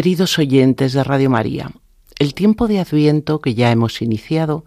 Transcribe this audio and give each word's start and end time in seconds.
Queridos 0.00 0.38
oyentes 0.38 0.94
de 0.94 1.04
Radio 1.04 1.28
María, 1.28 1.72
el 2.18 2.32
tiempo 2.32 2.68
de 2.68 2.80
Adviento 2.80 3.42
que 3.42 3.52
ya 3.54 3.70
hemos 3.70 4.00
iniciado 4.00 4.64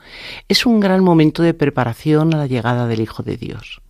es 0.48 0.67
un 0.67 0.80
gran 0.80 1.03
momento 1.03 1.42
de 1.42 1.56
preparación 1.56 2.36
a 2.36 2.38
la 2.38 2.45
llegada 2.45 2.86
del 2.86 3.02
Hijo 3.02 3.23
de 3.23 3.38
Dios. 3.38 3.81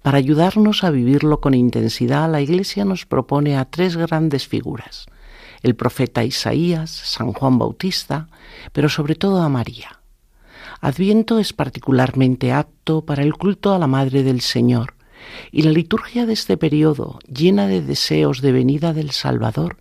Para 0.00 0.18
ayudarnos 0.18 0.84
a 0.84 0.90
vivirlo 0.90 1.40
con 1.40 1.54
intensidad, 1.54 2.30
la 2.30 2.40
Iglesia 2.40 2.84
nos 2.84 3.04
propone 3.04 3.56
a 3.56 3.64
tres 3.64 3.96
grandes 3.96 4.46
figuras, 4.46 5.06
el 5.64 5.74
profeta 5.74 6.22
Isaías, 6.22 6.88
San 6.88 7.32
Juan 7.32 7.58
Bautista, 7.58 8.28
pero 8.72 8.88
sobre 8.88 9.16
todo 9.16 9.42
a 9.42 9.48
María. 9.48 9.98
Adviento 10.80 11.40
es 11.40 11.52
particularmente 11.52 12.52
apto 12.52 13.04
para 13.04 13.24
el 13.24 13.34
culto 13.34 13.74
a 13.74 13.80
la 13.80 13.88
Madre 13.88 14.22
del 14.22 14.40
Señor, 14.40 14.94
y 15.52 15.62
la 15.62 15.70
liturgia 15.70 16.26
de 16.26 16.32
este 16.32 16.56
periodo, 16.56 17.18
llena 17.32 17.66
de 17.66 17.82
deseos 17.82 18.40
de 18.40 18.52
venida 18.52 18.92
del 18.92 19.10
Salvador, 19.10 19.76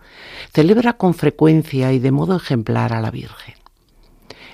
celebra 0.54 0.94
con 0.94 1.14
frecuencia 1.14 1.94
y 1.94 2.00
de 2.00 2.12
modo 2.12 2.36
ejemplar 2.36 2.94
a 2.94 3.02
la 3.02 3.12
Virgen. 3.12 3.56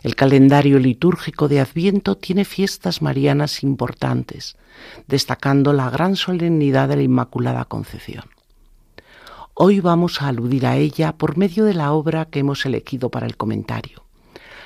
El 0.04 0.16
calendario 0.16 0.78
litúrgico 0.78 1.48
de 1.48 1.60
Adviento 1.60 2.16
tiene 2.16 2.46
fiestas 2.46 3.02
marianas 3.02 3.64
importantes, 3.64 4.56
destacando 5.08 5.74
la 5.74 5.90
gran 5.90 6.16
solemnidad 6.16 6.90
de 6.90 6.98
la 6.98 7.02
Inmaculada 7.02 7.66
Concepción. 7.66 8.26
Hoy 9.56 9.80
vamos 9.80 10.22
a 10.22 10.28
aludir 10.28 10.68
a 10.68 10.78
ella 10.78 11.14
por 11.14 11.38
medio 11.38 11.66
de 11.66 11.74
la 11.74 11.92
obra 11.94 12.26
que 12.26 12.40
hemos 12.40 12.66
elegido 12.66 13.10
para 13.10 13.26
el 13.26 13.38
comentario 13.38 14.05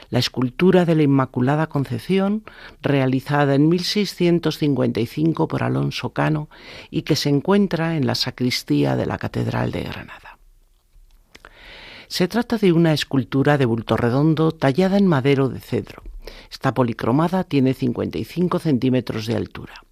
la 0.09 0.19
escultura 0.19 0.85
de 0.85 0.95
la 0.95 1.03
Inmaculada 1.03 1.67
Concepción, 1.67 2.43
realizada 2.81 3.55
en 3.55 3.69
1655 3.69 5.47
por 5.47 5.63
Alonso 5.63 6.11
Cano 6.11 6.49
y 6.89 7.03
que 7.03 7.15
se 7.15 7.29
encuentra 7.29 7.95
en 7.95 8.07
la 8.07 8.15
sacristía 8.15 8.95
de 8.95 9.05
la 9.05 9.17
Catedral 9.17 9.71
de 9.71 9.83
Granada. 9.83 10.39
Se 12.07 12.27
trata 12.27 12.57
de 12.57 12.73
una 12.73 12.91
escultura 12.91 13.59
de 13.59 13.65
bulto 13.65 13.95
redondo 13.95 14.51
tallada 14.51 14.97
en 14.97 15.05
madero 15.05 15.47
de 15.47 15.59
cedro. 15.59 16.01
Está 16.51 16.73
policromada, 16.73 17.43
tiene 17.43 17.75
55 17.75 18.57
centímetros 18.57 19.27
de 19.27 19.35
altura. 19.35 19.83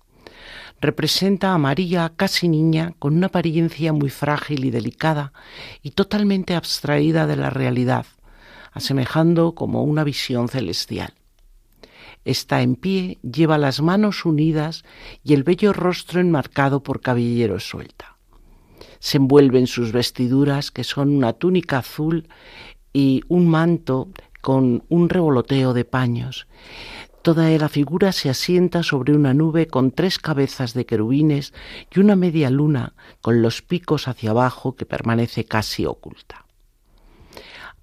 Representa 0.81 1.53
a 1.53 1.57
María 1.59 2.11
casi 2.15 2.47
niña, 2.47 2.93
con 2.97 3.15
una 3.17 3.27
apariencia 3.27 3.93
muy 3.93 4.09
frágil 4.09 4.65
y 4.65 4.71
delicada 4.71 5.31
y 5.83 5.91
totalmente 5.91 6.55
abstraída 6.55 7.27
de 7.27 7.35
la 7.35 7.49
realidad, 7.51 8.05
asemejando 8.77 9.53
como 9.53 9.83
una 9.83 10.03
visión 10.03 10.47
celestial. 10.47 11.13
Está 12.25 12.61
en 12.61 12.75
pie, 12.75 13.19
lleva 13.21 13.57
las 13.57 13.81
manos 13.81 14.25
unidas 14.25 14.83
y 15.23 15.33
el 15.33 15.43
bello 15.43 15.73
rostro 15.73 16.19
enmarcado 16.19 16.83
por 16.83 17.01
cabellero 17.01 17.59
suelta. 17.59 18.17
Se 18.99 19.17
envuelve 19.17 19.59
en 19.59 19.67
sus 19.67 19.91
vestiduras, 19.91 20.71
que 20.71 20.83
son 20.83 21.09
una 21.15 21.33
túnica 21.33 21.77
azul 21.79 22.27
y 22.91 23.21
un 23.27 23.47
manto 23.47 24.09
con 24.41 24.83
un 24.89 25.09
revoloteo 25.09 25.73
de 25.73 25.85
paños. 25.85 26.47
Toda 27.21 27.49
la 27.49 27.69
figura 27.69 28.11
se 28.11 28.29
asienta 28.29 28.83
sobre 28.83 29.13
una 29.13 29.33
nube 29.33 29.67
con 29.67 29.91
tres 29.91 30.17
cabezas 30.17 30.73
de 30.73 30.85
querubines 30.85 31.53
y 31.93 31.99
una 31.99 32.15
media 32.15 32.49
luna 32.49 32.93
con 33.21 33.41
los 33.41 33.61
picos 33.61 34.07
hacia 34.07 34.31
abajo 34.31 34.75
que 34.75 34.85
permanece 34.85 35.43
casi 35.43 35.85
oculta. 35.85 36.46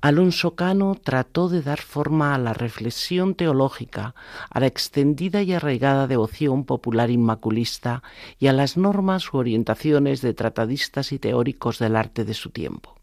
Alonso 0.05 0.55
Cano 0.55 0.97
trató 1.03 1.49
de 1.49 1.63
dar 1.63 1.81
forma 1.81 2.35
a 2.35 2.39
la 2.39 2.53
reflexión 2.53 3.35
teológica, 3.35 4.15
a 4.51 4.61
la 4.61 4.67
extendida 4.67 5.41
y 5.41 5.55
arraigada 5.55 6.07
devoción 6.07 6.67
popular 6.67 7.09
inmaculista 7.09 8.03
y 8.39 8.49
a 8.49 8.53
las 8.53 8.77
normas 8.77 9.33
u 9.33 9.39
orientaciones 9.39 10.21
de 10.21 10.35
tratadistas 10.35 11.11
y 11.13 11.19
teóricos 11.19 11.79
del 11.79 11.97
arte 11.97 12.27
de 12.27 12.35
su 12.35 12.51
tiempo. 12.51 12.99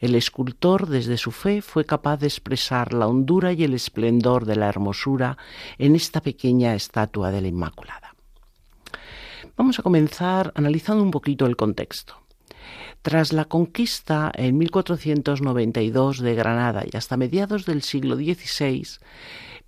El 0.00 0.16
escultor, 0.16 0.88
desde 0.88 1.18
su 1.18 1.30
fe, 1.30 1.62
fue 1.62 1.84
capaz 1.84 2.16
de 2.16 2.26
expresar 2.26 2.94
la 2.94 3.06
hondura 3.06 3.52
y 3.52 3.62
el 3.62 3.74
esplendor 3.74 4.44
de 4.44 4.56
la 4.56 4.68
hermosura 4.68 5.38
en 5.78 5.94
esta 5.94 6.20
pequeña 6.20 6.74
estatua 6.74 7.30
de 7.30 7.42
la 7.42 7.46
Inmaculada. 7.46 8.16
Vamos 9.56 9.78
a 9.78 9.84
comenzar 9.84 10.50
analizando 10.56 11.00
un 11.00 11.12
poquito 11.12 11.46
el 11.46 11.54
contexto. 11.54 12.16
Tras 13.08 13.32
la 13.32 13.46
conquista 13.46 14.30
en 14.34 14.58
1492 14.58 16.18
de 16.18 16.34
Granada 16.34 16.84
y 16.84 16.94
hasta 16.94 17.16
mediados 17.16 17.64
del 17.64 17.80
siglo 17.80 18.16
XVI, 18.16 18.86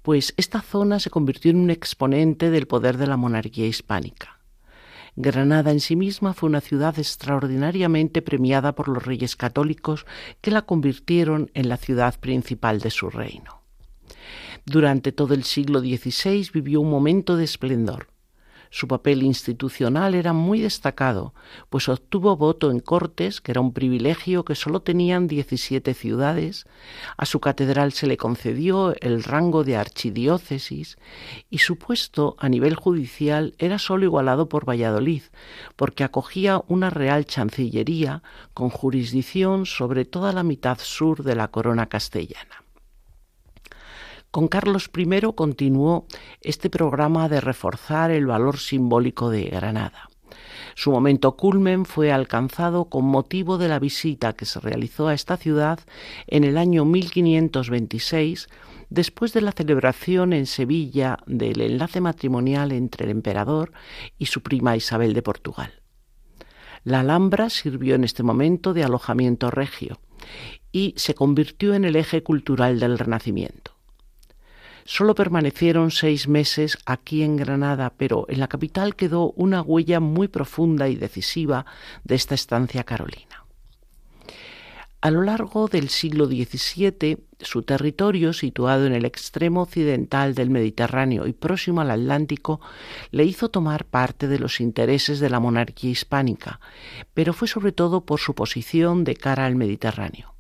pues 0.03 0.35
esta 0.37 0.61
zona 0.61 1.01
se 1.01 1.09
convirtió 1.09 1.51
en 1.51 1.57
un 1.57 1.71
exponente 1.71 2.51
del 2.51 2.67
poder 2.67 2.99
de 2.99 3.07
la 3.07 3.17
monarquía 3.17 3.67
hispánica. 3.67 4.41
Granada 5.17 5.71
en 5.71 5.81
sí 5.81 5.97
misma 5.97 6.35
fue 6.35 6.51
una 6.51 6.61
ciudad 6.61 6.99
extraordinariamente 6.99 8.21
premiada 8.21 8.75
por 8.75 8.89
los 8.89 9.07
reyes 9.07 9.37
católicos 9.37 10.05
que 10.43 10.51
la 10.51 10.61
convirtieron 10.61 11.51
en 11.55 11.71
la 11.71 11.79
ciudad 11.79 12.21
principal 12.21 12.81
de 12.81 12.91
su 12.91 13.09
reino. 13.09 13.63
Durante 14.67 15.13
todo 15.13 15.33
el 15.33 15.45
siglo 15.45 15.81
XVI 15.81 16.47
vivió 16.53 16.83
un 16.83 16.91
momento 16.91 17.39
de 17.39 17.45
esplendor. 17.45 18.10
Su 18.73 18.87
papel 18.87 19.25
institucional 19.25 20.15
era 20.15 20.33
muy 20.33 20.61
destacado, 20.61 21.35
pues 21.71 21.89
obtuvo 21.89 22.37
voto 22.37 22.71
en 22.71 22.79
Cortes, 22.79 23.41
que 23.41 23.51
era 23.51 23.61
un 23.61 23.73
privilegio 23.73 24.45
que 24.45 24.55
solo 24.55 24.81
tenían 24.81 25.27
17 25.27 25.93
ciudades, 25.93 26.67
a 27.17 27.27
su 27.27 27.41
catedral 27.41 27.93
se 27.93 28.07
le 28.07 28.17
concedió 28.17 28.95
el 29.01 29.25
rango 29.25 29.65
de 29.65 29.77
archidiócesis 29.77 30.99
y 31.51 31.59
su 31.59 31.79
puesto 31.79 32.37
a 32.39 32.49
nivel 32.49 32.77
judicial 32.77 33.55
era 33.59 33.81
solo 33.81 34.05
igualado 34.05 34.49
por 34.49 34.69
Valladolid, 34.69 35.23
porque 35.75 36.05
acogía 36.05 36.63
una 36.69 36.91
real 36.91 37.25
chancillería 37.25 38.23
con 38.55 38.71
jurisdicción 38.71 39.67
sobre 39.67 40.05
toda 40.05 40.33
la 40.33 40.45
mitad 40.45 40.79
sur 40.79 41.25
de 41.25 41.35
la 41.35 41.49
corona 41.49 41.87
castellana. 41.87 42.70
Con 44.31 44.47
Carlos 44.47 44.89
I 44.97 45.21
continuó 45.35 46.07
este 46.41 46.71
programa 46.71 47.29
de 47.29 47.41
reforzar 47.41 48.13
el 48.13 48.27
valor 48.27 48.59
simbólico 48.59 49.29
de 49.29 49.47
Granada. 49.47 50.09
Su 50.77 50.93
momento 50.93 51.37
culmen 51.37 51.85
fue 51.85 52.13
alcanzado 52.13 52.85
con 52.85 53.07
motivo 53.07 53.59
de 53.59 53.67
la 53.67 53.81
visita 53.81 54.35
que 54.35 54.45
se 54.45 54.61
realizó 54.61 55.09
a 55.09 55.15
esta 55.15 55.37
ciudad 55.37 55.81
en 56.29 56.45
el 56.45 56.59
año 56.59 56.85
1526, 56.85 58.49
después 58.89 59.33
de 59.33 59.41
la 59.41 59.51
celebración 59.51 60.33
en 60.33 60.47
Sevilla 60.47 61.19
del 61.27 61.61
enlace 61.61 62.01
matrimonial 62.01 62.71
entre 62.71 63.07
el 63.07 63.11
emperador 63.11 63.73
y 64.17 64.27
su 64.27 64.43
prima 64.43 64.77
Isabel 64.77 65.13
de 65.13 65.23
Portugal. 65.23 65.83
La 66.85 67.01
Alhambra 67.01 67.51
sirvió 67.51 67.97
en 67.97 68.05
este 68.05 68.23
momento 68.23 68.75
de 68.75 68.85
alojamiento 68.85 69.51
regio 69.51 69.99
y 70.71 70.95
se 70.97 71.15
convirtió 71.15 71.75
en 71.75 71.85
el 71.85 71.97
eje 71.97 72.23
cultural 72.23 72.79
del 72.79 72.97
Renacimiento. 72.97 73.80
Solo 74.93 75.15
permanecieron 75.15 75.93
seis 75.93 76.27
meses 76.27 76.77
aquí 76.85 77.23
en 77.23 77.37
Granada, 77.37 77.93
pero 77.97 78.27
en 78.29 78.41
la 78.41 78.49
capital 78.49 78.97
quedó 78.97 79.31
una 79.37 79.63
huella 79.63 80.01
muy 80.01 80.27
profunda 80.27 80.89
y 80.89 80.97
decisiva 80.97 81.65
de 82.03 82.17
esta 82.17 82.35
estancia 82.35 82.83
carolina. 82.83 83.45
A 85.01 85.13
lo 85.13 85.23
largo 85.23 85.69
del 85.69 85.91
siglo 85.91 86.27
XVII, 86.27 87.19
su 87.39 87.63
territorio, 87.63 88.33
situado 88.33 88.85
en 88.85 88.93
el 88.93 89.05
extremo 89.05 89.63
occidental 89.63 90.35
del 90.35 90.51
Mediterráneo 90.51 91.29
y 91.29 91.35
próximo 91.35 91.83
al 91.83 91.93
Atlántico, 91.93 92.61
le 93.13 93.23
hizo 93.23 93.49
tomar 93.49 93.85
parte 93.85 94.27
de 94.27 94.41
los 94.41 94.61
intereses 94.61 95.21
de 95.21 95.31
la 95.31 95.39
monarquía 95.39 95.93
hispánica, 95.93 96.59
pero 97.15 97.33
fue 97.33 97.47
sobre 97.47 97.71
todo 97.71 98.01
por 98.01 98.19
su 98.19 98.35
posición 98.35 99.05
de 99.05 99.15
cara 99.15 99.47
al 99.47 99.55
Mediterráneo 99.55 100.35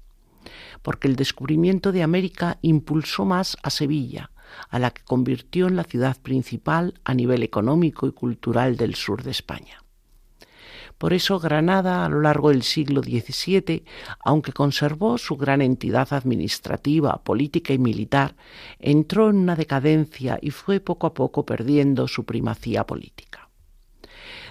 porque 0.83 1.09
el 1.09 1.17
descubrimiento 1.17 1.93
de 1.93 2.03
América 2.03 2.57
impulsó 2.63 3.27
más 3.27 3.59
a 3.63 3.69
Sevilla, 3.69 4.31
a 4.69 4.79
la 4.79 4.91
que 4.91 5.03
convirtió 5.03 5.69
en 5.69 5.77
la 5.77 5.85
ciudad 5.85 6.17
principal 6.21 6.95
a 7.05 7.15
nivel 7.15 7.43
económico 7.43 8.07
y 8.07 8.13
cultural 8.13 8.77
del 8.77 8.95
sur 8.95 9.23
de 9.23 9.31
España. 9.31 9.83
Por 10.99 11.15
eso 11.15 11.41
Granada, 11.41 12.05
a 12.05 12.11
lo 12.11 12.21
largo 12.21 12.51
del 12.51 12.63
siglo 12.63 13.03
XVII, 13.03 13.85
aunque 14.23 14.53
conservó 14.53 15.17
su 15.17 15.39
gran 15.39 15.63
entidad 15.63 16.13
administrativa, 16.13 17.23
política 17.25 17.73
y 17.73 17.79
militar, 17.79 18.37
entró 18.79 19.31
en 19.31 19.37
una 19.37 19.57
decadencia 19.57 20.39
y 20.43 20.51
fue 20.51 20.79
poco 20.79 21.07
a 21.07 21.15
poco 21.15 21.47
perdiendo 21.47 22.07
su 22.07 22.25
primacía 22.25 22.87
política 22.87 23.40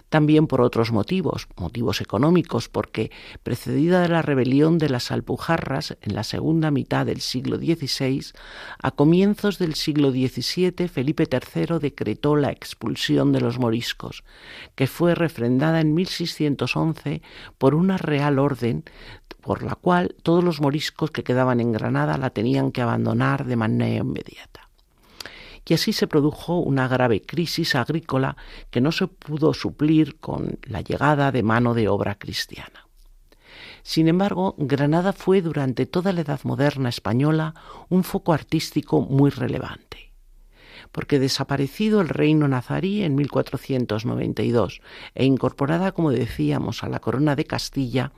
también 0.09 0.47
por 0.47 0.61
otros 0.61 0.91
motivos, 0.91 1.47
motivos 1.55 2.01
económicos, 2.01 2.67
porque 2.67 3.11
precedida 3.43 4.01
de 4.01 4.09
la 4.09 4.21
rebelión 4.21 4.77
de 4.77 4.89
las 4.89 5.11
Alpujarras 5.11 5.97
en 6.01 6.15
la 6.15 6.23
segunda 6.23 6.71
mitad 6.71 7.05
del 7.05 7.21
siglo 7.21 7.57
XVI, 7.57 8.33
a 8.81 8.91
comienzos 8.91 9.59
del 9.59 9.75
siglo 9.75 10.11
XVII 10.11 10.87
Felipe 10.87 11.27
III 11.31 11.79
decretó 11.79 12.35
la 12.35 12.51
expulsión 12.51 13.31
de 13.31 13.41
los 13.41 13.59
moriscos, 13.59 14.23
que 14.75 14.87
fue 14.87 15.15
refrendada 15.15 15.79
en 15.79 15.93
1611 15.93 17.21
por 17.57 17.75
una 17.75 17.97
real 17.97 18.39
orden 18.39 18.83
por 19.41 19.63
la 19.63 19.75
cual 19.75 20.15
todos 20.21 20.43
los 20.43 20.59
moriscos 20.59 21.11
que 21.11 21.23
quedaban 21.23 21.59
en 21.59 21.71
Granada 21.71 22.17
la 22.17 22.31
tenían 22.31 22.71
que 22.71 22.81
abandonar 22.81 23.45
de 23.45 23.55
manera 23.55 24.03
inmediata 24.03 24.68
y 25.69 25.75
así 25.75 25.93
se 25.93 26.07
produjo 26.07 26.57
una 26.59 26.87
grave 26.87 27.21
crisis 27.21 27.75
agrícola 27.75 28.35
que 28.71 28.81
no 28.81 28.91
se 28.91 29.05
pudo 29.07 29.53
suplir 29.53 30.19
con 30.19 30.57
la 30.63 30.81
llegada 30.81 31.31
de 31.31 31.43
mano 31.43 31.75
de 31.75 31.87
obra 31.87 32.15
cristiana. 32.15 32.87
Sin 33.83 34.07
embargo, 34.07 34.55
Granada 34.57 35.13
fue 35.13 35.41
durante 35.41 35.85
toda 35.85 36.11
la 36.11 36.21
Edad 36.21 36.39
Moderna 36.43 36.89
española 36.89 37.53
un 37.87 38.03
foco 38.03 38.33
artístico 38.33 39.01
muy 39.01 39.29
relevante, 39.29 40.11
porque 40.91 41.19
desaparecido 41.19 42.01
el 42.01 42.09
reino 42.09 42.47
nazarí 42.47 43.03
en 43.03 43.13
1492 43.13 44.81
e 45.13 45.25
incorporada, 45.25 45.91
como 45.91 46.09
decíamos, 46.09 46.83
a 46.83 46.89
la 46.89 46.99
corona 46.99 47.35
de 47.35 47.45
Castilla, 47.45 48.11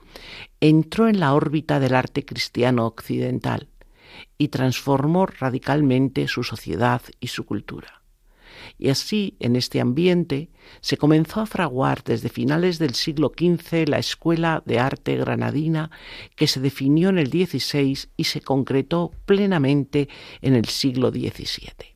entró 0.60 1.06
en 1.06 1.20
la 1.20 1.34
órbita 1.34 1.80
del 1.80 1.94
arte 1.94 2.24
cristiano 2.24 2.86
occidental, 2.86 3.68
y 4.38 4.48
transformó 4.48 5.26
radicalmente 5.26 6.28
su 6.28 6.42
sociedad 6.42 7.02
y 7.20 7.28
su 7.28 7.44
cultura. 7.44 8.02
Y 8.78 8.90
así, 8.90 9.36
en 9.40 9.56
este 9.56 9.80
ambiente, 9.80 10.50
se 10.80 10.96
comenzó 10.96 11.40
a 11.40 11.46
fraguar 11.46 12.02
desde 12.04 12.28
finales 12.28 12.78
del 12.78 12.94
siglo 12.94 13.32
XV 13.36 13.88
la 13.88 13.98
Escuela 13.98 14.62
de 14.66 14.78
Arte 14.78 15.16
Granadina, 15.16 15.90
que 16.36 16.46
se 16.46 16.60
definió 16.60 17.08
en 17.08 17.18
el 17.18 17.28
XVI 17.28 17.98
y 18.16 18.24
se 18.24 18.40
concretó 18.40 19.12
plenamente 19.26 20.08
en 20.40 20.54
el 20.54 20.66
siglo 20.66 21.10
XVII. 21.10 21.91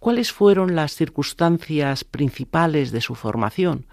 ¿Cuáles 0.00 0.32
fueron 0.32 0.74
las 0.74 0.94
circunstancias 0.94 2.04
principales 2.04 2.90
de 2.90 3.02
su 3.02 3.14
formación? 3.14 3.86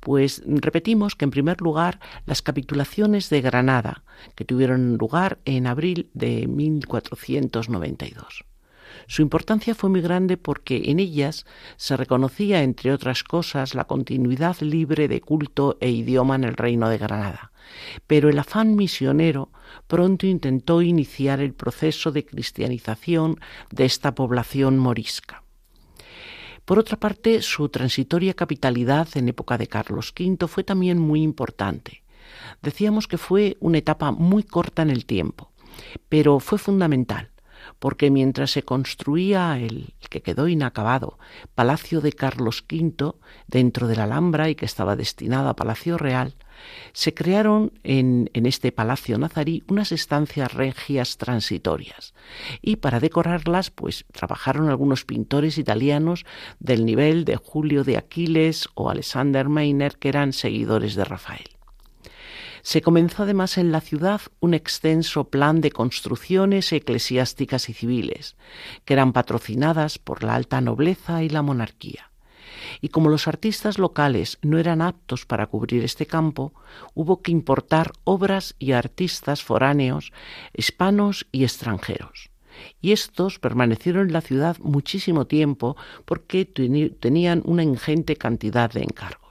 Pues 0.00 0.42
repetimos 0.44 1.14
que 1.14 1.24
en 1.24 1.30
primer 1.30 1.60
lugar 1.60 2.00
las 2.26 2.42
capitulaciones 2.42 3.30
de 3.30 3.42
Granada, 3.42 4.02
que 4.34 4.44
tuvieron 4.44 4.96
lugar 4.96 5.38
en 5.44 5.68
abril 5.68 6.10
de 6.14 6.48
1492. 6.48 8.44
Su 9.06 9.22
importancia 9.22 9.76
fue 9.76 9.88
muy 9.88 10.00
grande 10.00 10.36
porque 10.36 10.82
en 10.86 10.98
ellas 10.98 11.46
se 11.76 11.96
reconocía, 11.96 12.64
entre 12.64 12.92
otras 12.92 13.22
cosas, 13.22 13.76
la 13.76 13.84
continuidad 13.84 14.56
libre 14.62 15.06
de 15.06 15.20
culto 15.20 15.78
e 15.80 15.90
idioma 15.90 16.34
en 16.34 16.42
el 16.42 16.54
reino 16.54 16.88
de 16.88 16.98
Granada. 16.98 17.52
Pero 18.08 18.28
el 18.28 18.38
afán 18.40 18.74
misionero 18.74 19.52
pronto 19.86 20.26
intentó 20.26 20.82
iniciar 20.82 21.38
el 21.38 21.54
proceso 21.54 22.10
de 22.10 22.26
cristianización 22.26 23.38
de 23.70 23.84
esta 23.84 24.16
población 24.16 24.76
morisca. 24.76 25.41
Por 26.72 26.78
otra 26.78 26.96
parte, 26.96 27.42
su 27.42 27.68
transitoria 27.68 28.32
capitalidad 28.32 29.06
en 29.16 29.28
época 29.28 29.58
de 29.58 29.66
Carlos 29.66 30.14
V 30.18 30.48
fue 30.48 30.64
también 30.64 30.98
muy 30.98 31.22
importante. 31.22 32.02
Decíamos 32.62 33.06
que 33.06 33.18
fue 33.18 33.58
una 33.60 33.76
etapa 33.76 34.10
muy 34.10 34.42
corta 34.42 34.80
en 34.80 34.88
el 34.88 35.04
tiempo, 35.04 35.52
pero 36.08 36.40
fue 36.40 36.56
fundamental, 36.56 37.28
porque 37.78 38.10
mientras 38.10 38.52
se 38.52 38.62
construía 38.62 39.58
el, 39.58 39.92
que 40.08 40.22
quedó 40.22 40.48
inacabado 40.48 41.18
Palacio 41.54 42.00
de 42.00 42.14
Carlos 42.14 42.64
V 42.66 43.16
dentro 43.48 43.86
de 43.86 43.96
la 43.96 44.04
Alhambra 44.04 44.48
y 44.48 44.54
que 44.54 44.64
estaba 44.64 44.96
destinado 44.96 45.50
a 45.50 45.56
Palacio 45.56 45.98
Real, 45.98 46.36
se 46.92 47.14
crearon 47.14 47.72
en, 47.82 48.30
este 48.32 48.72
palacio 48.72 49.18
nazarí 49.18 49.62
unas 49.68 49.92
estancias 49.92 50.52
regias 50.52 51.16
transitorias 51.16 52.14
y 52.60 52.76
para 52.76 53.00
decorarlas 53.00 53.70
pues 53.70 54.04
trabajaron 54.12 54.68
algunos 54.68 55.04
pintores 55.04 55.58
italianos 55.58 56.24
del 56.60 56.84
nivel 56.84 57.24
de 57.24 57.36
Julio 57.36 57.84
de 57.84 57.96
Aquiles 57.96 58.68
o 58.74 58.90
Alexander 58.90 59.48
Meiner 59.48 59.96
que 59.96 60.08
eran 60.08 60.32
seguidores 60.32 60.94
de 60.94 61.04
Rafael. 61.04 61.48
Se 62.62 62.80
comenzó 62.80 63.24
además 63.24 63.58
en 63.58 63.72
la 63.72 63.80
ciudad 63.80 64.20
un 64.38 64.54
extenso 64.54 65.24
plan 65.24 65.60
de 65.60 65.72
construcciones 65.72 66.72
eclesiásticas 66.72 67.68
y 67.68 67.72
civiles, 67.72 68.36
que 68.84 68.92
eran 68.94 69.12
patrocinadas 69.12 69.98
por 69.98 70.22
la 70.22 70.36
alta 70.36 70.60
nobleza 70.60 71.24
y 71.24 71.28
la 71.28 71.42
monarquía 71.42 72.11
y 72.80 72.88
como 72.88 73.08
los 73.08 73.28
artistas 73.28 73.78
locales 73.78 74.38
no 74.42 74.58
eran 74.58 74.82
aptos 74.82 75.26
para 75.26 75.46
cubrir 75.46 75.84
este 75.84 76.06
campo, 76.06 76.52
hubo 76.94 77.22
que 77.22 77.32
importar 77.32 77.92
obras 78.04 78.54
y 78.58 78.72
artistas 78.72 79.42
foráneos, 79.42 80.12
hispanos 80.54 81.26
y 81.32 81.44
extranjeros. 81.44 82.30
Y 82.80 82.92
estos 82.92 83.38
permanecieron 83.38 84.08
en 84.08 84.12
la 84.12 84.20
ciudad 84.20 84.56
muchísimo 84.58 85.26
tiempo 85.26 85.76
porque 86.04 86.44
tenían 86.44 87.42
una 87.44 87.62
ingente 87.62 88.16
cantidad 88.16 88.70
de 88.70 88.82
encargos. 88.82 89.22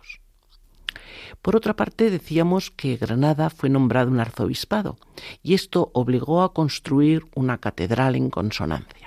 Por 1.41 1.55
otra 1.55 1.75
parte, 1.75 2.11
decíamos 2.11 2.69
que 2.69 2.97
Granada 2.97 3.49
fue 3.49 3.69
nombrado 3.69 4.11
un 4.11 4.19
arzobispado, 4.19 4.97
y 5.41 5.55
esto 5.55 5.89
obligó 5.93 6.43
a 6.43 6.53
construir 6.53 7.25
una 7.33 7.57
catedral 7.57 8.15
en 8.15 8.29
consonancia. 8.29 9.00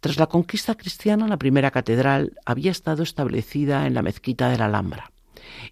Tras 0.00 0.18
la 0.18 0.26
conquista 0.26 0.74
cristiana, 0.74 1.28
la 1.28 1.36
primera 1.36 1.70
catedral 1.70 2.32
había 2.46 2.70
estado 2.70 3.02
establecida 3.02 3.86
en 3.86 3.92
la 3.92 4.02
mezquita 4.02 4.48
de 4.48 4.56
la 4.56 4.64
Alhambra 4.64 5.12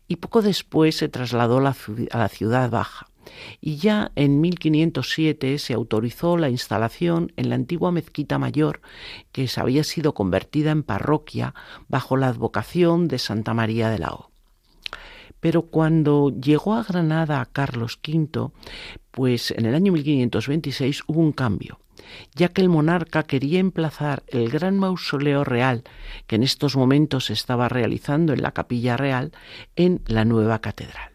y 0.06 0.16
poco 0.16 0.42
después 0.42 0.96
se 0.96 1.08
trasladó 1.08 1.58
a 1.58 2.18
la 2.18 2.28
ciudad 2.28 2.70
baja. 2.70 3.06
Y 3.60 3.76
ya 3.76 4.10
en 4.16 4.40
1507 4.40 5.58
se 5.58 5.74
autorizó 5.74 6.36
la 6.36 6.48
instalación 6.48 7.32
en 7.36 7.48
la 7.48 7.54
antigua 7.54 7.92
mezquita 7.92 8.38
mayor, 8.38 8.80
que 9.32 9.48
había 9.56 9.84
sido 9.84 10.14
convertida 10.14 10.70
en 10.70 10.82
parroquia 10.82 11.54
bajo 11.88 12.16
la 12.16 12.28
advocación 12.28 13.08
de 13.08 13.18
Santa 13.18 13.54
María 13.54 13.90
de 13.90 13.98
la 13.98 14.12
O. 14.12 14.30
Pero 15.40 15.62
cuando 15.62 16.30
llegó 16.30 16.74
a 16.74 16.82
Granada 16.82 17.46
Carlos 17.52 17.98
V, 18.06 18.50
pues 19.10 19.52
en 19.52 19.66
el 19.66 19.74
año 19.74 19.92
1526 19.92 21.04
hubo 21.06 21.20
un 21.20 21.32
cambio 21.32 21.78
ya 22.34 22.48
que 22.48 22.62
el 22.62 22.68
monarca 22.68 23.22
quería 23.22 23.60
emplazar 23.60 24.22
el 24.28 24.50
gran 24.50 24.78
mausoleo 24.78 25.44
real 25.44 25.84
que 26.26 26.36
en 26.36 26.42
estos 26.42 26.76
momentos 26.76 27.26
se 27.26 27.32
estaba 27.32 27.68
realizando 27.68 28.32
en 28.32 28.42
la 28.42 28.52
capilla 28.52 28.96
real 28.96 29.32
en 29.76 30.02
la 30.06 30.24
nueva 30.24 30.60
catedral. 30.60 31.12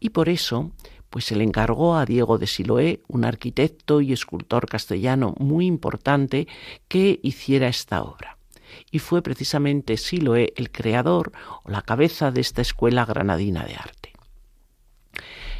Y 0.00 0.10
por 0.10 0.28
eso, 0.28 0.72
pues 1.10 1.26
se 1.26 1.36
le 1.36 1.44
encargó 1.44 1.96
a 1.96 2.04
Diego 2.04 2.38
de 2.38 2.46
Siloé, 2.46 3.02
un 3.06 3.24
arquitecto 3.24 4.00
y 4.00 4.12
escultor 4.12 4.66
castellano 4.66 5.34
muy 5.38 5.66
importante, 5.66 6.48
que 6.88 7.20
hiciera 7.22 7.68
esta 7.68 8.02
obra. 8.02 8.38
Y 8.90 8.98
fue 8.98 9.22
precisamente 9.22 9.96
Siloé 9.96 10.54
el 10.56 10.70
creador 10.70 11.32
o 11.62 11.70
la 11.70 11.82
cabeza 11.82 12.30
de 12.30 12.40
esta 12.40 12.62
escuela 12.62 13.04
granadina 13.04 13.64
de 13.64 13.74
arte. 13.74 14.12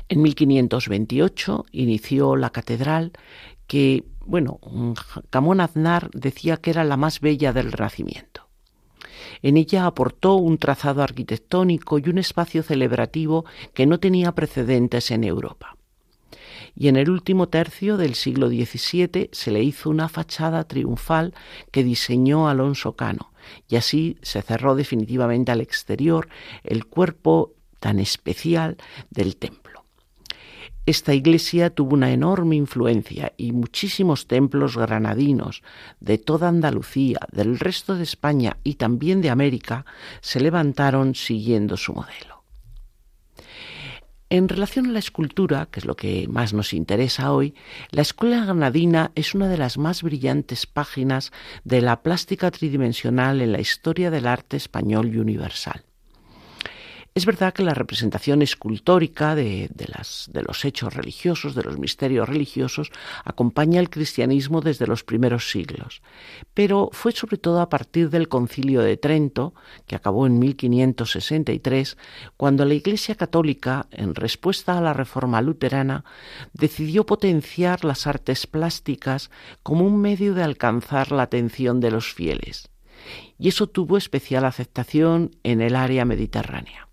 En 0.08 0.22
1528 0.22 1.66
inició 1.72 2.36
la 2.36 2.50
catedral 2.50 3.12
que 3.66 4.04
bueno, 4.26 4.58
Camón 5.30 5.60
Aznar 5.60 6.10
decía 6.12 6.56
que 6.56 6.70
era 6.70 6.84
la 6.84 6.96
más 6.96 7.20
bella 7.20 7.52
del 7.52 7.72
Renacimiento. 7.72 8.48
En 9.42 9.56
ella 9.56 9.86
aportó 9.86 10.36
un 10.36 10.58
trazado 10.58 11.02
arquitectónico 11.02 11.98
y 11.98 12.08
un 12.08 12.18
espacio 12.18 12.62
celebrativo 12.62 13.44
que 13.74 13.86
no 13.86 13.98
tenía 13.98 14.32
precedentes 14.32 15.10
en 15.10 15.24
Europa. 15.24 15.76
Y 16.74 16.88
en 16.88 16.96
el 16.96 17.10
último 17.10 17.48
tercio 17.48 17.96
del 17.96 18.14
siglo 18.14 18.48
XVII 18.48 19.28
se 19.32 19.50
le 19.50 19.62
hizo 19.62 19.90
una 19.90 20.08
fachada 20.08 20.64
triunfal 20.64 21.34
que 21.70 21.84
diseñó 21.84 22.48
Alonso 22.48 22.94
Cano, 22.94 23.32
y 23.68 23.76
así 23.76 24.16
se 24.22 24.40
cerró 24.42 24.74
definitivamente 24.74 25.52
al 25.52 25.60
exterior 25.60 26.28
el 26.64 26.86
cuerpo 26.86 27.52
tan 27.78 27.98
especial 27.98 28.76
del 29.10 29.36
templo. 29.36 29.61
Esta 30.84 31.14
iglesia 31.14 31.70
tuvo 31.70 31.94
una 31.94 32.10
enorme 32.10 32.56
influencia 32.56 33.32
y 33.36 33.52
muchísimos 33.52 34.26
templos 34.26 34.76
granadinos 34.76 35.62
de 36.00 36.18
toda 36.18 36.48
Andalucía, 36.48 37.20
del 37.30 37.60
resto 37.60 37.94
de 37.94 38.02
España 38.02 38.56
y 38.64 38.74
también 38.74 39.20
de 39.20 39.30
América 39.30 39.86
se 40.20 40.40
levantaron 40.40 41.14
siguiendo 41.14 41.76
su 41.76 41.92
modelo. 41.92 42.42
En 44.28 44.48
relación 44.48 44.86
a 44.86 44.92
la 44.92 44.98
escultura, 44.98 45.68
que 45.70 45.78
es 45.78 45.86
lo 45.86 45.94
que 45.94 46.26
más 46.26 46.52
nos 46.52 46.72
interesa 46.72 47.32
hoy, 47.32 47.54
la 47.90 48.02
escuela 48.02 48.44
granadina 48.44 49.12
es 49.14 49.34
una 49.34 49.46
de 49.46 49.58
las 49.58 49.78
más 49.78 50.02
brillantes 50.02 50.66
páginas 50.66 51.32
de 51.62 51.80
la 51.80 52.02
plástica 52.02 52.50
tridimensional 52.50 53.40
en 53.40 53.52
la 53.52 53.60
historia 53.60 54.10
del 54.10 54.26
arte 54.26 54.56
español 54.56 55.14
y 55.14 55.18
universal. 55.18 55.84
Es 57.14 57.26
verdad 57.26 57.52
que 57.52 57.62
la 57.62 57.74
representación 57.74 58.40
escultórica 58.40 59.34
de, 59.34 59.68
los 60.48 60.64
hechos 60.64 60.94
religiosos, 60.94 61.54
de 61.54 61.62
los 61.62 61.78
misterios 61.78 62.26
religiosos, 62.26 62.90
acompaña 63.22 63.80
el 63.80 63.90
cristianismo 63.90 64.62
desde 64.62 64.86
los 64.86 65.04
primeros 65.04 65.50
siglos, 65.50 66.00
pero 66.54 66.88
fue 66.92 67.12
sobre 67.12 67.36
todo 67.36 67.60
a 67.60 67.68
partir 67.68 68.08
del 68.08 68.28
concilio 68.28 68.80
de 68.80 68.96
Trento, 68.96 69.52
que 69.86 69.94
acabó 69.94 70.26
en 70.26 70.38
1563, 70.38 71.98
cuando 72.38 72.64
la 72.64 72.72
Iglesia 72.72 73.14
Católica, 73.14 73.88
en 73.90 74.14
respuesta 74.14 74.78
a 74.78 74.80
la 74.80 74.94
reforma 74.94 75.42
luterana, 75.42 76.06
decidió 76.54 77.04
potenciar 77.04 77.84
las 77.84 78.06
artes 78.06 78.46
plásticas 78.46 79.30
como 79.62 79.84
un 79.84 80.00
medio 80.00 80.32
de 80.32 80.44
alcanzar 80.44 81.12
la 81.12 81.24
atención 81.24 81.78
de 81.78 81.90
los 81.90 82.14
fieles. 82.14 82.70
Y 83.38 83.48
eso 83.48 83.66
tuvo 83.66 83.98
especial 83.98 84.46
aceptación 84.46 85.36
en 85.42 85.60
el 85.60 85.76
área 85.76 86.06
mediterránea. 86.06 86.88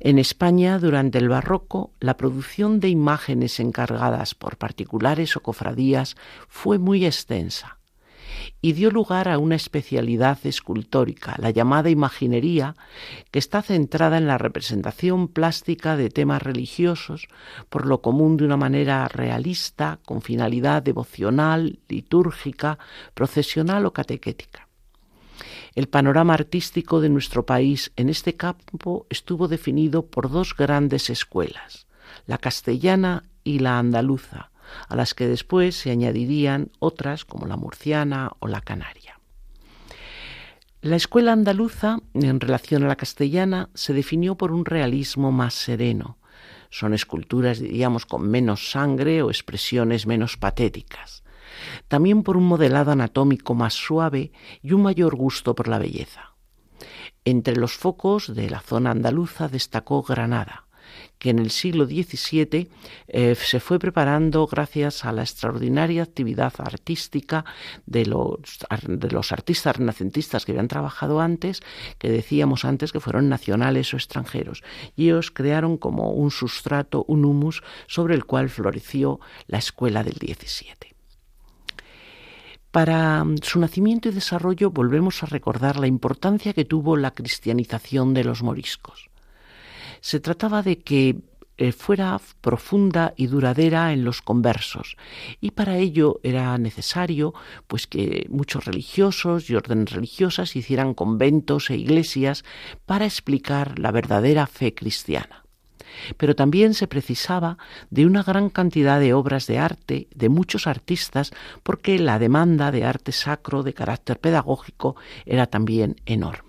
En 0.00 0.18
España, 0.18 0.78
durante 0.78 1.18
el 1.18 1.28
barroco, 1.28 1.92
la 1.98 2.16
producción 2.16 2.78
de 2.78 2.88
imágenes 2.88 3.58
encargadas 3.58 4.34
por 4.34 4.56
particulares 4.56 5.36
o 5.36 5.40
cofradías 5.40 6.16
fue 6.48 6.78
muy 6.78 7.04
extensa 7.04 7.78
y 8.60 8.72
dio 8.72 8.90
lugar 8.90 9.28
a 9.28 9.38
una 9.38 9.56
especialidad 9.56 10.38
escultórica, 10.44 11.34
la 11.38 11.50
llamada 11.50 11.90
imaginería, 11.90 12.76
que 13.30 13.38
está 13.38 13.62
centrada 13.62 14.18
en 14.18 14.26
la 14.26 14.38
representación 14.38 15.28
plástica 15.28 15.96
de 15.96 16.10
temas 16.10 16.42
religiosos, 16.42 17.28
por 17.68 17.86
lo 17.86 18.00
común 18.00 18.36
de 18.36 18.44
una 18.44 18.56
manera 18.56 19.06
realista, 19.08 19.98
con 20.04 20.22
finalidad 20.22 20.82
devocional, 20.82 21.78
litúrgica, 21.88 22.78
procesional 23.14 23.86
o 23.86 23.92
catequética. 23.92 24.67
El 25.74 25.88
panorama 25.88 26.34
artístico 26.34 27.00
de 27.00 27.08
nuestro 27.08 27.44
país 27.46 27.92
en 27.96 28.08
este 28.08 28.34
campo 28.36 29.06
estuvo 29.10 29.48
definido 29.48 30.06
por 30.06 30.30
dos 30.30 30.56
grandes 30.56 31.10
escuelas, 31.10 31.86
la 32.26 32.38
castellana 32.38 33.24
y 33.44 33.58
la 33.60 33.78
andaluza, 33.78 34.50
a 34.88 34.96
las 34.96 35.14
que 35.14 35.26
después 35.26 35.76
se 35.76 35.90
añadirían 35.90 36.70
otras 36.78 37.24
como 37.24 37.46
la 37.46 37.56
murciana 37.56 38.32
o 38.38 38.48
la 38.48 38.60
canaria. 38.60 39.18
La 40.80 40.96
escuela 40.96 41.32
andaluza, 41.32 41.98
en 42.14 42.40
relación 42.40 42.84
a 42.84 42.88
la 42.88 42.96
castellana, 42.96 43.68
se 43.74 43.92
definió 43.92 44.36
por 44.36 44.52
un 44.52 44.64
realismo 44.64 45.32
más 45.32 45.54
sereno. 45.54 46.18
Son 46.70 46.94
esculturas, 46.94 47.58
diríamos, 47.58 48.06
con 48.06 48.28
menos 48.28 48.70
sangre 48.70 49.22
o 49.22 49.30
expresiones 49.30 50.06
menos 50.06 50.36
patéticas 50.36 51.24
también 51.88 52.22
por 52.22 52.36
un 52.36 52.44
modelado 52.44 52.92
anatómico 52.92 53.54
más 53.54 53.74
suave 53.74 54.32
y 54.62 54.72
un 54.72 54.82
mayor 54.82 55.16
gusto 55.16 55.54
por 55.54 55.68
la 55.68 55.78
belleza. 55.78 56.34
Entre 57.24 57.56
los 57.56 57.72
focos 57.72 58.34
de 58.34 58.48
la 58.48 58.60
zona 58.60 58.90
andaluza 58.90 59.48
destacó 59.48 60.02
Granada, 60.02 60.68
que 61.18 61.30
en 61.30 61.38
el 61.38 61.50
siglo 61.50 61.86
XVII 61.86 62.68
eh, 63.08 63.34
se 63.34 63.60
fue 63.60 63.78
preparando 63.78 64.46
gracias 64.46 65.04
a 65.04 65.12
la 65.12 65.22
extraordinaria 65.22 66.02
actividad 66.02 66.52
artística 66.58 67.44
de 67.86 68.06
los, 68.06 68.38
de 68.86 69.10
los 69.10 69.32
artistas 69.32 69.76
renacentistas 69.76 70.44
que 70.44 70.52
habían 70.52 70.68
trabajado 70.68 71.20
antes, 71.20 71.60
que 71.98 72.08
decíamos 72.08 72.64
antes 72.64 72.92
que 72.92 73.00
fueron 73.00 73.28
nacionales 73.28 73.92
o 73.92 73.96
extranjeros, 73.96 74.62
y 74.96 75.06
ellos 75.06 75.30
crearon 75.30 75.76
como 75.76 76.12
un 76.12 76.30
sustrato, 76.30 77.04
un 77.08 77.24
humus, 77.24 77.62
sobre 77.86 78.14
el 78.14 78.24
cual 78.24 78.48
floreció 78.48 79.20
la 79.46 79.58
escuela 79.58 80.04
del 80.04 80.14
XVII. 80.14 80.97
Para 82.70 83.24
mm, 83.24 83.38
su 83.42 83.58
nacimiento 83.60 84.08
y 84.08 84.12
desarrollo 84.12 84.70
volvemos 84.70 85.22
a 85.22 85.26
recordar 85.26 85.78
la 85.78 85.86
importancia 85.86 86.52
que 86.52 86.64
tuvo 86.64 86.96
la 86.96 87.12
cristianización 87.12 88.14
de 88.14 88.24
los 88.24 88.42
moriscos. 88.42 89.10
Se 90.00 90.20
trataba 90.20 90.62
de 90.62 90.78
que 90.78 91.16
eh, 91.60 91.72
fuera 91.72 92.20
profunda 92.40 93.14
y 93.16 93.26
duradera 93.26 93.92
en 93.92 94.04
los 94.04 94.22
conversos 94.22 94.96
y 95.40 95.50
para 95.50 95.76
ello 95.76 96.20
era 96.22 96.56
necesario 96.56 97.34
pues 97.66 97.88
que 97.88 98.26
muchos 98.30 98.64
religiosos 98.64 99.50
y 99.50 99.56
órdenes 99.56 99.90
religiosas 99.90 100.54
hicieran 100.54 100.94
conventos 100.94 101.70
e 101.70 101.76
iglesias 101.76 102.44
para 102.86 103.06
explicar 103.06 103.80
la 103.80 103.90
verdadera 103.90 104.46
fe 104.46 104.72
cristiana 104.72 105.47
pero 106.16 106.34
también 106.34 106.74
se 106.74 106.86
precisaba 106.86 107.58
de 107.90 108.06
una 108.06 108.22
gran 108.22 108.50
cantidad 108.50 109.00
de 109.00 109.14
obras 109.14 109.46
de 109.46 109.58
arte 109.58 110.08
de 110.14 110.28
muchos 110.28 110.66
artistas 110.66 111.32
porque 111.62 111.98
la 111.98 112.18
demanda 112.18 112.70
de 112.70 112.84
arte 112.84 113.12
sacro 113.12 113.62
de 113.62 113.74
carácter 113.74 114.18
pedagógico 114.18 114.96
era 115.26 115.46
también 115.46 115.96
enorme. 116.06 116.48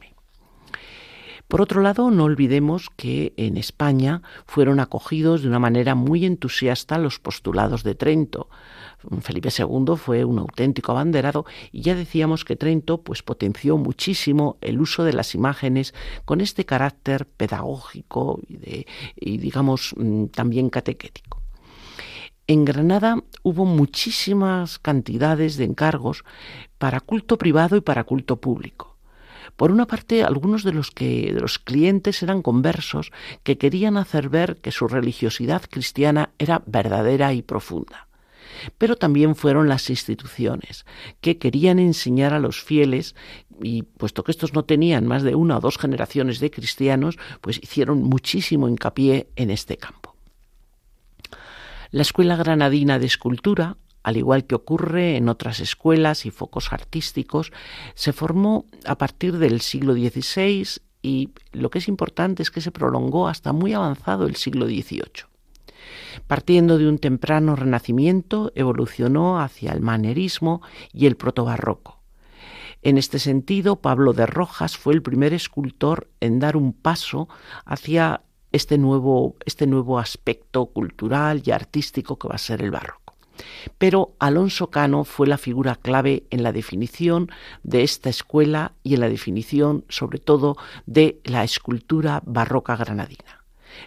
Por 1.50 1.62
otro 1.62 1.82
lado, 1.82 2.12
no 2.12 2.26
olvidemos 2.26 2.92
que 2.96 3.34
en 3.36 3.58
España 3.58 4.22
fueron 4.46 4.80
acogidos 4.80 5.42
de 5.42 5.48
una 5.48 5.58
manera 5.58 5.96
muy 5.96 6.24
entusiasta 6.24 7.00
los 7.00 7.20
postulados 7.20 7.84
de 7.84 7.96
Trento, 7.96 8.50
Felipe 9.22 9.50
II 9.58 9.96
fue 9.96 10.26
un 10.26 10.40
auténtico 10.40 10.92
abanderado 10.92 11.46
y 11.72 11.82
ya 11.82 11.96
decíamos 11.96 12.44
que 12.44 12.56
Trento 12.56 13.02
pues 13.02 13.24
potenció 13.24 13.78
muchísimo 13.78 14.58
el 14.62 14.82
uso 14.82 15.04
de 15.04 15.14
las 15.14 15.36
imágenes 15.36 15.94
con 16.26 16.42
este 16.42 16.66
carácter 16.66 17.26
pedagógico 17.26 18.40
y, 18.48 19.38
digamos 19.38 19.94
mm, 19.96 20.26
también 20.26 20.70
catequético. 20.70 21.42
En 22.48 22.66
Granada 22.66 23.24
hubo 23.44 23.66
muchísimas 23.66 24.80
cantidades 24.80 25.56
de 25.56 25.66
encargos 25.66 26.24
para 26.78 27.00
culto 27.00 27.38
privado 27.38 27.78
y 27.78 27.82
para 27.82 28.04
culto 28.04 28.38
público. 28.38 28.98
Por 29.56 29.72
una 29.72 29.88
parte, 29.88 30.24
algunos 30.24 30.64
de 30.64 30.74
los 30.74 30.90
que 30.92 31.34
de 31.34 31.40
los 31.40 31.60
clientes 31.60 32.24
eran 32.24 32.42
conversos 32.42 33.12
que 33.44 33.58
querían 33.58 33.98
hacer 33.98 34.30
ver 34.30 34.58
que 34.58 34.72
su 34.72 34.88
religiosidad 34.88 35.64
cristiana 35.70 36.32
era 36.38 36.64
verdadera 36.66 37.34
y 37.34 37.42
profunda 37.42 38.09
pero 38.78 38.96
también 38.96 39.36
fueron 39.36 39.70
las 39.70 39.90
instituciones 39.90 40.86
que 41.22 41.38
querían 41.38 41.80
enseñar 41.80 42.34
a 42.34 42.40
los 42.40 42.62
fieles 42.62 43.16
y 43.62 43.84
puesto 43.84 44.24
que 44.24 44.32
estos 44.32 44.54
no 44.54 44.64
tenían 44.64 45.06
más 45.06 45.24
de 45.24 45.36
una 45.36 45.58
o 45.58 45.62
dos 45.62 45.78
generaciones 45.78 46.40
de 46.40 46.52
cristianos, 46.52 47.18
pues 47.42 47.60
hicieron 47.62 48.04
muchísimo 48.04 48.68
hincapié 48.68 49.30
en 49.36 49.52
este 49.52 49.78
campo. 49.78 50.16
La 51.92 52.04
Escuela 52.04 52.36
Granadina 52.36 53.00
de 53.00 53.08
Escultura, 53.08 53.78
al 54.04 54.18
igual 54.18 54.46
que 54.46 54.56
ocurre 54.56 55.18
en 55.18 55.28
otras 55.28 55.60
escuelas 55.60 56.26
y 56.26 56.32
focos 56.32 56.72
artísticos, 56.72 57.52
se 57.96 58.14
formó 58.14 58.66
a 58.86 58.98
partir 58.98 59.38
del 59.38 59.62
siglo 59.62 59.94
XVI 59.94 60.82
y 61.02 61.30
lo 61.52 61.70
que 61.70 61.80
es 61.80 61.88
importante 61.88 62.44
es 62.44 62.52
que 62.52 62.62
se 62.62 62.72
prolongó 62.72 63.28
hasta 63.28 63.54
muy 63.54 63.74
avanzado 63.74 64.28
el 64.28 64.36
siglo 64.36 64.66
XVIII. 64.68 65.29
Partiendo 66.28 66.78
de 66.78 66.88
un 66.88 66.98
temprano 66.98 67.56
renacimiento, 67.56 68.52
evolucionó 68.56 69.40
hacia 69.40 69.72
el 69.72 69.82
manerismo 69.82 70.62
y 70.94 71.06
el 71.06 71.16
protobarroco. 71.16 72.00
En 72.82 72.98
este 72.98 73.20
sentido, 73.20 73.78
Pablo 73.78 74.14
de 74.14 74.26
Rojas 74.26 74.78
fue 74.78 74.94
el 74.94 75.02
primer 75.02 75.34
escultor 75.34 76.10
en 76.22 76.40
dar 76.40 76.56
un 76.56 76.72
paso 76.72 77.28
hacia 77.66 78.22
este 78.52 78.78
nuevo, 78.78 79.36
este 79.46 79.68
nuevo 79.68 80.00
aspecto 80.00 80.68
cultural 80.68 81.42
y 81.46 81.52
artístico 81.52 82.18
que 82.18 82.30
va 82.30 82.36
a 82.36 82.40
ser 82.40 82.62
el 82.62 82.72
barroco. 82.72 83.16
Pero 83.78 84.16
Alonso 84.20 84.70
Cano 84.70 85.04
fue 85.04 85.28
la 85.28 85.38
figura 85.38 85.76
clave 85.76 86.24
en 86.30 86.44
la 86.44 86.52
definición 86.52 87.30
de 87.64 87.84
esta 87.84 88.10
escuela 88.10 88.74
y 88.84 88.96
en 88.96 89.02
la 89.02 89.10
definición, 89.10 89.86
sobre 89.90 90.20
todo, 90.20 90.58
de 90.86 91.20
la 91.24 91.44
escultura 91.44 92.22
barroca 92.26 92.76
granadina. 92.76 93.39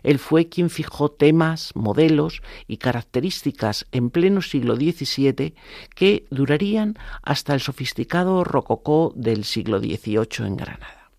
Él 0.02 0.18
fue 0.18 0.48
quien 0.48 0.70
fijó 0.70 1.10
temas, 1.10 1.72
modelos 1.74 2.42
y 2.66 2.78
características 2.78 3.86
en 3.92 4.10
pleno 4.10 4.42
siglo 4.42 4.76
XVII 4.76 5.54
que 5.94 6.26
durarían 6.30 6.96
hasta 7.22 7.54
el 7.54 7.60
sofisticado 7.60 8.44
rococó 8.44 9.12
del 9.16 9.44
siglo 9.44 9.78
XVIII 9.78 10.46
en 10.46 10.56
Granada. 10.56 11.10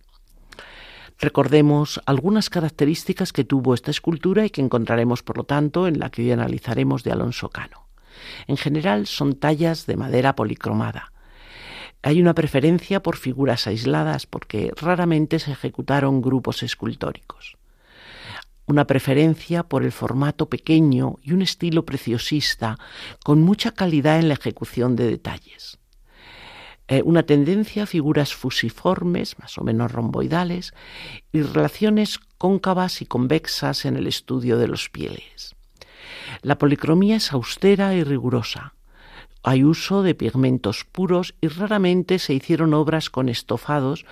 Recordemos 1.20 2.01
algunas 2.06 2.50
características 2.50 3.32
que 3.32 3.46
tuvo 3.46 3.74
esta 3.74 3.92
escultura 3.92 4.46
y 4.46 4.50
que 4.50 4.62
encontraremos, 4.62 5.24
por 5.24 5.38
lo 5.38 5.44
tanto, 5.46 5.88
en 5.88 6.00
la 6.00 6.10
que 6.10 6.24
hoy 6.24 6.32
analizaremos 6.32 7.03
de 7.03 7.12
Alonso 7.12 7.50
Cano. 7.50 7.88
En 8.48 8.58
general 8.58 9.08
son 9.08 9.36
tallas 9.36 9.86
de 9.86 9.96
madera 9.96 10.36
policromada. 10.36 11.13
Hay 12.01 12.20
una 12.20 12.34
preferencia 12.34 13.01
por 13.01 13.15
figuras 13.15 13.68
aisladas 13.68 14.25
porque 14.25 14.74
raramente 14.75 15.39
se 15.39 15.51
ejecutaron 15.51 16.22
grupos 16.22 16.62
escultóricos 16.63 17.58
una 18.65 18.86
preferencia 18.86 19.63
por 19.63 19.84
el 19.84 19.91
formato 19.91 20.50
pequeño 20.50 21.17
y 21.22 21.34
un 21.34 21.41
estilo 21.41 21.86
preciosista 21.86 22.77
con 23.24 23.41
mucha 23.41 23.72
calidad 23.72 24.20
en 24.20 24.27
la 24.27 24.36
ejecución 24.36 24.96
de 24.96 25.08
detalles. 25.08 25.79
Eh, 26.88 27.01
una 27.03 27.24
tendencia 27.24 27.84
a 27.84 27.86
figuras 27.86 28.34
fusiformes, 28.34 29.39
más 29.39 29.58
o 29.58 29.63
menos 29.63 29.91
romboidales, 29.91 30.74
y 31.32 31.41
relaciones 31.41 32.20
cóncavas 32.38 33.01
y 33.01 33.05
convexas 33.05 33.86
en 33.86 33.96
el 33.96 34.08
estudio 34.08 34.58
de 34.58 34.67
los 34.67 34.89
pieles. 34.89 35.55
La 36.41 36.58
policromía 36.58 37.15
es 37.15 37.32
austera 37.32 37.96
y 37.96 38.03
rigurosa, 38.03 38.74
hay 39.43 39.63
uso 39.65 40.03
de 40.03 40.15
pigmentos 40.15 40.85
puros 40.85 41.35
y 41.41 41.50
raramente 41.50 42.17
se 42.17 42.33
hicieron 42.33 42.73
obras 42.73 43.09
con 43.09 43.27
estofados, 43.27 44.05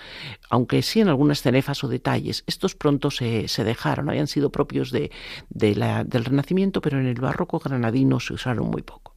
aunque 0.49 0.81
sí 0.81 0.99
en 0.99 1.07
algunas 1.07 1.41
cenefas 1.41 1.83
o 1.83 1.87
detalles. 1.87 2.43
Estos 2.47 2.75
pronto 2.75 3.11
se, 3.11 3.47
dejaron, 3.63 4.09
habían 4.09 4.27
sido 4.27 4.51
propios 4.51 4.91
de, 4.91 5.09
del 5.49 6.25
Renacimiento, 6.25 6.81
pero 6.81 6.99
en 6.99 7.07
el 7.07 7.19
barroco 7.19 7.59
granadino 7.59 8.19
se 8.19 8.33
usaron 8.33 8.69
muy 8.69 8.81
poco. 8.81 9.15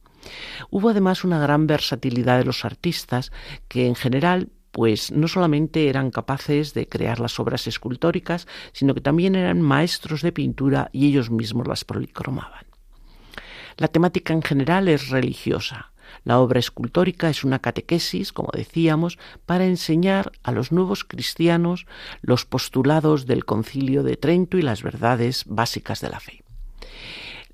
Hubo 0.71 0.89
además 0.89 1.23
una 1.23 1.39
gran 1.39 1.67
versatilidad 1.67 2.39
de 2.39 2.45
los 2.45 2.65
artistas 2.65 3.31
que 3.67 3.85
en 3.85 3.95
general 3.95 4.49
pues 4.71 5.11
no 5.11 5.29
solamente 5.29 5.87
eran 5.87 6.11
capaces 6.11 6.73
de 6.73 6.87
crear 6.87 7.21
las 7.21 7.39
obras 7.39 7.65
escultóricas, 7.65 8.45
sino 8.73 8.93
que 8.93 8.99
también 8.99 9.35
eran 9.35 9.61
maestros 9.61 10.21
de 10.21 10.33
pintura 10.33 10.89
y 10.91 11.07
ellos 11.07 11.29
mismos 11.31 11.65
las 11.65 11.85
policromaban. 11.85 12.65
La 13.77 13.87
temática 13.87 14.33
en 14.33 14.41
general 14.41 14.89
es 14.89 15.09
religiosa. 15.09 15.93
La 16.23 16.39
obra 16.39 16.59
escultórica 16.59 17.29
es 17.29 17.43
una 17.43 17.59
catequesis, 17.59 18.31
como 18.31 18.49
decíamos, 18.53 19.17
para 19.45 19.65
enseñar 19.65 20.31
a 20.43 20.51
los 20.51 20.71
nuevos 20.71 21.03
cristianos 21.03 21.85
los 22.21 22.45
postulados 22.45 23.25
del 23.25 23.45
concilio 23.45 24.03
de 24.03 24.17
Trento 24.17 24.57
y 24.57 24.61
las 24.61 24.83
verdades 24.83 25.43
básicas 25.45 26.01
de 26.01 26.09
la 26.09 26.19
fe. 26.19 26.43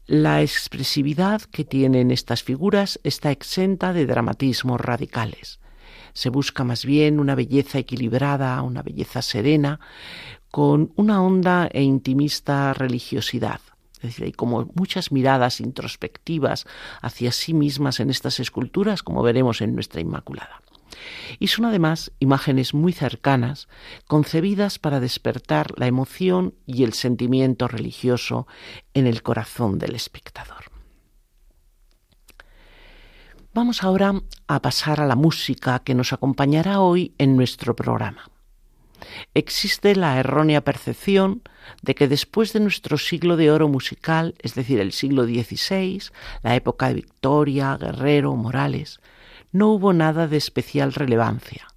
La 0.08 0.42
expresividad 0.42 1.42
que 1.42 1.64
tienen 1.64 2.12
estas 2.12 2.44
figuras 2.44 3.00
está 3.04 3.32
exenta 3.32 3.94
de 3.94 4.06
dramatismos 4.06 4.82
radicales. 4.82 5.60
Se 6.14 6.30
busca 6.30 6.64
más 6.64 6.86
bien 6.86 7.20
una 7.20 7.36
belleza 7.36 7.80
equilibrada, 7.80 8.62
una 8.62 8.82
belleza 8.82 9.22
serena, 9.22 9.80
con 10.50 10.92
una 10.98 11.24
honda 11.24 11.70
e 11.72 11.82
intimista 11.82 12.74
religiosidad. 12.74 13.62
Es 14.02 14.10
decir, 14.10 14.26
hay 14.26 14.32
como 14.32 14.68
muchas 14.74 15.12
miradas 15.12 15.62
introspectivas 15.62 16.66
hacia 17.02 17.32
sí 17.32 17.54
mismas 17.54 18.00
en 18.00 18.10
estas 18.10 18.40
esculturas, 18.40 19.04
como 19.04 19.22
veremos 19.22 19.62
en 19.62 19.76
nuestra 19.76 20.02
Inmaculada. 20.02 20.64
Y 21.38 21.48
son 21.48 21.66
además 21.66 22.12
imágenes 22.20 22.74
muy 22.74 22.94
cercanas, 22.94 23.68
concebidas 24.08 24.80
para 24.80 25.00
despertar 25.00 25.68
la 25.78 25.86
emoción 25.86 26.56
y 26.66 26.84
el 26.84 26.94
sentimiento 26.94 27.68
religioso 27.68 28.48
en 28.96 29.06
el 29.06 29.22
corazón 29.22 29.78
del 29.78 29.94
espectador. 29.94 30.66
Vamos 33.54 33.84
ahora 33.84 34.20
a 34.48 34.62
pasar 34.62 35.00
a 35.00 35.06
la 35.06 35.16
música 35.16 35.80
que 35.80 35.94
nos 35.94 36.12
acompañará 36.12 36.80
hoy 36.80 37.14
en 37.20 37.36
nuestro 37.36 37.76
programa 37.76 38.31
existe 39.34 39.96
la 39.96 40.20
errónea 40.20 40.62
percepción 40.62 41.42
de 41.82 41.96
que 41.96 42.08
después 42.08 42.54
de 42.54 42.60
nuestro 42.60 42.98
siglo 42.98 43.38
de 43.38 43.52
oro 43.52 43.68
musical, 43.68 44.36
es 44.40 44.56
decir, 44.56 44.80
el 44.80 44.92
siglo 44.92 45.26
XVI, 45.26 46.02
la 46.44 46.56
época 46.56 46.88
de 46.88 46.96
Victoria, 46.96 47.78
Guerrero, 47.78 48.36
Morales, 48.36 49.00
no 49.52 49.70
hubo 49.70 49.94
nada 49.94 50.28
de 50.28 50.38
especial 50.38 50.94
relevancia. 50.94 51.68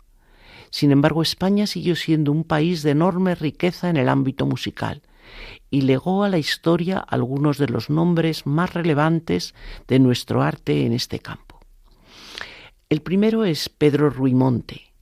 Sin 0.70 0.90
embargo, 0.90 1.22
España 1.22 1.66
siguió 1.66 1.94
siendo 1.96 2.32
un 2.32 2.44
país 2.44 2.82
de 2.82 2.90
enorme 2.90 3.34
riqueza 3.34 3.88
en 3.88 3.96
el 3.96 4.08
ámbito 4.08 4.46
musical 4.46 5.02
y 5.70 5.82
legó 5.82 6.24
a 6.24 6.28
la 6.28 6.38
historia 6.38 6.98
algunos 6.98 7.58
de 7.58 7.68
los 7.68 7.90
nombres 7.90 8.46
más 8.46 8.74
relevantes 8.74 9.54
de 9.88 9.98
nuestro 9.98 10.42
arte 10.42 10.84
en 10.86 10.92
este 10.92 11.18
campo. 11.18 11.60
El 12.88 13.02
primero 13.02 13.44
es 13.44 13.68
Pedro 13.68 14.10
Ruimonte, 14.10 14.93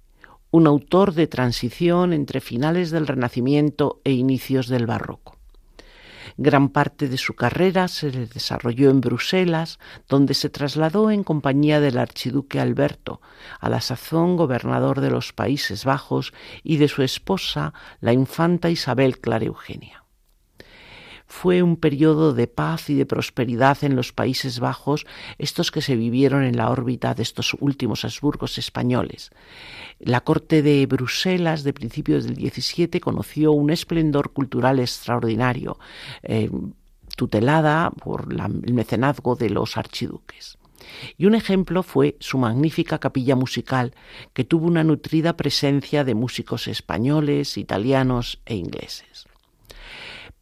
un 0.53 0.67
autor 0.67 1.15
de 1.15 1.27
transición 1.27 2.13
entre 2.13 2.43
finales 2.43 2.91
del 2.91 3.07
Renacimiento 3.07 4.03
e 4.05 4.13
inicios 4.13 4.69
del 4.69 4.87
Barroco. 4.87 5.39
Gran 6.37 6.69
parte 6.69 7.09
de 7.09 7.17
su 7.17 7.35
carrera 7.35 7.89
se 7.89 8.11
desarrolló 8.11 8.91
en 8.91 9.01
Bruselas, 9.01 9.79
donde 10.09 10.35
se 10.35 10.51
trasladó 10.51 11.11
en 11.11 11.25
compañía 11.25 11.81
del 11.81 11.97
archiduque 11.97 12.61
Alberto, 12.61 13.23
a 13.61 13.71
la 13.71 13.81
sazón 13.81 14.37
gobernador 14.37 15.01
de 15.01 15.11
los 15.11 15.33
Países 15.33 15.87
Bajos, 15.87 16.35
y 16.63 16.77
de 16.77 16.89
su 16.89 17.03
esposa, 17.03 17.73
la 18.01 18.13
infanta 18.13 18.69
Isabel 18.69 19.21
Clara 19.21 19.47
Eugenia 19.47 20.02
fue 21.33 21.63
un 21.63 21.77
periodo 21.77 22.35
de 22.35 22.47
paz 22.47 22.91
y 22.91 22.95
de 22.95 23.07
prosperidad 23.07 23.83
en 23.83 23.97
los 23.97 24.13
Países 24.13 24.61
Bajos, 24.61 25.07
estos 25.39 25.71
que 25.71 25.81
se 25.81 25.97
vivieron 25.97 26.45
en 26.45 26.59
la 26.59 26.71
órbita 26.71 27.15
de 27.15 27.23
estos 27.23 27.57
últimos 27.59 28.05
Habsburgos 28.05 28.59
españoles. 28.59 29.31
La 29.99 30.21
corte 30.21 30.61
de 30.61 30.85
Bruselas 30.87 31.65
de 31.65 31.73
principios 31.73 32.25
del 32.25 32.37
XVII 32.37 33.01
conoció 33.01 33.53
un 33.53 33.71
esplendor 33.71 34.33
cultural 34.35 34.79
extraordinario, 34.79 35.79
eh, 36.23 36.51
tutelada 37.17 37.91
por 37.91 38.29
el 38.31 38.75
mecenazgo 38.75 39.35
de 39.35 39.49
los 39.49 39.79
archiduques. 39.79 40.59
Y 41.17 41.25
un 41.25 41.35
ejemplo 41.35 41.83
fue 41.83 42.15
su 42.21 42.37
magnífica 42.37 42.99
capilla 42.99 43.37
musical, 43.37 43.95
que 44.35 44.45
tuvo 44.45 44.67
una 44.67 44.85
nutrida 44.85 45.37
presencia 45.39 46.05
de 46.05 46.15
músicos 46.15 46.69
españoles, 46.69 47.57
italianos 47.57 48.43
e 48.45 48.55
ingleses. 48.55 49.32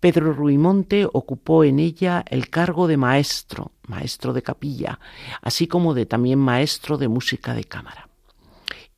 Pedro 0.01 0.33
Ruimonte 0.33 1.07
ocupó 1.13 1.63
en 1.63 1.79
ella 1.79 2.25
el 2.29 2.49
cargo 2.49 2.89
de 2.89 2.97
maestro, 2.97 3.73
maestro 3.87 4.33
de 4.33 4.43
capilla, 4.43 4.99
así 5.43 5.67
como 5.67 5.93
de 5.93 6.07
también 6.07 6.39
maestro 6.39 6.97
de 6.97 7.09
música 7.09 7.55
de 7.55 7.65
cámara. 7.65 8.09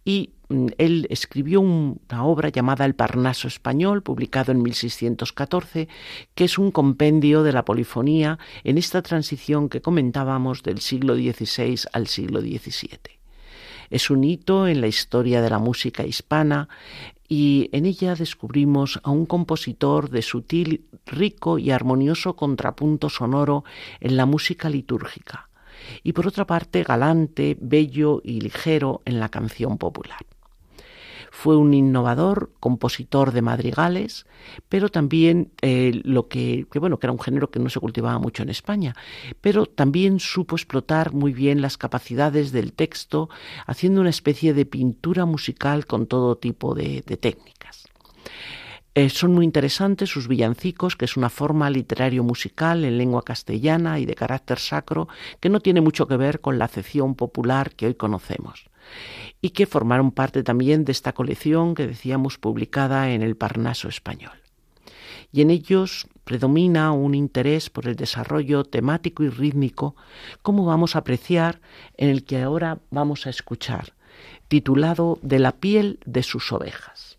Y 0.04 0.30
mm, 0.48 0.66
él 0.78 1.06
escribió 1.10 1.60
una 1.60 2.24
obra 2.24 2.50
llamada 2.50 2.84
El 2.84 2.94
Parnaso 2.94 3.48
Español, 3.48 4.02
publicado 4.02 4.52
en 4.52 4.62
1614, 4.62 5.88
que 6.36 6.44
es 6.44 6.56
un 6.56 6.70
compendio 6.70 7.42
de 7.42 7.52
la 7.52 7.64
polifonía 7.64 8.38
en 8.62 8.78
esta 8.78 9.02
transición 9.02 9.68
que 9.68 9.82
comentábamos 9.82 10.62
del 10.62 10.80
siglo 10.80 11.16
XVI 11.16 11.80
al 11.92 12.06
siglo 12.06 12.40
XVII. 12.40 13.22
Es 13.90 14.08
un 14.08 14.24
hito 14.24 14.68
en 14.68 14.80
la 14.80 14.86
historia 14.86 15.42
de 15.42 15.50
la 15.50 15.58
música 15.58 16.06
hispana 16.06 16.70
y 17.32 17.70
en 17.72 17.86
ella 17.86 18.14
descubrimos 18.14 19.00
a 19.04 19.10
un 19.10 19.24
compositor 19.24 20.10
de 20.10 20.20
sutil, 20.20 20.84
rico 21.06 21.58
y 21.58 21.70
armonioso 21.70 22.36
contrapunto 22.36 23.08
sonoro 23.08 23.64
en 24.00 24.18
la 24.18 24.26
música 24.26 24.68
litúrgica, 24.68 25.48
y 26.02 26.12
por 26.12 26.26
otra 26.26 26.46
parte 26.46 26.82
galante, 26.82 27.56
bello 27.58 28.20
y 28.22 28.42
ligero 28.42 29.00
en 29.06 29.18
la 29.18 29.30
canción 29.30 29.78
popular. 29.78 30.20
Fue 31.34 31.56
un 31.56 31.72
innovador, 31.72 32.50
compositor 32.60 33.32
de 33.32 33.40
madrigales, 33.40 34.26
pero 34.68 34.90
también 34.90 35.50
eh, 35.62 36.02
lo 36.04 36.28
que, 36.28 36.66
bueno, 36.74 36.98
que 36.98 37.06
era 37.06 37.12
un 37.12 37.18
género 37.18 37.50
que 37.50 37.58
no 37.58 37.70
se 37.70 37.80
cultivaba 37.80 38.18
mucho 38.18 38.42
en 38.42 38.50
España, 38.50 38.94
pero 39.40 39.64
también 39.64 40.20
supo 40.20 40.56
explotar 40.56 41.14
muy 41.14 41.32
bien 41.32 41.62
las 41.62 41.78
capacidades 41.78 42.52
del 42.52 42.74
texto, 42.74 43.30
haciendo 43.66 44.02
una 44.02 44.10
especie 44.10 44.52
de 44.52 44.66
pintura 44.66 45.24
musical 45.24 45.86
con 45.86 46.06
todo 46.06 46.36
tipo 46.36 46.74
de, 46.74 47.00
técnicas. 47.00 47.88
Eh, 48.94 49.08
son 49.08 49.32
muy 49.32 49.46
interesantes 49.46 50.10
sus 50.10 50.28
villancicos, 50.28 50.96
que 50.96 51.06
es 51.06 51.16
una 51.16 51.30
forma 51.30 51.70
literario 51.70 52.22
musical 52.24 52.84
en 52.84 52.98
lengua 52.98 53.22
castellana 53.22 53.98
y 53.98 54.04
de 54.04 54.14
carácter 54.14 54.58
sacro 54.58 55.08
que 55.40 55.48
no 55.48 55.60
tiene 55.60 55.80
mucho 55.80 56.06
que 56.06 56.18
ver 56.18 56.42
con 56.42 56.58
la 56.58 56.66
acepción 56.66 57.14
popular 57.14 57.74
que 57.74 57.86
hoy 57.86 57.94
conocemos 57.94 58.70
y 59.40 59.50
que 59.50 59.66
formaron 59.66 60.12
parte 60.12 60.42
también 60.42 60.84
de 60.84 60.92
esta 60.92 61.12
colección 61.12 61.74
que 61.74 61.86
decíamos 61.86 62.38
publicada 62.38 63.10
en 63.10 63.22
el 63.22 63.36
Parnaso 63.36 63.88
español. 63.88 64.42
Y 65.32 65.40
en 65.40 65.50
ellos 65.50 66.06
predomina 66.24 66.92
un 66.92 67.14
interés 67.14 67.70
por 67.70 67.88
el 67.88 67.96
desarrollo 67.96 68.64
temático 68.64 69.22
y 69.22 69.30
rítmico, 69.30 69.96
como 70.42 70.64
vamos 70.64 70.94
a 70.94 71.00
apreciar 71.00 71.60
en 71.96 72.10
el 72.10 72.24
que 72.24 72.42
ahora 72.42 72.80
vamos 72.90 73.26
a 73.26 73.30
escuchar, 73.30 73.94
titulado 74.48 75.18
De 75.22 75.38
la 75.38 75.52
piel 75.52 75.98
de 76.04 76.22
sus 76.22 76.52
ovejas. 76.52 77.18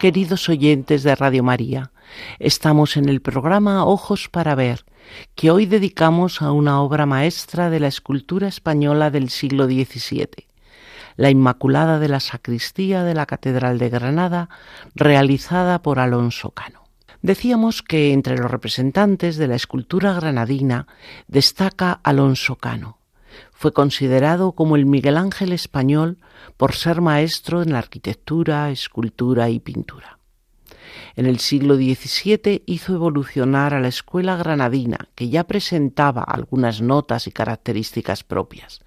Queridos 0.00 0.48
oyentes 0.48 1.02
de 1.02 1.14
Radio 1.14 1.42
María. 1.42 1.92
Estamos 2.38 2.96
en 2.96 3.10
el 3.10 3.20
programa 3.20 3.84
Ojos 3.84 4.30
para 4.30 4.54
Ver, 4.54 4.86
que 5.34 5.50
hoy 5.50 5.66
dedicamos 5.66 6.40
a 6.40 6.52
una 6.52 6.80
obra 6.80 7.04
maestra 7.04 7.68
de 7.68 7.80
la 7.80 7.88
escultura 7.88 8.48
española 8.48 9.10
del 9.10 9.28
siglo 9.28 9.66
XVII, 9.66 10.46
la 11.16 11.28
Inmaculada 11.28 11.98
de 11.98 12.08
la 12.08 12.20
Sacristía 12.20 13.04
de 13.04 13.12
la 13.12 13.26
Catedral 13.26 13.78
de 13.78 13.90
Granada, 13.90 14.48
realizada 14.94 15.82
por 15.82 15.98
Alonso 15.98 16.52
Cano. 16.52 16.84
Decíamos 17.20 17.82
que 17.82 18.14
entre 18.14 18.38
los 18.38 18.50
representantes 18.50 19.36
de 19.36 19.48
la 19.48 19.56
escultura 19.56 20.14
granadina 20.14 20.86
destaca 21.28 22.00
Alonso 22.02 22.56
Cano. 22.56 22.99
Fue 23.52 23.72
considerado 23.72 24.52
como 24.52 24.76
el 24.76 24.86
Miguel 24.86 25.16
Ángel 25.16 25.52
español 25.52 26.18
por 26.56 26.74
ser 26.74 27.00
maestro 27.00 27.62
en 27.62 27.72
la 27.72 27.78
arquitectura, 27.78 28.70
escultura 28.70 29.50
y 29.50 29.60
pintura. 29.60 30.18
En 31.16 31.26
el 31.26 31.38
siglo 31.38 31.76
XVII 31.76 32.62
hizo 32.66 32.94
evolucionar 32.94 33.74
a 33.74 33.80
la 33.80 33.88
escuela 33.88 34.36
granadina, 34.36 35.08
que 35.14 35.28
ya 35.28 35.44
presentaba 35.44 36.22
algunas 36.22 36.80
notas 36.80 37.26
y 37.26 37.32
características 37.32 38.24
propias, 38.24 38.80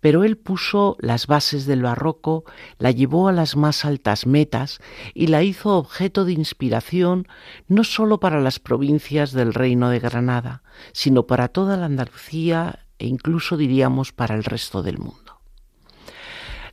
pero 0.00 0.24
él 0.24 0.36
puso 0.36 0.96
las 1.00 1.26
bases 1.26 1.66
del 1.66 1.82
barroco, 1.82 2.44
la 2.78 2.90
llevó 2.90 3.28
a 3.28 3.32
las 3.32 3.56
más 3.56 3.84
altas 3.84 4.26
metas 4.26 4.80
y 5.14 5.28
la 5.28 5.42
hizo 5.42 5.76
objeto 5.76 6.24
de 6.24 6.32
inspiración 6.32 7.26
no 7.68 7.84
sólo 7.84 8.20
para 8.20 8.40
las 8.40 8.58
provincias 8.58 9.32
del 9.32 9.54
Reino 9.54 9.88
de 9.88 10.00
Granada, 10.00 10.62
sino 10.92 11.26
para 11.26 11.48
toda 11.48 11.76
la 11.76 11.86
Andalucía 11.86 12.83
e 12.98 13.06
incluso 13.06 13.56
diríamos 13.56 14.12
para 14.12 14.34
el 14.34 14.44
resto 14.44 14.82
del 14.82 14.98
mundo. 14.98 15.24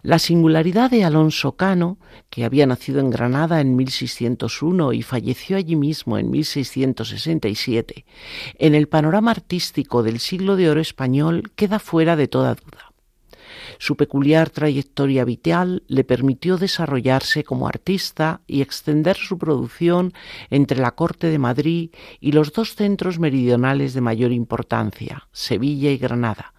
La 0.04 0.18
singularidad 0.18 0.90
de 0.90 1.04
Alonso 1.04 1.52
Cano, 1.52 2.00
que 2.32 2.44
había 2.44 2.66
nacido 2.66 3.00
en 3.00 3.12
Granada 3.12 3.62
en 3.62 3.76
1601 3.76 4.94
y 4.94 5.04
falleció 5.04 5.58
allí 5.58 5.76
mismo 5.76 6.18
en 6.18 6.32
1667, 6.32 8.06
en 8.58 8.74
el 8.74 8.88
panorama 8.88 9.30
artístico 9.30 10.02
del 10.02 10.20
siglo 10.20 10.56
de 10.56 10.72
oro 10.72 10.82
español 10.82 11.52
queda 11.56 11.78
fuera 11.78 12.16
de 12.16 12.28
toda 12.28 12.56
duda. 12.56 12.91
Su 13.80 13.96
peculiar 13.96 14.50
trayectoria 14.50 15.26
vital 15.26 15.84
le 15.88 16.04
permitió 16.04 16.58
desarrollarse 16.58 17.44
como 17.44 17.68
artista 17.68 18.42
y 18.48 18.62
extender 18.62 19.18
su 19.18 19.38
producción 19.38 20.14
entre 20.50 20.80
la 20.80 20.92
corte 20.92 21.28
de 21.28 21.40
Madrid 21.40 21.92
y 22.20 22.32
los 22.32 22.54
dos 22.54 22.76
centros 22.76 23.20
meridionales 23.20 23.94
de 23.94 24.02
mayor 24.02 24.32
importancia, 24.32 25.28
Sevilla 25.32 25.92
y 25.92 25.98
Granada, 25.98 26.54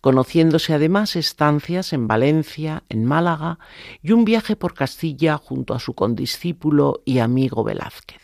conociéndose 0.00 0.74
además 0.74 1.16
estancias 1.16 1.92
en 1.92 2.06
Valencia, 2.06 2.84
en 2.88 3.04
Málaga 3.04 3.58
y 4.02 4.12
un 4.12 4.24
viaje 4.24 4.56
por 4.56 4.74
Castilla 4.74 5.38
junto 5.38 5.74
a 5.74 5.80
su 5.80 5.94
condiscípulo 5.94 7.02
y 7.04 7.18
amigo 7.18 7.64
Velázquez. 7.64 8.20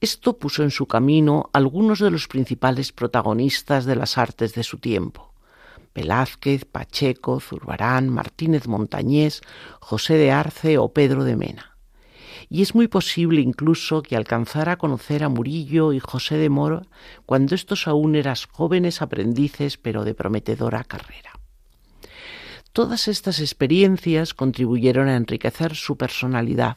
Esto 0.00 0.38
puso 0.38 0.62
en 0.62 0.70
su 0.70 0.86
camino 0.86 1.50
algunos 1.52 1.98
de 2.00 2.10
los 2.10 2.26
principales 2.26 2.92
protagonistas 2.92 3.84
de 3.84 3.96
las 3.96 4.18
artes 4.18 4.54
de 4.54 4.62
su 4.62 4.78
tiempo. 4.78 5.31
Velázquez, 5.94 6.64
Pacheco, 6.64 7.40
Zurbarán, 7.40 8.08
Martínez 8.08 8.66
Montañés, 8.66 9.42
José 9.80 10.14
de 10.14 10.30
Arce 10.30 10.78
o 10.78 10.92
Pedro 10.92 11.24
de 11.24 11.36
Mena 11.36 11.72
y 12.52 12.60
es 12.60 12.74
muy 12.74 12.86
posible 12.86 13.40
incluso 13.40 14.02
que 14.02 14.14
alcanzara 14.14 14.72
a 14.72 14.76
conocer 14.76 15.24
a 15.24 15.30
Murillo 15.30 15.94
y 15.94 16.00
José 16.00 16.36
de 16.36 16.50
Moro 16.50 16.82
cuando 17.24 17.54
estos 17.54 17.88
aún 17.88 18.14
eran 18.14 18.36
jóvenes 18.50 19.00
aprendices 19.00 19.78
pero 19.78 20.04
de 20.04 20.12
prometedora 20.12 20.84
carrera. 20.84 21.30
Todas 22.74 23.08
estas 23.08 23.40
experiencias 23.40 24.34
contribuyeron 24.34 25.08
a 25.08 25.16
enriquecer 25.16 25.74
su 25.76 25.96
personalidad, 25.96 26.76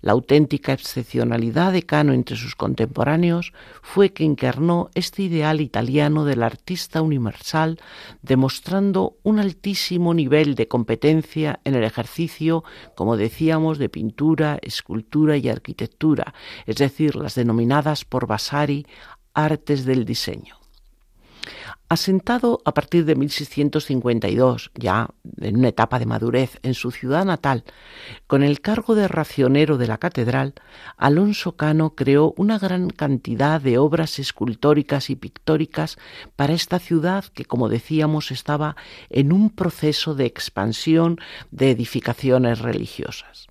la 0.00 0.12
auténtica 0.12 0.72
excepcionalidad 0.72 1.72
de 1.72 1.82
Cano 1.82 2.12
entre 2.12 2.36
sus 2.36 2.54
contemporáneos 2.54 3.52
fue 3.82 4.12
que 4.12 4.24
encarnó 4.24 4.90
este 4.94 5.22
ideal 5.22 5.60
italiano 5.60 6.24
del 6.24 6.42
artista 6.42 7.02
universal, 7.02 7.78
demostrando 8.22 9.16
un 9.22 9.38
altísimo 9.38 10.14
nivel 10.14 10.54
de 10.54 10.68
competencia 10.68 11.60
en 11.64 11.74
el 11.74 11.84
ejercicio, 11.84 12.64
como 12.94 13.16
decíamos, 13.16 13.78
de 13.78 13.88
pintura, 13.88 14.58
escultura 14.62 15.36
y 15.36 15.48
arquitectura, 15.48 16.34
es 16.66 16.76
decir, 16.76 17.16
las 17.16 17.34
denominadas 17.34 18.04
por 18.04 18.26
Vasari 18.26 18.86
artes 19.34 19.84
del 19.84 20.04
diseño. 20.04 20.57
Asentado 21.90 22.60
a 22.66 22.74
partir 22.74 23.06
de 23.06 23.16
1652, 23.16 24.72
ya 24.74 25.08
en 25.40 25.56
una 25.56 25.68
etapa 25.68 25.98
de 25.98 26.04
madurez 26.04 26.58
en 26.62 26.74
su 26.74 26.90
ciudad 26.90 27.24
natal, 27.24 27.64
con 28.26 28.42
el 28.42 28.60
cargo 28.60 28.94
de 28.94 29.08
racionero 29.08 29.78
de 29.78 29.86
la 29.86 29.96
catedral, 29.96 30.52
Alonso 30.98 31.56
Cano 31.56 31.94
creó 31.94 32.34
una 32.36 32.58
gran 32.58 32.90
cantidad 32.90 33.58
de 33.58 33.78
obras 33.78 34.18
escultóricas 34.18 35.08
y 35.08 35.16
pictóricas 35.16 35.96
para 36.36 36.52
esta 36.52 36.78
ciudad 36.78 37.24
que, 37.24 37.46
como 37.46 37.70
decíamos, 37.70 38.32
estaba 38.32 38.76
en 39.08 39.32
un 39.32 39.48
proceso 39.48 40.14
de 40.14 40.26
expansión 40.26 41.18
de 41.52 41.70
edificaciones 41.70 42.58
religiosas. 42.58 43.47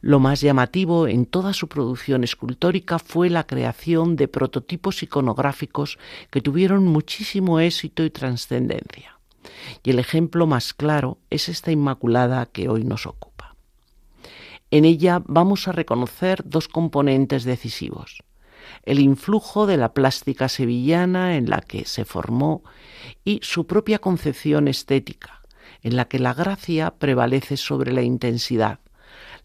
Lo 0.00 0.20
más 0.20 0.40
llamativo 0.40 1.08
en 1.08 1.26
toda 1.26 1.52
su 1.52 1.68
producción 1.68 2.24
escultórica 2.24 2.98
fue 2.98 3.30
la 3.30 3.46
creación 3.46 4.16
de 4.16 4.28
prototipos 4.28 5.02
iconográficos 5.02 5.98
que 6.30 6.40
tuvieron 6.40 6.84
muchísimo 6.84 7.60
éxito 7.60 8.04
y 8.04 8.10
trascendencia. 8.10 9.18
Y 9.82 9.90
el 9.90 9.98
ejemplo 9.98 10.46
más 10.46 10.74
claro 10.74 11.18
es 11.30 11.48
esta 11.48 11.72
Inmaculada 11.72 12.46
que 12.46 12.68
hoy 12.68 12.84
nos 12.84 13.06
ocupa. 13.06 13.56
En 14.70 14.84
ella 14.84 15.22
vamos 15.26 15.68
a 15.68 15.72
reconocer 15.72 16.42
dos 16.44 16.68
componentes 16.68 17.44
decisivos 17.44 18.18
el 18.82 19.00
influjo 19.00 19.66
de 19.66 19.76
la 19.76 19.92
plástica 19.92 20.48
sevillana 20.48 21.36
en 21.36 21.50
la 21.50 21.60
que 21.60 21.84
se 21.84 22.04
formó 22.04 22.62
y 23.24 23.40
su 23.42 23.66
propia 23.66 23.98
concepción 23.98 24.68
estética, 24.68 25.42
en 25.82 25.96
la 25.96 26.06
que 26.06 26.18
la 26.18 26.34
gracia 26.34 26.92
prevalece 26.92 27.56
sobre 27.56 27.92
la 27.92 28.02
intensidad, 28.02 28.80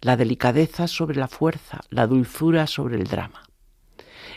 la 0.01 0.17
delicadeza 0.17 0.87
sobre 0.87 1.17
la 1.17 1.27
fuerza, 1.27 1.81
la 1.89 2.07
dulzura 2.07 2.67
sobre 2.67 2.97
el 2.97 3.05
drama. 3.05 3.43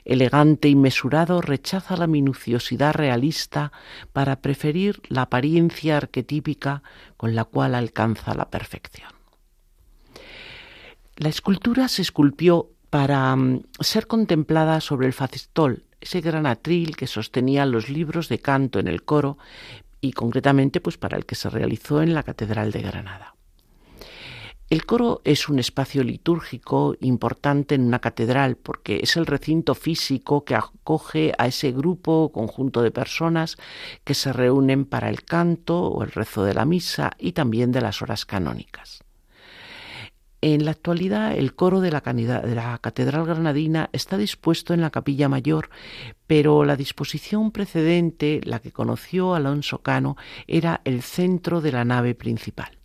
Elegante 0.05 0.69
y 0.69 0.77
mesurado 0.77 1.41
rechaza 1.41 1.97
la 1.97 2.07
minuciosidad 2.07 2.93
realista 2.95 3.73
para 4.13 4.43
preferir 4.43 5.01
la 5.09 5.23
apariencia 5.23 5.97
arquetípica 5.97 6.83
con 7.17 7.35
la 7.35 7.45
cual 7.45 7.75
alcanza 7.75 8.35
la 8.35 8.51
perfección. 8.51 9.11
La 11.17 11.31
escultura 11.31 11.89
se 11.89 12.03
esculpió 12.03 12.71
para 12.91 13.35
mm, 13.35 13.63
ser 13.81 14.07
contemplada 14.07 14.81
sobre 14.81 15.07
el 15.07 15.13
facistol, 15.13 15.85
ese 16.01 16.21
gran 16.21 16.45
atril 16.45 16.97
que 16.97 17.07
sostenía 17.07 17.65
los 17.65 17.89
libros 17.89 18.29
de 18.29 18.41
canto 18.41 18.79
en 18.79 18.89
el 18.89 19.05
coro 19.05 19.39
y 20.03 20.13
concretamente 20.13 20.81
pues 20.81 20.99
para 20.99 21.17
el 21.17 21.25
que 21.25 21.35
se 21.35 21.49
realizó 21.49 22.03
en 22.03 22.13
la 22.13 22.25
Catedral 22.25 22.73
de 22.73 22.83
Granada. 22.83 23.34
El 24.75 24.87
coro 24.87 25.21
es 25.23 25.49
un 25.49 25.61
espacio 25.61 26.03
litúrgico 26.03 26.97
importante 26.99 27.77
en 27.77 27.83
una 27.83 28.01
catedral 28.01 28.57
porque 28.57 28.99
es 29.05 29.17
el 29.17 29.25
recinto 29.25 29.77
físico 29.77 30.45
que 30.45 30.57
acoge 30.57 31.33
a 31.39 31.47
ese 31.47 31.71
grupo 31.71 32.25
o 32.25 32.33
conjunto 32.33 32.83
de 32.83 32.91
personas 32.91 33.57
que 34.03 34.15
se 34.15 34.33
reúnen 34.33 34.85
para 34.85 35.11
el 35.11 35.23
canto 35.23 35.81
o 35.81 36.03
el 36.03 36.11
rezo 36.11 36.43
de 36.43 36.55
la 36.55 36.65
misa 36.65 37.13
y 37.21 37.35
también 37.35 37.71
de 37.71 37.83
las 37.83 38.03
horas 38.03 38.27
canónicas. 38.27 39.05
En 40.41 40.65
la 40.65 40.73
actualidad, 40.73 41.39
el 41.39 41.55
coro 41.55 41.81
de 41.81 41.93
la, 41.93 42.01
de 42.01 42.55
la, 42.57 42.77
Catedral 42.79 43.27
Granadina 43.27 43.91
está 43.93 44.19
dispuesto 44.19 44.75
en 44.75 44.81
la 44.81 44.91
capilla 44.91 45.29
mayor, 45.29 45.71
pero 46.27 46.65
la 46.65 46.75
disposición 46.75 47.53
precedente, 47.53 48.41
la 48.43 48.59
que 48.59 48.73
conoció 48.73 49.37
Alonso 49.37 49.83
Cano, 49.83 50.17
era 50.49 50.81
el 50.83 51.03
centro 51.03 51.61
de 51.61 51.71
la 51.71 51.85
nave 51.85 52.17
principal. 52.17 52.77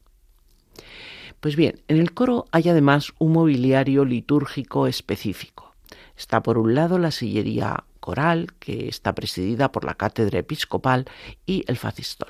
Pues 1.39 1.55
bien, 1.55 1.81
en 1.87 1.97
el 1.97 2.13
coro 2.13 2.45
hay 2.51 2.67
además 2.67 3.13
un 3.17 3.31
mobiliario 3.33 4.03
litúrgico 4.03 4.87
específico. 4.87 5.73
Está 6.17 6.43
por 6.43 6.57
un 6.57 6.75
lado 6.75 6.99
la 6.99 7.11
sillería 7.11 7.85
coral, 8.01 8.47
que 8.59 8.89
está 8.89 9.15
presidida 9.15 9.71
por 9.71 9.85
la 9.85 9.93
cátedra 9.93 10.39
episcopal, 10.39 11.05
y 11.45 11.63
el 11.67 11.77
facistol. 11.77 12.29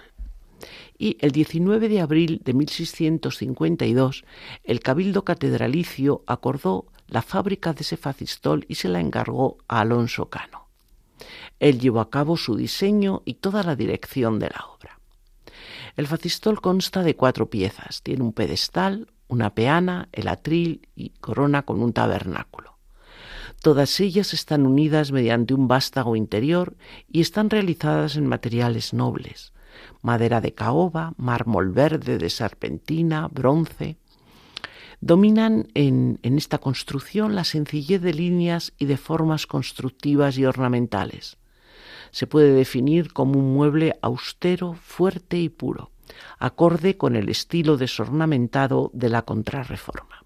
Y 0.97 1.17
el 1.21 1.31
19 1.31 1.89
de 1.89 2.01
abril 2.01 2.41
de 2.43 2.53
1652, 2.53 4.25
el 4.63 4.79
Cabildo 4.81 5.23
Catedralicio 5.23 6.23
acordó 6.27 6.85
la 7.07 7.23
fábrica 7.23 7.73
de 7.73 7.81
ese 7.81 7.97
facistol 7.97 8.65
y 8.67 8.75
se 8.75 8.89
la 8.89 8.99
encargó 8.99 9.57
a 9.67 9.79
Alonso 9.79 10.29
Cano. 10.29 10.67
Él 11.59 11.79
llevó 11.79 12.01
a 12.01 12.09
cabo 12.09 12.37
su 12.37 12.55
diseño 12.55 13.23
y 13.25 13.35
toda 13.35 13.63
la 13.63 13.75
dirección 13.75 14.37
de 14.37 14.49
la 14.49 14.65
obra. 14.65 14.98
El 15.95 16.07
facistol 16.07 16.61
consta 16.61 17.03
de 17.03 17.15
cuatro 17.15 17.49
piezas. 17.49 18.01
Tiene 18.03 18.23
un 18.23 18.33
pedestal, 18.33 19.07
una 19.27 19.53
peana, 19.53 20.09
el 20.11 20.27
atril 20.27 20.87
y 20.95 21.09
corona 21.09 21.63
con 21.63 21.81
un 21.81 21.93
tabernáculo. 21.93 22.77
Todas 23.61 23.99
ellas 23.99 24.33
están 24.33 24.65
unidas 24.65 25.11
mediante 25.11 25.53
un 25.53 25.67
vástago 25.67 26.15
interior 26.15 26.77
y 27.11 27.19
están 27.19 27.49
realizadas 27.49 28.15
en 28.15 28.25
materiales 28.25 28.93
nobles, 28.93 29.53
madera 30.01 30.39
de 30.39 30.53
caoba, 30.53 31.13
mármol 31.17 31.71
verde 31.71 32.17
de 32.17 32.29
serpentina, 32.29 33.27
bronce. 33.27 33.97
Dominan 35.01 35.67
en, 35.73 36.19
en 36.23 36.37
esta 36.37 36.57
construcción 36.57 37.35
la 37.35 37.43
sencillez 37.43 38.01
de 38.01 38.13
líneas 38.13 38.73
y 38.77 38.85
de 38.85 38.97
formas 38.97 39.45
constructivas 39.45 40.37
y 40.37 40.45
ornamentales. 40.45 41.38
Se 42.11 42.27
puede 42.27 42.53
definir 42.53 43.13
como 43.13 43.39
un 43.39 43.53
mueble 43.53 43.97
austero, 44.01 44.73
fuerte 44.73 45.37
y 45.37 45.49
puro, 45.49 45.91
acorde 46.37 46.97
con 46.97 47.15
el 47.15 47.29
estilo 47.29 47.77
desornamentado 47.77 48.91
de 48.93 49.09
la 49.09 49.23
contrarreforma. 49.23 50.25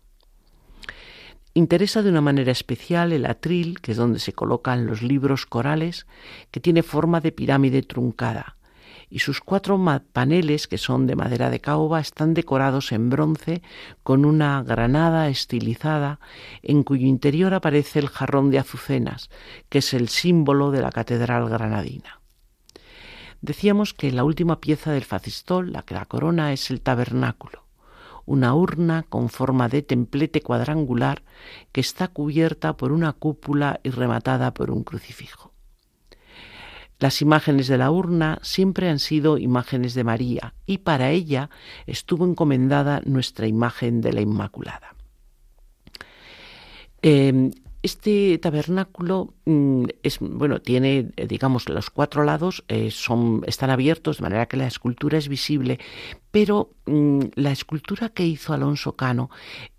Interesa 1.55 2.01
de 2.01 2.09
una 2.09 2.21
manera 2.21 2.51
especial 2.51 3.13
el 3.13 3.27
atril, 3.27 3.79
que 3.79 3.91
es 3.91 3.97
donde 3.97 4.19
se 4.19 4.33
colocan 4.33 4.87
los 4.87 5.03
libros 5.03 5.45
corales, 5.45 6.07
que 6.49 6.59
tiene 6.59 6.81
forma 6.81 7.21
de 7.21 7.31
pirámide 7.31 7.83
truncada, 7.83 8.57
y 9.13 9.19
sus 9.19 9.41
cuatro 9.41 9.79
paneles, 10.11 10.67
que 10.67 10.79
son 10.79 11.05
de 11.05 11.15
madera 11.15 11.51
de 11.51 11.59
caoba, 11.59 11.99
están 11.99 12.33
decorados 12.33 12.91
en 12.91 13.11
bronce 13.11 13.61
con 14.01 14.25
una 14.25 14.63
granada 14.63 15.29
estilizada 15.29 16.19
en 16.63 16.81
cuyo 16.81 17.05
interior 17.05 17.53
aparece 17.53 17.99
el 17.99 18.09
jarrón 18.09 18.49
de 18.49 18.57
azucenas, 18.57 19.29
que 19.69 19.77
es 19.77 19.93
el 19.93 20.09
símbolo 20.09 20.71
de 20.71 20.81
la 20.81 20.91
catedral 20.91 21.47
granadina. 21.47 22.21
Decíamos 23.41 23.93
que 23.93 24.11
la 24.11 24.23
última 24.23 24.59
pieza 24.59 24.91
del 24.91 25.03
facistol, 25.03 25.71
la 25.71 25.83
que 25.83 25.93
la 25.93 26.05
corona, 26.05 26.51
es 26.51 26.71
el 26.71 26.81
tabernáculo, 26.81 27.67
una 28.25 28.55
urna 28.55 29.03
con 29.03 29.29
forma 29.29 29.69
de 29.69 29.83
templete 29.83 30.41
cuadrangular 30.41 31.21
que 31.71 31.81
está 31.81 32.07
cubierta 32.07 32.77
por 32.77 32.91
una 32.91 33.13
cúpula 33.13 33.79
y 33.83 33.91
rematada 33.91 34.55
por 34.55 34.71
un 34.71 34.83
crucifijo. 34.83 35.52
Las 36.99 37.21
imágenes 37.21 37.67
de 37.67 37.77
la 37.77 37.91
urna 37.91 38.39
siempre 38.41 38.89
han 38.89 38.99
sido 38.99 39.37
imágenes 39.37 39.93
de 39.93 40.03
María 40.03 40.53
y 40.65 40.79
para 40.79 41.11
ella 41.11 41.49
estuvo 41.85 42.25
encomendada 42.25 43.01
nuestra 43.05 43.47
imagen 43.47 44.01
de 44.01 44.13
la 44.13 44.21
Inmaculada. 44.21 44.95
Em, 47.01 47.51
este 47.81 48.37
tabernáculo 48.37 49.33
mm, 49.43 49.85
es 50.03 50.19
bueno 50.19 50.61
tiene 50.61 51.11
eh, 51.17 51.27
digamos 51.27 51.67
los 51.67 51.89
cuatro 51.89 52.23
lados 52.23 52.63
eh, 52.69 52.91
son 52.91 53.43
están 53.45 53.69
abiertos 53.69 54.17
de 54.17 54.23
manera 54.23 54.45
que 54.45 54.55
la 54.55 54.67
escultura 54.67 55.17
es 55.17 55.27
visible 55.27 55.79
pero 56.33 56.71
mm, 56.87 57.19
la 57.35 57.51
escultura 57.51 58.09
que 58.09 58.25
hizo 58.25 58.53
Alonso 58.53 58.95
Cano 58.95 59.29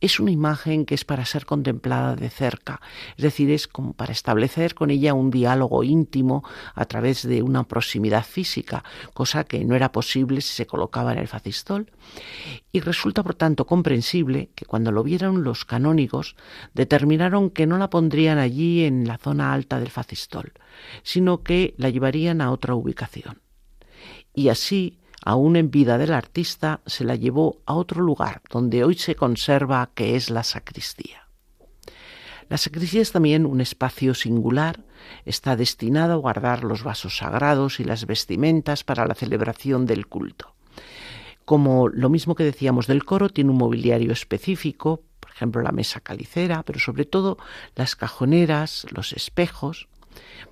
es 0.01 0.21
una 0.21 0.31
imagen 0.31 0.87
que 0.87 0.95
es 0.95 1.05
para 1.05 1.25
ser 1.25 1.47
contemplada 1.47 2.15
de 2.15 2.31
cerca, 2.31 2.81
es 3.17 3.25
decir, 3.25 3.51
es 3.51 3.67
como 3.67 3.93
para 3.93 4.13
establecer 4.13 4.77
con 4.77 4.93
ella 4.93 5.15
un 5.15 5.33
diálogo 5.33 5.83
íntimo 5.83 6.45
a 6.77 6.85
través 6.85 7.27
de 7.27 7.43
una 7.43 7.65
proximidad 7.65 8.25
física, 8.25 8.85
cosa 9.15 9.43
que 9.43 9.65
no 9.65 9.75
era 9.75 9.91
posible 9.91 10.41
si 10.43 10.55
se 10.55 10.65
colocaba 10.65 11.13
en 11.13 11.19
el 11.19 11.27
facistol. 11.27 11.91
Y 12.71 12.79
resulta, 12.79 13.25
por 13.25 13.35
tanto, 13.35 13.67
comprensible 13.67 14.51
que 14.55 14.65
cuando 14.65 14.93
lo 14.93 15.03
vieron 15.03 15.43
los 15.43 15.65
canónigos 15.65 16.37
determinaron 16.73 17.51
que 17.51 17.67
no 17.67 17.79
la 17.79 17.91
pondrían 17.91 18.39
allí 18.39 18.85
en 18.85 19.09
la 19.09 19.19
zona 19.19 19.53
alta 19.53 19.81
del 19.81 19.91
facistol, 19.91 20.53
sino 21.03 21.43
que 21.43 21.75
la 21.79 21.91
llevarían 21.91 22.41
a 22.41 22.53
otra 22.53 22.77
ubicación. 22.77 23.41
Y 24.33 24.51
así 24.51 25.01
aún 25.25 25.57
en 25.57 25.71
vida 25.71 25.97
del 25.99 26.13
artista, 26.13 26.81
se 26.87 27.03
la 27.03 27.17
llevó 27.17 27.63
a 27.65 27.75
otro 27.75 28.03
lugar 28.03 28.43
donde 28.51 28.85
hoy 28.85 28.95
se 28.95 29.17
conserva, 29.17 29.91
que 29.95 30.17
es 30.17 30.31
la 30.31 30.45
sacristía. 30.45 31.29
La 32.51 32.59
sacristía 32.59 33.01
es 33.01 33.11
también 33.11 33.47
un 33.47 33.63
espacio 33.63 34.15
singular, 34.15 34.85
está 35.25 35.57
destinado 35.57 36.13
a 36.13 36.17
guardar 36.17 36.63
los 36.63 36.85
vasos 36.85 37.17
sagrados 37.17 37.81
y 37.81 37.85
las 37.85 38.07
vestimentas 38.07 38.85
para 38.85 39.07
la 39.07 39.15
celebración 39.15 39.87
del 39.87 40.07
culto. 40.07 40.55
Como 41.47 41.89
lo 41.89 42.11
mismo 42.11 42.35
que 42.35 42.45
decíamos 42.45 42.87
del 42.87 43.05
coro, 43.05 43.31
tiene 43.31 43.51
un 43.51 43.59
mobiliario 43.59 44.13
específico, 44.13 45.03
por 45.21 45.31
ejemplo 45.31 45.63
la 45.63 45.73
mesa 45.73 46.01
calicera, 46.01 46.63
pero 46.65 46.79
sobre 46.79 47.07
todo 47.07 47.39
las 47.75 47.97
cajoneras, 47.97 48.87
los 48.91 49.15
espejos, 49.15 49.89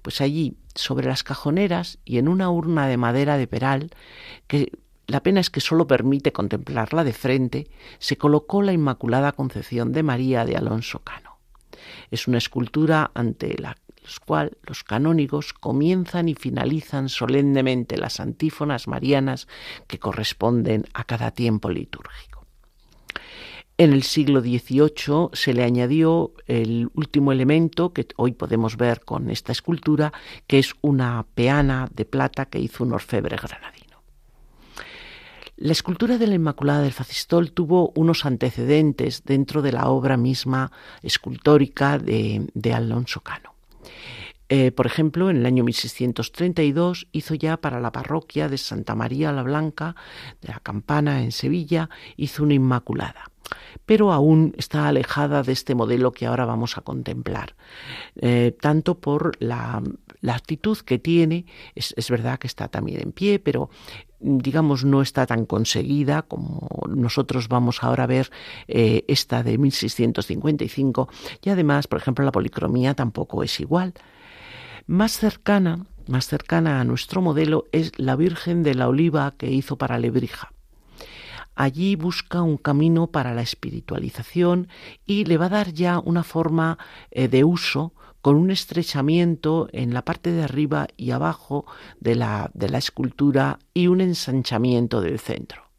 pues 0.02 0.20
allí, 0.20 0.56
sobre 0.74 1.06
las 1.06 1.22
cajoneras 1.22 1.98
y 2.04 2.18
en 2.18 2.28
una 2.28 2.50
urna 2.50 2.86
de 2.86 2.96
madera 2.96 3.36
de 3.36 3.46
peral, 3.46 3.90
que 4.46 4.72
la 5.06 5.22
pena 5.22 5.40
es 5.40 5.50
que 5.50 5.60
sólo 5.60 5.86
permite 5.86 6.32
contemplarla 6.32 7.04
de 7.04 7.12
frente, 7.12 7.70
se 7.98 8.16
colocó 8.16 8.62
la 8.62 8.72
Inmaculada 8.72 9.32
Concepción 9.32 9.92
de 9.92 10.02
María 10.02 10.44
de 10.44 10.56
Alonso 10.56 11.00
Cano. 11.00 11.38
Es 12.10 12.28
una 12.28 12.38
escultura 12.38 13.10
ante 13.14 13.56
la 13.58 13.76
cual 14.24 14.56
los 14.64 14.84
canónigos 14.84 15.52
comienzan 15.52 16.28
y 16.28 16.34
finalizan 16.34 17.08
solemnemente 17.08 17.96
las 17.96 18.20
antífonas 18.20 18.88
marianas 18.88 19.48
que 19.86 19.98
corresponden 19.98 20.86
a 20.94 21.04
cada 21.04 21.30
tiempo 21.30 21.70
litúrgico. 21.70 22.31
En 23.82 23.92
el 23.92 24.04
siglo 24.04 24.40
XVIII 24.40 25.30
se 25.32 25.52
le 25.52 25.64
añadió 25.64 26.34
el 26.46 26.88
último 26.94 27.32
elemento 27.32 27.92
que 27.92 28.06
hoy 28.14 28.30
podemos 28.30 28.76
ver 28.76 29.00
con 29.00 29.28
esta 29.28 29.50
escultura, 29.50 30.12
que 30.46 30.60
es 30.60 30.74
una 30.82 31.26
peana 31.34 31.88
de 31.92 32.04
plata 32.04 32.44
que 32.44 32.60
hizo 32.60 32.84
un 32.84 32.92
orfebre 32.92 33.36
granadino. 33.36 34.00
La 35.56 35.72
escultura 35.72 36.16
de 36.16 36.28
la 36.28 36.36
Inmaculada 36.36 36.82
del 36.82 36.92
Facistol 36.92 37.50
tuvo 37.50 37.92
unos 37.96 38.24
antecedentes 38.24 39.24
dentro 39.24 39.62
de 39.62 39.72
la 39.72 39.88
obra 39.88 40.16
misma 40.16 40.70
escultórica 41.02 41.98
de, 41.98 42.72
Alonso 42.72 43.22
Cano. 43.22 43.52
Eh, 44.54 44.70
por 44.70 44.84
ejemplo, 44.84 45.30
en 45.30 45.38
el 45.38 45.46
año 45.46 45.64
1632 45.64 47.08
hizo 47.12 47.34
ya 47.34 47.56
para 47.56 47.80
la 47.80 47.90
parroquia 47.90 48.50
de 48.50 48.58
Santa 48.58 48.94
María 48.94 49.32
la 49.32 49.42
Blanca, 49.42 49.96
de 50.42 50.48
la 50.48 50.60
Campana 50.60 51.22
en 51.22 51.32
Sevilla, 51.32 51.88
hizo 52.18 52.42
una 52.42 52.52
Inmaculada. 52.52 53.30
Pero 53.86 54.12
aún 54.12 54.54
está 54.58 54.88
alejada 54.88 55.42
de 55.42 55.52
este 55.52 55.74
modelo 55.74 56.12
que 56.12 56.26
ahora 56.26 56.44
vamos 56.44 56.76
a 56.76 56.82
contemplar, 56.82 57.56
eh, 58.16 58.54
tanto 58.60 58.98
por 58.98 59.32
la, 59.40 59.82
actitud 60.28 60.76
que 60.80 60.98
tiene, 60.98 61.46
es, 61.74 62.10
verdad 62.10 62.38
que 62.38 62.46
está 62.46 62.68
también 62.68 63.00
en 63.00 63.12
pie, 63.12 63.38
pero 63.38 63.70
digamos, 64.20 64.84
no 64.84 65.00
está 65.00 65.24
tan 65.24 65.46
conseguida 65.46 66.22
como 66.22 66.68
nosotros 66.90 67.48
vamos 67.48 67.82
ahora 67.82 68.04
a 68.04 68.06
ver 68.06 68.30
eh, 68.68 69.06
esta 69.08 69.42
de 69.42 69.56
1655 69.56 71.08
y 71.42 71.48
además, 71.48 71.86
por 71.86 72.00
ejemplo, 72.00 72.22
la 72.22 72.32
policromía 72.32 72.92
tampoco 72.92 73.42
es 73.42 73.58
igual. 73.58 73.94
Más 74.86 75.12
cercana, 75.12 75.86
más 76.08 76.26
cercana 76.26 76.80
a 76.80 76.84
nuestro 76.84 77.22
modelo 77.22 77.66
es 77.70 77.92
la 77.98 78.16
Virgen 78.16 78.64
de 78.64 78.74
la 78.74 78.88
Oliva 78.88 79.32
que 79.36 79.50
hizo 79.50 79.78
para 79.78 79.98
Lebrija. 79.98 80.52
Allí 81.54 81.94
busca 81.94 82.42
un 82.42 82.56
camino 82.56 83.06
para 83.06 83.32
la 83.32 83.42
espiritualización 83.42 84.68
y 85.06 85.24
le 85.24 85.36
va 85.36 85.46
a 85.46 85.50
dar 85.50 85.72
ya 85.72 86.00
una 86.00 86.24
forma 86.24 86.78
eh, 87.10 87.28
de 87.28 87.44
uso 87.44 87.92
con 88.22 88.36
un 88.36 88.50
estrechamiento 88.50 89.68
en 89.72 89.94
la 89.94 90.04
parte 90.04 90.32
de 90.32 90.42
arriba 90.42 90.88
y 90.96 91.12
abajo 91.12 91.64
de 92.00 92.16
la, 92.16 92.50
de 92.54 92.68
la 92.68 92.78
escultura 92.78 93.58
y 93.74 93.86
un 93.86 94.00
ensanchamiento 94.00 95.00
del 95.00 95.20
centro. 95.20 95.71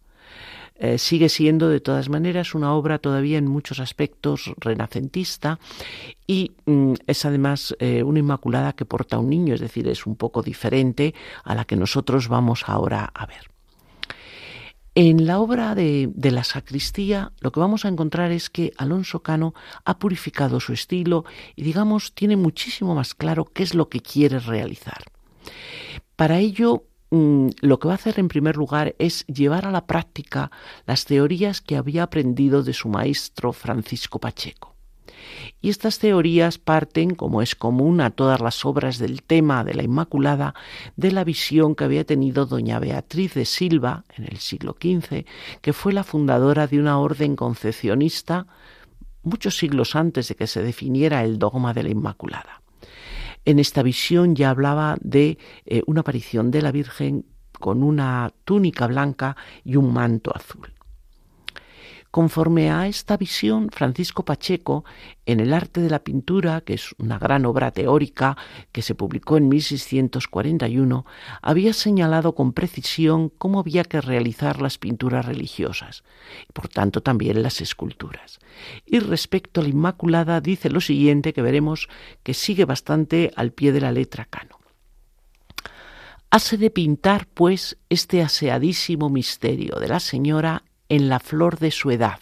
Eh, 0.83 0.97
sigue 0.97 1.29
siendo 1.29 1.69
de 1.69 1.79
todas 1.79 2.09
maneras 2.09 2.53
una 2.53 2.73
obra 2.73 2.99
todavía 2.99 3.37
en 3.37 3.47
muchos 3.47 3.79
aspectos 3.79 4.51
renacentista 4.57 5.57
y 6.27 6.51
mm, 6.65 6.95
es 7.07 7.23
además 7.23 7.73
eh, 7.79 8.03
una 8.03 8.19
inmaculada 8.19 8.73
que 8.73 8.83
porta 8.83 9.17
un 9.17 9.29
niño, 9.29 9.55
es 9.55 9.61
decir, 9.61 9.87
es 9.87 10.05
un 10.05 10.17
poco 10.17 10.43
diferente 10.43 11.15
a 11.45 11.55
la 11.55 11.63
que 11.63 11.77
nosotros 11.77 12.27
vamos 12.27 12.65
ahora 12.67 13.09
a 13.13 13.25
ver. 13.25 13.49
En 14.93 15.25
la 15.25 15.39
obra 15.39 15.73
de, 15.73 16.11
la 16.17 16.43
sacristía 16.43 17.31
lo 17.39 17.53
que 17.53 17.61
vamos 17.61 17.85
a 17.85 17.87
encontrar 17.87 18.33
es 18.33 18.49
que 18.49 18.73
Alonso 18.75 19.23
Cano 19.23 19.53
ha 19.85 19.97
purificado 19.99 20.59
su 20.59 20.73
estilo 20.73 21.23
y 21.55 21.63
digamos 21.63 22.13
tiene 22.13 22.35
muchísimo 22.35 22.93
más 22.93 23.15
claro 23.15 23.45
qué 23.45 23.63
es 23.63 23.73
lo 23.73 23.87
que 23.87 24.01
quiere 24.01 24.37
realizar. 24.39 25.01
Para 26.17 26.39
ello 26.39 26.83
mm, 27.15 27.49
lo 27.61 27.79
que 27.79 27.87
va 27.87 27.93
a 27.93 27.95
hacer 27.95 28.19
en 28.19 28.27
primer 28.27 28.57
lugar 28.57 28.95
es 28.99 29.25
llevar 29.27 29.65
a 29.65 29.71
la 29.71 29.85
práctica 29.85 30.51
las 30.85 31.05
teorías 31.05 31.61
que 31.61 31.77
había 31.77 32.03
aprendido 32.03 32.63
de 32.63 32.73
su 32.73 32.89
maestro 32.89 33.53
Francisco 33.53 34.19
Pacheco. 34.19 34.73
Y 35.61 35.69
estas 35.69 35.99
teorías 35.99 36.57
parten, 36.57 37.15
como 37.15 37.41
es 37.41 37.55
común 37.55 38.01
a 38.01 38.09
todas 38.09 38.41
las 38.41 38.65
obras 38.65 38.97
del 38.97 39.23
tema 39.23 39.63
de 39.63 39.73
la 39.73 39.83
Inmaculada, 39.83 40.53
de 40.95 41.11
la 41.11 41.23
visión 41.23 41.75
que 41.75 41.85
había 41.85 42.03
tenido 42.03 42.45
doña 42.45 42.79
Beatriz 42.79 43.33
de 43.33 43.45
Silva 43.45 44.03
en 44.15 44.25
el 44.25 44.37
siglo 44.37 44.75
XV, 44.79 45.25
que 45.61 45.73
fue 45.73 45.93
la 45.93 46.03
fundadora 46.03 46.67
de 46.67 46.79
una 46.79 46.99
orden 46.99 47.35
concepcionista 47.35 48.47
muchos 49.23 49.57
siglos 49.57 49.95
antes 49.95 50.27
de 50.27 50.35
que 50.35 50.47
se 50.47 50.61
definiera 50.61 51.23
el 51.23 51.39
dogma 51.39 51.73
de 51.73 51.83
la 51.83 51.89
Inmaculada. 51.89 52.62
En 53.45 53.59
esta 53.59 53.83
visión 53.83 54.35
ya 54.35 54.49
hablaba 54.49 54.97
de 55.01 55.37
eh, 55.65 55.83
una 55.85 56.01
aparición 56.01 56.51
de 56.51 56.61
la 56.61 56.71
Virgen 56.71 57.25
con 57.59 57.83
una 57.83 58.33
túnica 58.45 58.87
blanca 58.87 59.35
y 59.63 59.75
un 59.75 59.93
manto 59.93 60.35
azul. 60.35 60.73
Conforme 62.13 62.69
a 62.69 62.85
esta 62.85 63.17
visión, 63.17 63.69
Francisco 63.71 64.23
Pacheco, 64.23 64.85
en 65.25 65.39
El 65.39 65.51
arte 65.51 65.81
de 65.81 65.89
la 65.89 66.03
pintura, 66.03 66.61
que 66.61 66.75
es 66.75 66.93
una 66.99 67.17
gran 67.17 67.43
obra 67.43 67.71
teórica 67.71 68.37
que 68.71 68.83
se 68.83 68.93
publicó 68.93 69.35
en 69.37 69.49
1641, 69.49 71.07
había 71.41 71.73
señalado 71.73 72.35
con 72.35 72.53
precisión 72.53 73.29
cómo 73.29 73.59
había 73.59 73.83
que 73.83 73.99
realizar 73.99 74.61
las 74.61 74.77
pinturas 74.77 75.25
religiosas, 75.25 76.03
y 76.47 76.53
por 76.53 76.67
tanto 76.67 77.01
también 77.01 77.41
las 77.41 77.61
esculturas. 77.61 78.37
Y 78.85 78.99
respecto 78.99 79.61
a 79.61 79.63
la 79.63 79.69
Inmaculada 79.69 80.39
dice 80.39 80.69
lo 80.69 80.81
siguiente 80.81 81.33
que 81.33 81.41
veremos 81.41 81.89
que 82.21 82.35
sigue 82.35 82.65
bastante 82.65 83.31
al 83.35 83.53
pie 83.53 83.71
de 83.71 83.81
la 83.81 83.91
letra 83.91 84.25
cano. 84.25 84.59
Hase 86.29 86.57
de 86.57 86.69
pintar, 86.69 87.25
pues, 87.25 87.79
este 87.89 88.21
aseadísimo 88.21 89.09
misterio 89.09 89.79
de 89.79 89.87
la 89.87 89.99
Señora 89.99 90.61
en 90.89 91.09
la 91.09 91.19
flor 91.19 91.59
de 91.59 91.71
su 91.71 91.91
edad, 91.91 92.19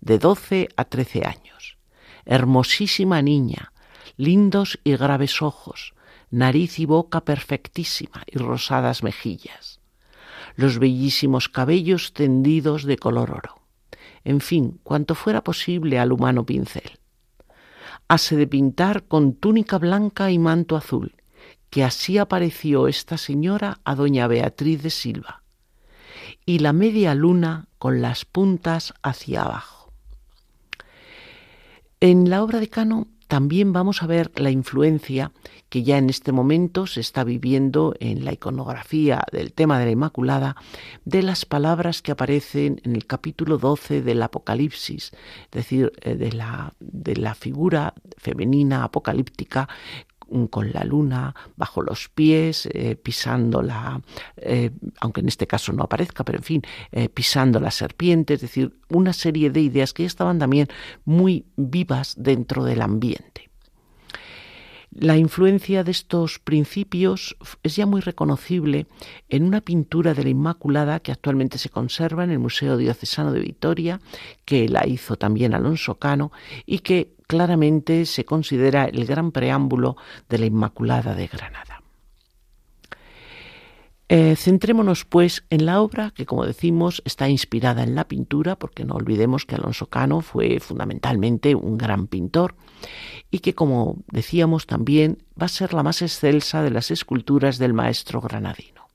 de 0.00 0.18
doce 0.18 0.68
a 0.76 0.84
trece 0.84 1.24
años. 1.26 1.78
Hermosísima 2.24 3.22
niña, 3.22 3.72
lindos 4.16 4.78
y 4.84 4.96
graves 4.96 5.42
ojos, 5.42 5.94
nariz 6.30 6.78
y 6.78 6.86
boca 6.86 7.24
perfectísima 7.24 8.22
y 8.26 8.38
rosadas 8.38 9.02
mejillas, 9.02 9.80
los 10.56 10.78
bellísimos 10.78 11.48
cabellos 11.48 12.12
tendidos 12.12 12.84
de 12.84 12.96
color 12.96 13.30
oro, 13.30 13.62
en 14.24 14.40
fin, 14.40 14.80
cuanto 14.82 15.14
fuera 15.14 15.44
posible 15.44 15.98
al 15.98 16.12
humano 16.12 16.44
pincel. 16.44 16.98
Hase 18.08 18.36
de 18.36 18.46
pintar 18.46 19.04
con 19.04 19.34
túnica 19.34 19.78
blanca 19.78 20.30
y 20.30 20.38
manto 20.38 20.76
azul, 20.76 21.14
que 21.70 21.84
así 21.84 22.18
apareció 22.18 22.88
esta 22.88 23.18
señora 23.18 23.80
a 23.84 23.94
doña 23.94 24.26
Beatriz 24.26 24.82
de 24.82 24.90
Silva, 24.90 25.42
y 26.46 26.60
la 26.60 26.72
media 26.72 27.14
luna 27.14 27.66
con 27.78 28.00
las 28.00 28.24
puntas 28.24 28.94
hacia 29.02 29.42
abajo. 29.42 29.92
En 32.00 32.30
la 32.30 32.42
obra 32.42 32.60
de 32.60 32.68
Cano 32.68 33.08
también 33.26 33.72
vamos 33.72 34.02
a 34.02 34.06
ver 34.06 34.30
la 34.36 34.50
influencia 34.50 35.32
que 35.68 35.82
ya 35.82 35.98
en 35.98 36.08
este 36.08 36.30
momento 36.30 36.86
se 36.86 37.00
está 37.00 37.24
viviendo 37.24 37.94
en 37.98 38.24
la 38.24 38.32
iconografía 38.32 39.24
del 39.32 39.52
tema 39.52 39.80
de 39.80 39.86
la 39.86 39.90
Inmaculada 39.90 40.56
de 41.04 41.22
las 41.22 41.44
palabras 41.44 42.02
que 42.02 42.12
aparecen 42.12 42.80
en 42.84 42.94
el 42.94 43.06
capítulo 43.06 43.58
12 43.58 44.02
del 44.02 44.22
Apocalipsis, 44.22 45.12
es 45.44 45.50
decir, 45.50 45.92
eh, 46.02 46.14
de 46.14 46.32
la, 46.32 46.74
de 46.78 47.16
la 47.16 47.34
figura 47.34 47.94
femenina 48.16 48.84
apocalíptica 48.84 49.68
con 50.50 50.72
la 50.72 50.84
luna 50.84 51.34
bajo 51.56 51.82
los 51.82 52.08
pies, 52.08 52.68
eh, 52.72 52.96
pisando 52.96 53.62
la, 53.62 54.00
eh, 54.36 54.70
aunque 55.00 55.20
en 55.20 55.28
este 55.28 55.46
caso 55.46 55.72
no 55.72 55.84
aparezca, 55.84 56.24
pero 56.24 56.38
en 56.38 56.44
fin, 56.44 56.62
eh, 56.92 57.08
pisando 57.08 57.60
la 57.60 57.70
serpiente, 57.70 58.34
es 58.34 58.40
decir, 58.40 58.76
una 58.88 59.12
serie 59.12 59.50
de 59.50 59.60
ideas 59.60 59.92
que 59.92 60.04
estaban 60.04 60.38
también 60.38 60.68
muy 61.04 61.46
vivas 61.56 62.14
dentro 62.18 62.64
del 62.64 62.82
ambiente. 62.82 63.45
La 64.98 65.18
influencia 65.18 65.84
de 65.84 65.90
estos 65.90 66.38
principios 66.38 67.36
es 67.62 67.76
ya 67.76 67.84
muy 67.84 68.00
reconocible 68.00 68.86
en 69.28 69.42
una 69.42 69.60
pintura 69.60 70.14
de 70.14 70.22
la 70.22 70.30
Inmaculada 70.30 71.00
que 71.00 71.12
actualmente 71.12 71.58
se 71.58 71.68
conserva 71.68 72.24
en 72.24 72.30
el 72.30 72.38
Museo 72.38 72.78
Diocesano 72.78 73.30
de 73.30 73.40
Vitoria, 73.40 74.00
que 74.46 74.70
la 74.70 74.86
hizo 74.86 75.16
también 75.16 75.52
Alonso 75.52 75.96
Cano 75.96 76.32
y 76.64 76.78
que 76.78 77.12
claramente 77.26 78.06
se 78.06 78.24
considera 78.24 78.86
el 78.86 79.04
gran 79.04 79.32
preámbulo 79.32 79.98
de 80.30 80.38
la 80.38 80.46
Inmaculada 80.46 81.14
de 81.14 81.26
Granada. 81.26 81.75
Eh, 84.08 84.36
centrémonos, 84.36 85.04
pues, 85.04 85.44
en 85.50 85.66
la 85.66 85.80
obra 85.80 86.12
que, 86.14 86.26
como 86.26 86.46
decimos, 86.46 87.02
está 87.04 87.28
inspirada 87.28 87.82
en 87.82 87.96
la 87.96 88.06
pintura, 88.06 88.56
porque 88.56 88.84
no 88.84 88.94
olvidemos 88.94 89.46
que 89.46 89.56
Alonso 89.56 89.86
Cano 89.86 90.20
fue 90.20 90.60
fundamentalmente 90.60 91.56
un 91.56 91.76
gran 91.76 92.06
pintor 92.06 92.54
y 93.32 93.40
que, 93.40 93.54
como 93.54 94.04
decíamos 94.12 94.66
también, 94.66 95.24
va 95.40 95.46
a 95.46 95.48
ser 95.48 95.74
la 95.74 95.82
más 95.82 96.02
excelsa 96.02 96.62
de 96.62 96.70
las 96.70 96.92
esculturas 96.92 97.58
del 97.58 97.74
maestro 97.74 98.20
granadino 98.20 98.86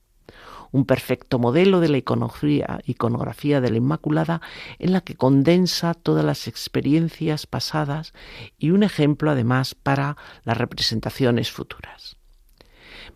un 0.72 0.86
perfecto 0.86 1.38
modelo 1.38 1.80
de 1.80 1.90
la 1.90 1.98
iconografía, 1.98 2.80
iconografía 2.86 3.60
de 3.60 3.70
la 3.70 3.76
Inmaculada 3.76 4.40
en 4.78 4.92
la 4.92 5.02
que 5.02 5.14
condensa 5.14 5.94
todas 5.94 6.24
las 6.24 6.48
experiencias 6.48 7.46
pasadas 7.46 8.14
y 8.58 8.70
un 8.70 8.82
ejemplo 8.82 9.30
además 9.30 9.74
para 9.74 10.16
las 10.44 10.56
representaciones 10.56 11.52
futuras. 11.52 12.16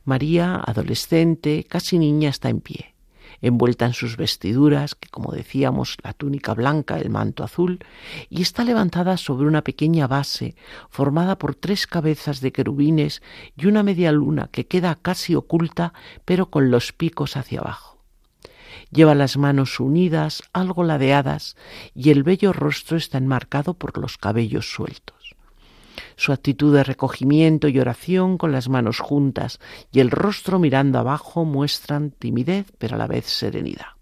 María, 0.06 0.56
adolescente, 0.56 1.64
casi 1.68 1.98
niña, 1.98 2.30
está 2.30 2.48
en 2.48 2.60
pie 2.60 2.96
envuelta 3.40 3.86
en 3.86 3.92
sus 3.92 4.16
vestiduras, 4.16 4.94
que 4.94 5.08
como 5.08 5.32
decíamos, 5.32 5.96
la 6.02 6.12
túnica 6.12 6.54
blanca, 6.54 6.98
el 6.98 7.10
manto 7.10 7.44
azul, 7.44 7.80
y 8.28 8.42
está 8.42 8.64
levantada 8.64 9.16
sobre 9.16 9.46
una 9.46 9.62
pequeña 9.62 10.06
base 10.06 10.56
formada 10.88 11.38
por 11.38 11.54
tres 11.54 11.86
cabezas 11.86 12.40
de 12.40 12.52
querubines 12.52 13.22
y 13.56 13.66
una 13.66 13.82
media 13.82 14.12
luna 14.12 14.48
que 14.50 14.66
queda 14.66 14.94
casi 14.94 15.34
oculta, 15.34 15.92
pero 16.24 16.50
con 16.50 16.70
los 16.70 16.92
picos 16.92 17.36
hacia 17.36 17.60
abajo. 17.60 17.98
Lleva 18.90 19.14
las 19.14 19.36
manos 19.36 19.80
unidas, 19.80 20.42
algo 20.52 20.84
ladeadas, 20.84 21.56
y 21.94 22.10
el 22.10 22.22
bello 22.22 22.52
rostro 22.52 22.96
está 22.96 23.18
enmarcado 23.18 23.74
por 23.74 23.98
los 23.98 24.16
cabellos 24.16 24.70
sueltos. 24.70 25.15
Su 26.16 26.32
actitud 26.32 26.74
de 26.74 26.82
recogimiento 26.82 27.68
y 27.68 27.78
oración 27.78 28.38
con 28.38 28.50
las 28.50 28.68
manos 28.68 29.00
juntas 29.00 29.60
y 29.92 30.00
el 30.00 30.10
rostro 30.10 30.58
mirando 30.58 30.98
abajo 30.98 31.44
muestran 31.44 32.10
timidez 32.10 32.72
pero 32.78 32.96
a 32.96 32.98
la 32.98 33.06
vez 33.06 33.26
serenidad. 33.26 33.96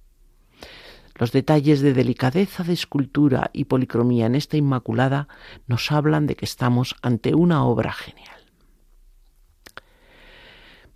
Los 1.16 1.30
detalles 1.30 1.80
de 1.80 1.92
delicadeza 1.92 2.64
de 2.64 2.72
escultura 2.72 3.50
y 3.52 3.64
policromía 3.64 4.26
en 4.26 4.34
esta 4.34 4.56
Inmaculada 4.56 5.28
nos 5.66 5.92
hablan 5.92 6.26
de 6.26 6.34
que 6.34 6.44
estamos 6.44 6.96
ante 7.02 7.34
una 7.34 7.64
obra 7.64 7.92
genial. 7.92 8.34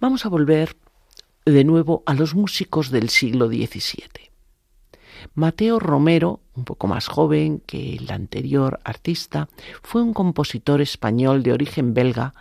Vamos 0.00 0.26
a 0.26 0.28
volver 0.28 0.76
de 1.44 1.64
nuevo 1.64 2.02
a 2.06 2.14
los 2.14 2.34
músicos 2.34 2.90
del 2.90 3.08
siglo 3.08 3.48
XVII. 3.48 4.30
Mateo 5.34 5.78
Romero, 5.78 6.40
un 6.58 6.64
poco 6.64 6.86
más 6.86 7.08
joven 7.08 7.62
que 7.64 7.94
el 7.96 8.10
anterior 8.10 8.80
artista, 8.84 9.48
fue 9.82 10.02
un 10.02 10.12
compositor 10.12 10.80
español 10.80 11.42
de 11.42 11.52
origen 11.52 11.94
belga 11.94 12.34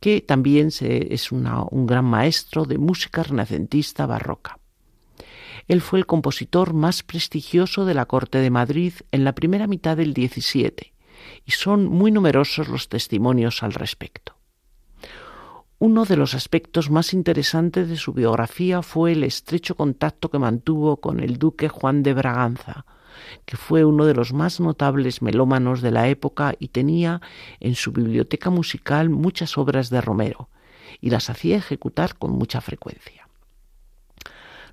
que 0.00 0.20
también 0.20 0.68
es 0.80 1.32
un 1.32 1.86
gran 1.86 2.04
maestro 2.04 2.64
de 2.64 2.78
música 2.78 3.22
renacentista 3.22 4.06
barroca. 4.06 4.58
Él 5.68 5.80
fue 5.80 5.98
el 6.00 6.06
compositor 6.06 6.72
más 6.72 7.02
prestigioso 7.02 7.84
de 7.84 7.94
la 7.94 8.06
corte 8.06 8.38
de 8.38 8.50
Madrid 8.50 8.94
en 9.12 9.24
la 9.24 9.34
primera 9.34 9.66
mitad 9.66 9.96
del 9.96 10.14
XVII 10.14 10.92
y 11.44 11.50
son 11.52 11.86
muy 11.86 12.10
numerosos 12.10 12.68
los 12.68 12.88
testimonios 12.88 13.62
al 13.62 13.74
respecto. 13.74 14.36
Uno 15.78 16.04
de 16.04 16.16
los 16.16 16.34
aspectos 16.34 16.90
más 16.90 17.14
interesantes 17.14 17.88
de 17.88 17.96
su 17.96 18.12
biografía 18.12 18.82
fue 18.82 19.12
el 19.12 19.24
estrecho 19.24 19.76
contacto 19.76 20.30
que 20.30 20.38
mantuvo 20.38 20.98
con 20.98 21.20
el 21.20 21.38
duque 21.38 21.68
Juan 21.68 22.02
de 22.02 22.14
Braganza, 22.14 22.84
que 23.44 23.56
fue 23.56 23.84
uno 23.84 24.06
de 24.06 24.14
los 24.14 24.32
más 24.32 24.60
notables 24.60 25.22
melómanos 25.22 25.82
de 25.82 25.90
la 25.90 26.08
época 26.08 26.54
y 26.58 26.68
tenía 26.68 27.20
en 27.60 27.74
su 27.74 27.92
biblioteca 27.92 28.50
musical 28.50 29.10
muchas 29.10 29.58
obras 29.58 29.90
de 29.90 30.00
Romero, 30.00 30.48
y 31.00 31.10
las 31.10 31.30
hacía 31.30 31.56
ejecutar 31.56 32.16
con 32.16 32.32
mucha 32.32 32.60
frecuencia. 32.60 33.28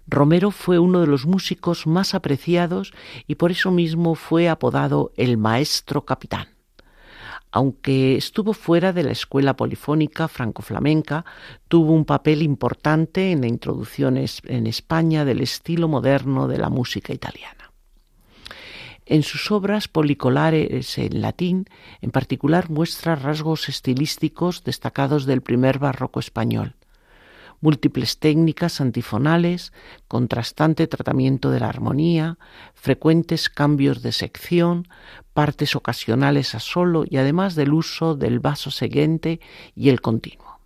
Romero 0.07 0.51
fue 0.51 0.79
uno 0.79 1.01
de 1.01 1.07
los 1.07 1.25
músicos 1.25 1.85
más 1.85 2.13
apreciados 2.15 2.93
y 3.27 3.35
por 3.35 3.51
eso 3.51 3.71
mismo 3.71 4.15
fue 4.15 4.47
apodado 4.47 5.11
el 5.17 5.37
Maestro 5.37 6.05
Capitán 6.05 6.57
aunque 7.51 8.17
estuvo 8.17 8.53
fuera 8.53 8.93
de 8.93 9.03
la 9.03 9.11
escuela 9.11 9.55
polifónica 9.55 10.27
franco-flamenca, 10.27 11.25
tuvo 11.67 11.93
un 11.93 12.05
papel 12.05 12.41
importante 12.41 13.31
en 13.31 13.41
la 13.41 13.47
introducción 13.47 14.17
en 14.17 14.67
España 14.67 15.25
del 15.25 15.41
estilo 15.41 15.87
moderno 15.87 16.47
de 16.47 16.57
la 16.57 16.69
música 16.69 17.13
italiana. 17.13 17.56
En 19.09 19.23
sus 19.23 19.51
obras 19.51 19.87
policolares 19.87 20.97
en 20.97 21.21
latín, 21.21 21.65
en 22.01 22.11
particular 22.11 22.69
muestra 22.69 23.15
rasgos 23.15 23.69
estilísticos 23.69 24.65
destacados 24.65 25.25
del 25.25 25.41
primer 25.41 25.79
barroco 25.79 26.19
español, 26.19 26.75
múltiples 27.61 28.19
técnicas 28.19 28.81
antifonales, 28.81 29.71
contrastante 30.09 30.87
tratamiento 30.87 31.51
de 31.51 31.61
la 31.61 31.69
armonía, 31.69 32.37
frecuentes 32.73 33.49
cambios 33.49 34.01
de 34.01 34.11
sección, 34.11 34.89
partes 35.33 35.77
ocasionales 35.77 36.53
a 36.53 36.59
solo 36.59 37.05
y 37.09 37.15
además 37.15 37.55
del 37.55 37.71
uso 37.71 38.13
del 38.13 38.41
vaso 38.41 38.71
siguiente 38.71 39.39
y 39.73 39.87
el 39.87 40.01
continuo. 40.01 40.59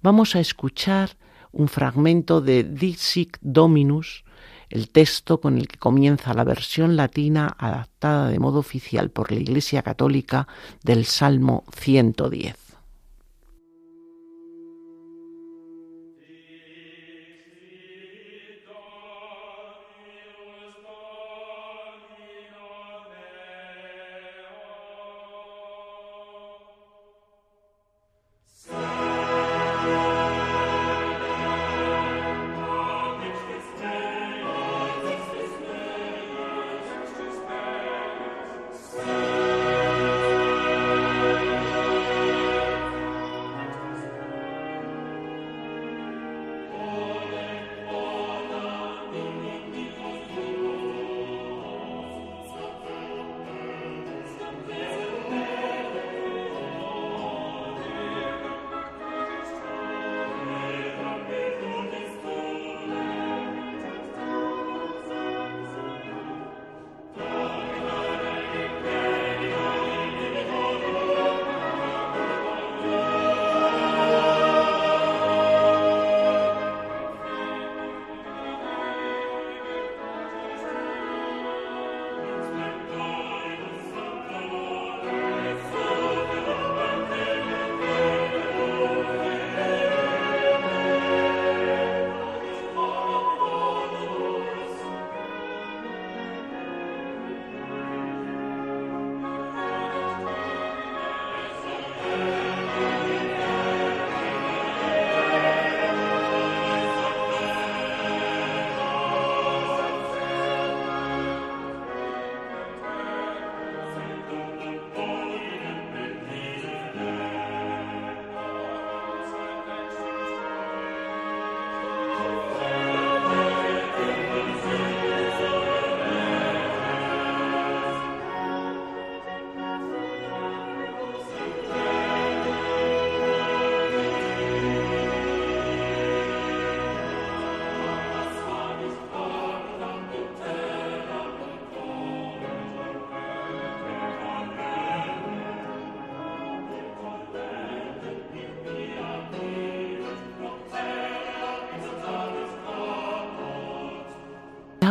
Vamos 0.00 0.36
a 0.36 0.40
escuchar 0.40 1.16
un 1.50 1.66
fragmento 1.66 2.40
de 2.40 2.62
Dixit 2.62 3.36
Dominus, 3.40 4.22
el 4.70 4.90
texto 4.90 5.40
con 5.40 5.58
el 5.58 5.68
que 5.68 5.78
comienza 5.78 6.34
la 6.34 6.44
versión 6.44 6.96
latina 6.96 7.56
adaptada 7.58 8.28
de 8.28 8.38
modo 8.38 8.58
oficial 8.58 9.10
por 9.10 9.32
la 9.32 9.38
Iglesia 9.38 9.82
Católica 9.82 10.46
del 10.82 11.04
Salmo 11.04 11.64
110. 11.76 12.67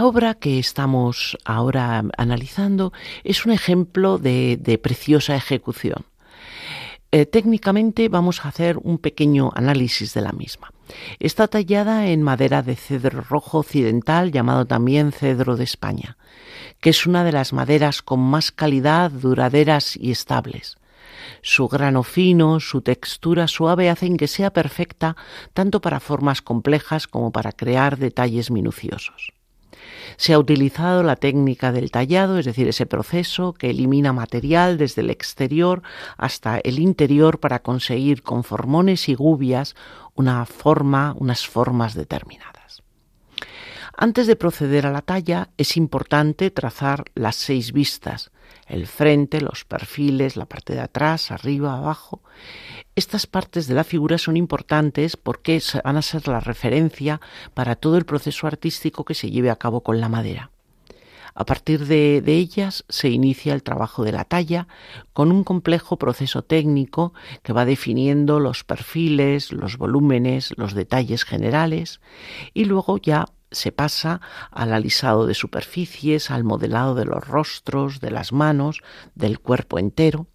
Obra 0.07 0.35
que 0.35 0.57
estamos 0.57 1.37
ahora 1.43 2.01
analizando 2.17 2.93
es 3.25 3.45
un 3.45 3.51
ejemplo 3.51 4.17
de, 4.17 4.79
preciosa 4.81 5.35
ejecución. 5.35 6.05
Eh, 7.11 7.25
técnicamente 7.25 8.07
vamos 8.07 8.45
a 8.45 8.47
hacer 8.47 8.77
un 8.81 8.99
pequeño 8.99 9.51
análisis 9.53 10.13
de 10.13 10.21
la 10.21 10.31
misma. 10.31 10.71
Está 11.19 11.49
tallada 11.49 12.07
en 12.07 12.23
madera 12.23 12.61
de 12.61 12.77
cedro 12.77 13.19
rojo 13.19 13.59
occidental 13.59 14.31
llamado 14.31 14.65
también 14.65 15.11
cedro 15.11 15.57
de 15.57 15.65
España, 15.65 16.17
que 16.79 16.91
es 16.91 17.05
una 17.05 17.25
de 17.25 17.33
las 17.33 17.51
maderas 17.51 18.01
con 18.01 18.21
más 18.21 18.53
calidad, 18.53 19.11
duraderas 19.11 19.97
y 19.97 20.11
estables. 20.11 20.77
Su 21.41 21.67
grano 21.67 22.03
fino, 22.03 22.61
su 22.61 22.81
textura 22.81 23.47
suave 23.49 23.89
hacen 23.89 24.15
que 24.15 24.29
sea 24.29 24.53
perfecta 24.53 25.17
tanto 25.53 25.81
para 25.81 25.99
formas 25.99 26.41
complejas 26.41 27.07
como 27.07 27.31
para 27.31 27.51
crear 27.51 27.97
detalles 27.97 28.51
minuciosos. 28.51 29.36
Se 30.17 30.33
ha 30.33 30.39
utilizado 30.39 31.03
la 31.03 31.15
técnica 31.15 31.71
del 31.71 31.91
tallado, 31.91 32.39
es 32.39 32.45
decir, 32.45 32.67
ese 32.67 32.85
proceso 32.85 33.53
que 33.53 33.69
elimina 33.69 34.13
material 34.13 34.77
desde 34.77 35.01
el 35.01 35.09
exterior 35.09 35.81
hasta 36.17 36.59
el 36.59 36.79
interior 36.79 37.39
para 37.39 37.59
conseguir 37.59 38.23
con 38.23 38.43
formones 38.43 39.09
y 39.09 39.15
gubias 39.15 39.75
una 40.15 40.45
forma, 40.45 41.15
unas 41.17 41.47
formas 41.47 41.93
determinadas. 41.93 42.83
Antes 43.99 44.27
de 44.27 44.35
proceder 44.35 44.85
a 44.85 44.91
la 44.91 45.01
talla 45.01 45.49
es 45.57 45.75
importante 45.75 46.51
trazar 46.51 47.05
las 47.15 47.35
seis 47.35 47.73
vistas, 47.73 48.29
el 48.67 48.85
frente, 48.85 49.41
los 49.41 49.65
perfiles, 49.65 50.35
la 50.35 50.45
parte 50.45 50.73
de 50.73 50.81
atrás, 50.81 51.31
arriba, 51.31 51.77
abajo. 51.77 52.21
Estas 52.97 53.27
partes 53.27 53.67
de 53.67 53.75
la 53.75 53.83
figura 53.83 54.17
son 54.17 54.37
importantes 54.37 55.17
porque 55.17 55.61
van 55.83 55.97
a 55.97 56.01
ser 56.01 56.27
la 56.27 56.39
referencia 56.39 57.21
para 57.53 57.75
todo 57.75 57.95
el 57.95 58.05
proceso 58.05 58.47
artístico 58.47 59.05
que 59.05 59.13
se 59.13 59.29
lleve 59.29 59.51
a 59.51 59.55
cabo 59.55 59.81
con 59.81 60.01
la 60.01 60.09
madera. 60.09 60.49
A 61.35 61.45
partir 61.45 61.85
de, 61.85 62.23
ellas 62.25 62.85
se 62.89 63.09
inicia 63.09 63.53
el 63.53 63.61
trabajo 63.61 64.03
de 64.03 64.13
la 64.13 64.23
talla 64.23 64.67
con 65.13 65.31
un 65.31 65.43
complejo 65.43 65.97
proceso 65.97 66.41
técnico 66.41 67.13
que 67.43 67.53
va 67.53 67.65
definiendo 67.65 68.39
los 68.39 68.63
perfiles, 68.63 69.51
los 69.51 69.77
volúmenes, 69.77 70.55
los 70.57 70.73
detalles 70.73 71.23
generales 71.23 72.01
y 72.55 72.65
luego 72.65 72.97
ya 72.97 73.25
se 73.51 73.71
pasa 73.71 74.21
al 74.49 74.73
alisado 74.73 75.27
de 75.27 75.35
superficies, 75.35 76.31
al 76.31 76.43
modelado 76.43 76.95
de 76.95 77.05
los 77.05 77.27
rostros, 77.27 78.01
de 78.01 78.09
las 78.09 78.33
manos, 78.33 78.81
del 79.13 79.39
cuerpo 79.39 79.77
entero. 79.77 80.25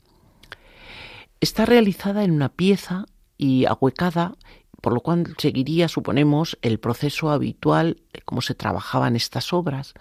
Está 1.42 1.66
realizada 1.66 2.22
en 2.22 2.30
una 2.30 2.50
pieza 2.50 3.06
y 3.36 3.64
ahuecada 3.64 4.36
por 4.80 4.92
lo 4.92 5.00
cual 5.00 5.34
seguiría, 5.38 5.88
suponemos, 5.88 6.56
el 6.62 6.78
proceso 6.78 7.30
habitual 7.30 8.00
de 8.12 8.20
cómo 8.22 8.42
se 8.42 8.54
trabajaban 8.54 9.16
estas 9.16 9.52
obras. 9.52 9.94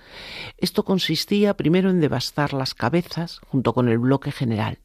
Esto 0.58 0.86
consistía 0.86 1.56
primero 1.56 1.90
en 1.90 2.00
devastar 2.00 2.54
las 2.54 2.76
cabezas 2.76 3.40
junto 3.48 3.74
con 3.74 3.90
el 3.90 3.98
bloque 3.98 4.32
general, 4.32 4.80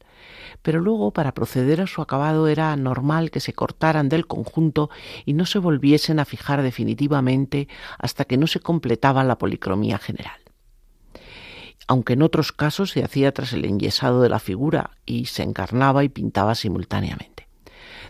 pero 0.63 0.81
luego 0.81 1.11
para 1.11 1.33
proceder 1.33 1.81
a 1.81 1.87
su 1.87 2.01
acabado 2.01 2.47
era 2.47 2.75
normal 2.75 3.29
que 3.31 3.39
se 3.39 3.53
cortaran 3.53 4.09
del 4.09 4.25
conjunto 4.25 4.89
y 5.25 5.33
no 5.33 5.45
se 5.47 5.59
volviesen 5.59 6.19
a 6.19 6.25
fijar 6.25 6.63
definitivamente 6.63 7.67
hasta 7.99 8.25
que 8.25 8.37
no 8.37 8.45
se 8.45 8.59
completaba 8.61 9.23
la 9.23 9.37
policromía 9.37 9.99
general 9.99 10.46
aunque 11.87 12.13
en 12.13 12.21
otros 12.21 12.51
casos 12.51 12.91
se 12.91 13.03
hacía 13.03 13.33
tras 13.33 13.53
el 13.53 13.65
enyesado 13.65 14.21
de 14.21 14.29
la 14.29 14.39
figura 14.39 14.91
y 15.05 15.25
se 15.25 15.43
encarnaba 15.43 16.03
y 16.03 16.09
pintaba 16.09 16.53
simultáneamente. 16.55 17.47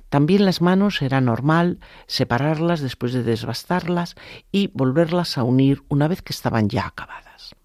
También 0.09 0.45
las 0.45 0.61
manos 0.61 1.01
era 1.01 1.21
normal 1.21 1.79
separarlas 2.07 2.79
después 2.81 3.13
de 3.13 3.23
desbastarlas 3.23 4.15
y 4.51 4.67
volverlas 4.73 5.37
a 5.37 5.43
unir 5.43 5.83
una 5.89 6.07
vez 6.07 6.21
que 6.21 6.33
estaban 6.33 6.69
ya 6.69 6.87
acabadas. 6.87 7.55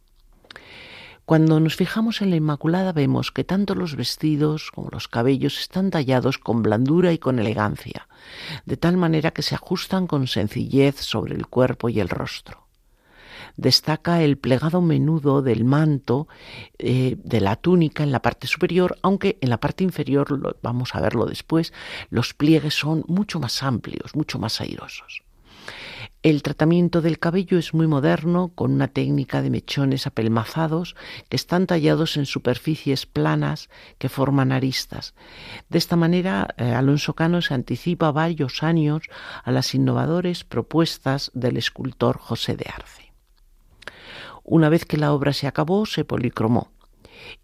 Cuando 1.25 1.61
nos 1.61 1.77
fijamos 1.77 2.21
en 2.21 2.31
la 2.31 2.37
Inmaculada 2.37 2.93
vemos 2.93 3.31
que 3.31 3.45
tanto 3.45 3.77
los 3.77 3.95
vestidos 3.95 4.73
como 4.73 4.91
los 4.91 5.07
cabellos 5.07 5.61
están 5.61 5.91
tallados 5.91 6.37
con 6.37 6.63
blandura 6.63 7.13
y 7.13 7.19
con 7.19 7.39
elegancia, 7.39 8.09
de 8.67 8.77
tal 8.77 8.97
manera 8.97 9.31
que 9.31 9.43
se 9.43 9.55
ajustan 9.55 10.09
con 10.09 10.27
sencillez 10.27 10.97
sobre 10.97 11.37
el 11.37 11.47
cuerpo 11.47 11.89
y 11.89 12.01
el 12.01 12.09
rostro 12.09 12.62
destaca 13.57 14.23
el 14.23 14.39
plegado 14.39 14.81
menudo 14.81 15.43
del 15.43 15.65
manto, 15.65 16.29
eh, 16.79 17.17
de 17.23 17.41
la 17.41 17.57
túnica 17.57 18.03
en 18.03 18.13
la 18.13 18.23
parte 18.23 18.47
superior, 18.47 18.99
aunque 19.03 19.39
en 19.41 19.51
la 19.51 19.59
parte 19.59 19.85
inferior, 19.85 20.59
vamos 20.63 20.95
a 20.95 21.01
verlo 21.01 21.27
después, 21.27 21.73
los 22.11 22.35
pliegues 22.35 22.75
son 22.75 23.05
mucho 23.09 23.41
más 23.41 23.63
amplios, 23.63 24.15
mucho 24.15 24.39
más 24.39 24.61
airosos. 24.61 25.23
El 26.23 26.45
tratamiento 26.45 27.01
del 27.01 27.19
cabello 27.19 27.59
es 27.59 27.75
muy 27.75 27.89
moderno, 27.89 28.53
con 28.55 28.73
una 28.73 28.87
técnica 28.87 29.43
de 29.43 29.51
mechones 29.51 30.07
apelmazados 30.07 30.95
que 31.29 31.35
están 31.35 31.67
tallados 31.67 32.17
en 32.17 32.27
superficies 32.27 33.07
planas 33.07 33.69
que 33.99 34.09
forman 34.09 34.53
aristas. 34.53 35.15
De 35.69 35.79
esta 35.79 35.97
manera, 35.97 36.55
eh, 36.59 36.75
Alonso 36.75 37.15
Cano 37.15 37.43
se 37.43 37.55
anticipa 37.55 38.13
varios 38.13 38.63
años 38.63 39.03
a 39.43 39.51
las 39.51 39.75
innovadoras 39.75 40.45
propuestas 40.45 41.33
del 41.35 41.57
escultor 41.57 42.19
José 42.19 42.55
de 42.55 42.67
Arce. 42.73 43.12
Una 44.45 44.69
vez 44.69 44.85
que 44.85 44.97
la 44.97 45.13
obra 45.13 45.33
se 45.33 45.47
acabó, 45.47 45.87
se 45.87 46.05
policromó. 46.05 46.71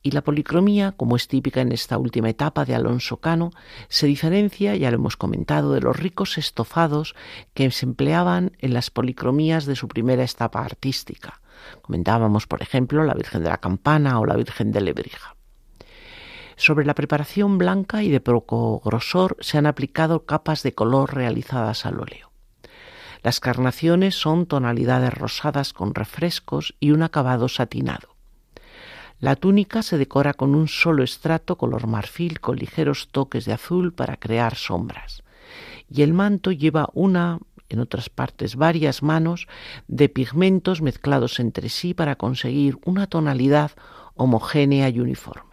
Y 0.02 0.10
la 0.10 0.22
policromía, 0.22 0.92
como 0.92 1.16
es 1.16 1.28
típica 1.28 1.60
en 1.60 1.72
esta 1.72 1.98
última 1.98 2.30
etapa 2.30 2.64
de 2.64 2.74
Alonso 2.74 3.18
Cano, 3.18 3.50
se 3.88 4.06
diferencia, 4.06 4.74
ya 4.74 4.90
lo 4.90 4.96
hemos 4.96 5.16
comentado, 5.16 5.72
de 5.72 5.80
los 5.80 5.96
ricos 5.96 6.38
estofados 6.38 7.14
que 7.54 7.70
se 7.70 7.86
empleaban 7.86 8.56
en 8.58 8.74
las 8.74 8.90
policromías 8.90 9.66
de 9.66 9.76
su 9.76 9.88
primera 9.88 10.24
etapa 10.24 10.64
artística. 10.64 11.40
Comentábamos, 11.82 12.46
por 12.46 12.62
ejemplo, 12.62 13.04
la 13.04 13.14
Virgen 13.14 13.42
de 13.42 13.50
la 13.50 13.58
Campana 13.58 14.18
o 14.20 14.26
la 14.26 14.36
Virgen 14.36 14.72
de 14.72 14.80
Lebrija. 14.80 15.36
Sobre 16.56 16.84
la 16.84 16.94
preparación 16.94 17.56
blanca 17.56 18.02
y 18.02 18.08
de 18.08 18.20
poco 18.20 18.80
grosor 18.84 19.36
se 19.40 19.58
han 19.58 19.66
aplicado 19.66 20.26
capas 20.26 20.64
de 20.64 20.74
color 20.74 21.14
realizadas 21.14 21.86
al 21.86 22.00
óleo. 22.00 22.27
Las 23.22 23.40
carnaciones 23.40 24.14
son 24.14 24.46
tonalidades 24.46 25.12
rosadas 25.12 25.72
con 25.72 25.94
refrescos 25.94 26.74
y 26.80 26.92
un 26.92 27.02
acabado 27.02 27.48
satinado. 27.48 28.16
La 29.20 29.34
túnica 29.34 29.82
se 29.82 29.98
decora 29.98 30.32
con 30.32 30.54
un 30.54 30.68
solo 30.68 31.02
estrato 31.02 31.58
color 31.58 31.88
marfil 31.88 32.40
con 32.40 32.56
ligeros 32.56 33.08
toques 33.10 33.44
de 33.46 33.52
azul 33.52 33.92
para 33.92 34.16
crear 34.16 34.54
sombras. 34.54 35.24
Y 35.90 36.02
el 36.02 36.12
manto 36.12 36.52
lleva 36.52 36.88
una, 36.92 37.40
en 37.68 37.80
otras 37.80 38.10
partes 38.10 38.54
varias 38.54 39.02
manos, 39.02 39.48
de 39.88 40.08
pigmentos 40.08 40.82
mezclados 40.82 41.40
entre 41.40 41.68
sí 41.68 41.94
para 41.94 42.14
conseguir 42.14 42.78
una 42.84 43.08
tonalidad 43.08 43.72
homogénea 44.14 44.88
y 44.88 45.00
uniforme. 45.00 45.47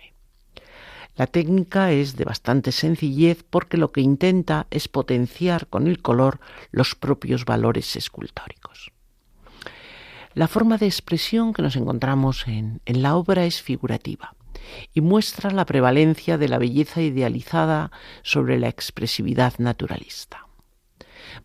La 1.16 1.28
técnica 1.28 1.94
es 1.94 2.18
de 2.18 2.26
bastante 2.26 2.74
sencillez 2.74 3.44
porque 3.50 3.78
lo 3.78 3.94
que 3.94 4.02
intenta 4.02 4.68
es 4.70 4.90
potenciar 4.90 5.68
con 5.68 5.88
el 5.88 6.02
color 6.02 6.42
los 6.72 6.96
propios 6.96 7.46
valores 7.46 7.96
escultóricos. 7.96 8.92
La 10.34 10.50
forma 10.50 10.78
de 10.78 10.88
expresión 10.88 11.54
que 11.54 11.62
nos 11.62 11.78
encontramos 11.78 12.46
en, 12.48 12.82
la 12.86 13.16
obra 13.16 13.46
es 13.46 13.62
figurativa 13.62 14.36
y 14.94 15.00
muestra 15.00 15.52
la 15.52 15.66
prevalencia 15.66 16.38
de 16.38 16.50
la 16.50 16.58
belleza 16.58 17.02
idealizada 17.02 17.92
sobre 18.22 18.60
la 18.60 18.68
expresividad 18.68 19.54
naturalista. 19.58 20.48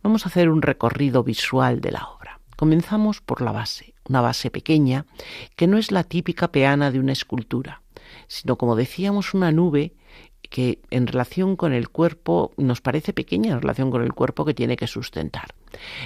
Vamos 0.02 0.26
a 0.26 0.30
hacer 0.30 0.48
un 0.48 0.62
recorrido 0.62 1.22
visual 1.22 1.80
de 1.80 1.92
la 1.92 2.08
obra. 2.08 2.40
Comenzamos 2.56 3.20
por 3.20 3.40
la 3.40 3.52
base, 3.52 3.94
una 4.08 4.20
base 4.20 4.50
pequeña 4.50 5.06
que 5.54 5.68
no 5.68 5.78
es 5.78 5.92
la 5.92 6.02
típica 6.02 6.50
peana 6.50 6.90
de 6.90 6.98
una 6.98 7.12
escultura, 7.12 7.79
sino 8.30 8.56
como 8.56 8.76
decíamos 8.76 9.34
una 9.34 9.50
nube 9.50 9.92
que 10.50 10.78
en 10.90 11.08
relación 11.08 11.56
con 11.56 11.72
el 11.72 11.88
cuerpo 11.88 12.52
nos 12.56 12.80
parece 12.80 13.12
pequeña 13.12 13.52
en 13.52 13.60
relación 13.60 13.90
con 13.90 14.02
el 14.02 14.12
cuerpo 14.12 14.44
que 14.44 14.54
tiene 14.54 14.76
que 14.76 14.86
sustentar. 14.86 15.54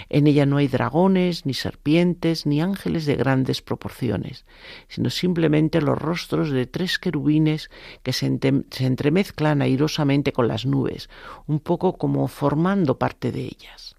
En 0.08 0.26
ella 0.26 0.46
no 0.46 0.56
hay 0.56 0.66
dragones, 0.66 1.44
ni 1.44 1.52
serpientes, 1.52 2.46
ni 2.46 2.62
ángeles 2.62 3.04
de 3.04 3.16
grandes 3.16 3.60
proporciones, 3.60 4.46
sino 4.88 5.10
simplemente 5.10 5.82
los 5.82 5.98
rostros 5.98 6.50
de 6.50 6.64
tres 6.64 6.98
querubines 6.98 7.70
que 8.02 8.14
se, 8.14 8.26
entremezclan 8.26 9.60
airosamente 9.60 10.32
con 10.32 10.48
las 10.48 10.64
nubes, 10.64 11.10
un 11.46 11.60
poco 11.60 11.98
como 11.98 12.26
formando 12.26 12.98
parte 12.98 13.32
de 13.32 13.42
ellas. 13.42 13.96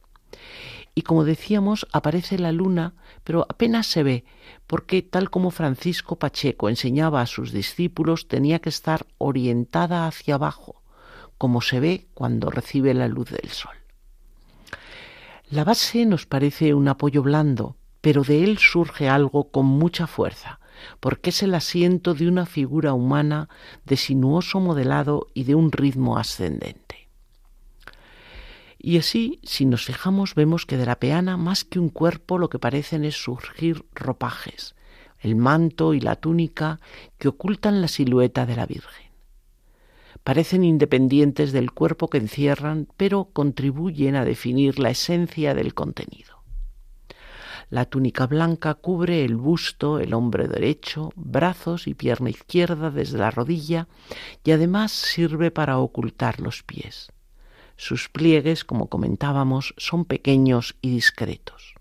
Y 0.98 1.02
como 1.02 1.26
decíamos, 1.26 1.86
aparece 1.91 2.39
la 2.39 2.54
luna, 2.54 2.93
pero 3.26 3.46
apenas 3.50 3.86
se 3.86 4.02
ve, 4.02 4.24
porque 4.66 5.02
tal 5.02 5.30
como 5.30 5.52
Francisco 5.52 6.16
Pacheco 6.16 6.70
enseñaba 6.70 7.20
a 7.20 7.26
sus 7.26 7.52
discípulos, 7.52 8.30
tenía 8.30 8.60
que 8.60 8.70
estar 8.70 9.06
orientada 9.18 10.08
hacia 10.08 10.36
abajo, 10.36 10.82
como 11.38 11.60
se 11.60 11.82
ve 11.82 12.08
cuando 12.14 12.50
recibe 12.50 12.93
la 12.93 13.10
luz 13.10 13.30
del 13.30 13.50
sol. 13.50 13.76
La 15.50 15.66
base 15.66 16.06
nos 16.06 16.26
parece 16.26 16.74
un 16.74 16.88
apoyo 16.88 17.22
blando, 17.22 17.76
pero 18.00 18.24
de 18.24 18.46
él 18.46 18.58
surge 18.58 19.10
algo 19.10 19.52
con 19.52 19.66
mucha 19.66 20.08
fuerza, 20.08 20.62
porque 21.02 21.32
es 21.32 21.43
el 21.43 21.54
asiento 21.56 22.14
de 22.14 22.30
una 22.30 22.46
figura 22.46 22.93
humana 22.93 23.50
de 23.84 23.98
sinuoso 23.98 24.62
modelado 24.62 25.28
y 25.34 25.43
de 25.43 25.56
un 25.56 25.74
ritmo 25.74 26.18
ascendente. 26.18 26.95
Y 28.88 28.99
así, 28.99 29.39
si 29.41 29.65
nos 29.65 29.83
fijamos, 29.83 30.36
vemos 30.36 30.67
que 30.67 30.77
de 30.77 30.86
la 30.86 30.99
peana, 30.99 31.38
más 31.38 31.63
que 31.63 31.79
un 31.79 31.89
cuerpo, 31.89 32.38
lo 32.38 32.49
que 32.49 32.59
parecen 32.59 33.03
es 33.03 33.15
surgir 33.15 33.83
ropajes, 33.95 34.75
el 35.19 35.36
manto 35.36 35.95
y 35.95 35.99
la 35.99 36.17
túnica 36.17 36.79
que 37.17 37.29
ocultan 37.29 37.81
la 37.81 37.88
silueta 37.88 38.45
de 38.45 38.55
la 38.55 38.67
Virgen. 38.67 39.09
Parecen 40.23 40.63
independientes 40.63 41.51
del 41.51 41.71
cuerpo 41.71 42.11
que 42.11 42.19
encierran, 42.19 42.88
pero 42.95 43.31
contribuyen 43.33 44.15
a 44.15 44.23
definir 44.23 44.77
la 44.77 44.91
esencia 44.91 45.55
del 45.55 45.73
contenido. 45.73 46.43
La 47.71 47.86
túnica 47.86 48.27
blanca 48.27 48.75
cubre 48.75 49.25
el 49.25 49.36
busto, 49.36 49.97
el 49.97 50.13
hombro 50.13 50.47
derecho, 50.47 51.11
brazos 51.15 51.88
y 51.88 51.95
pierna 51.95 52.29
izquierda 52.29 52.91
desde 52.91 53.17
la 53.17 53.31
rodilla 53.31 53.88
y 54.43 54.51
además 54.51 54.91
sirve 54.91 55.49
para 55.49 55.79
ocultar 55.79 56.39
los 56.39 56.61
pies. 56.61 57.09
Sus 57.78 58.09
pliegues, 58.09 58.63
como 58.63 58.88
comentábamos, 58.88 59.73
son 59.78 60.05
pequeños 60.05 60.76
y 60.82 60.91
discretos. 60.91 61.76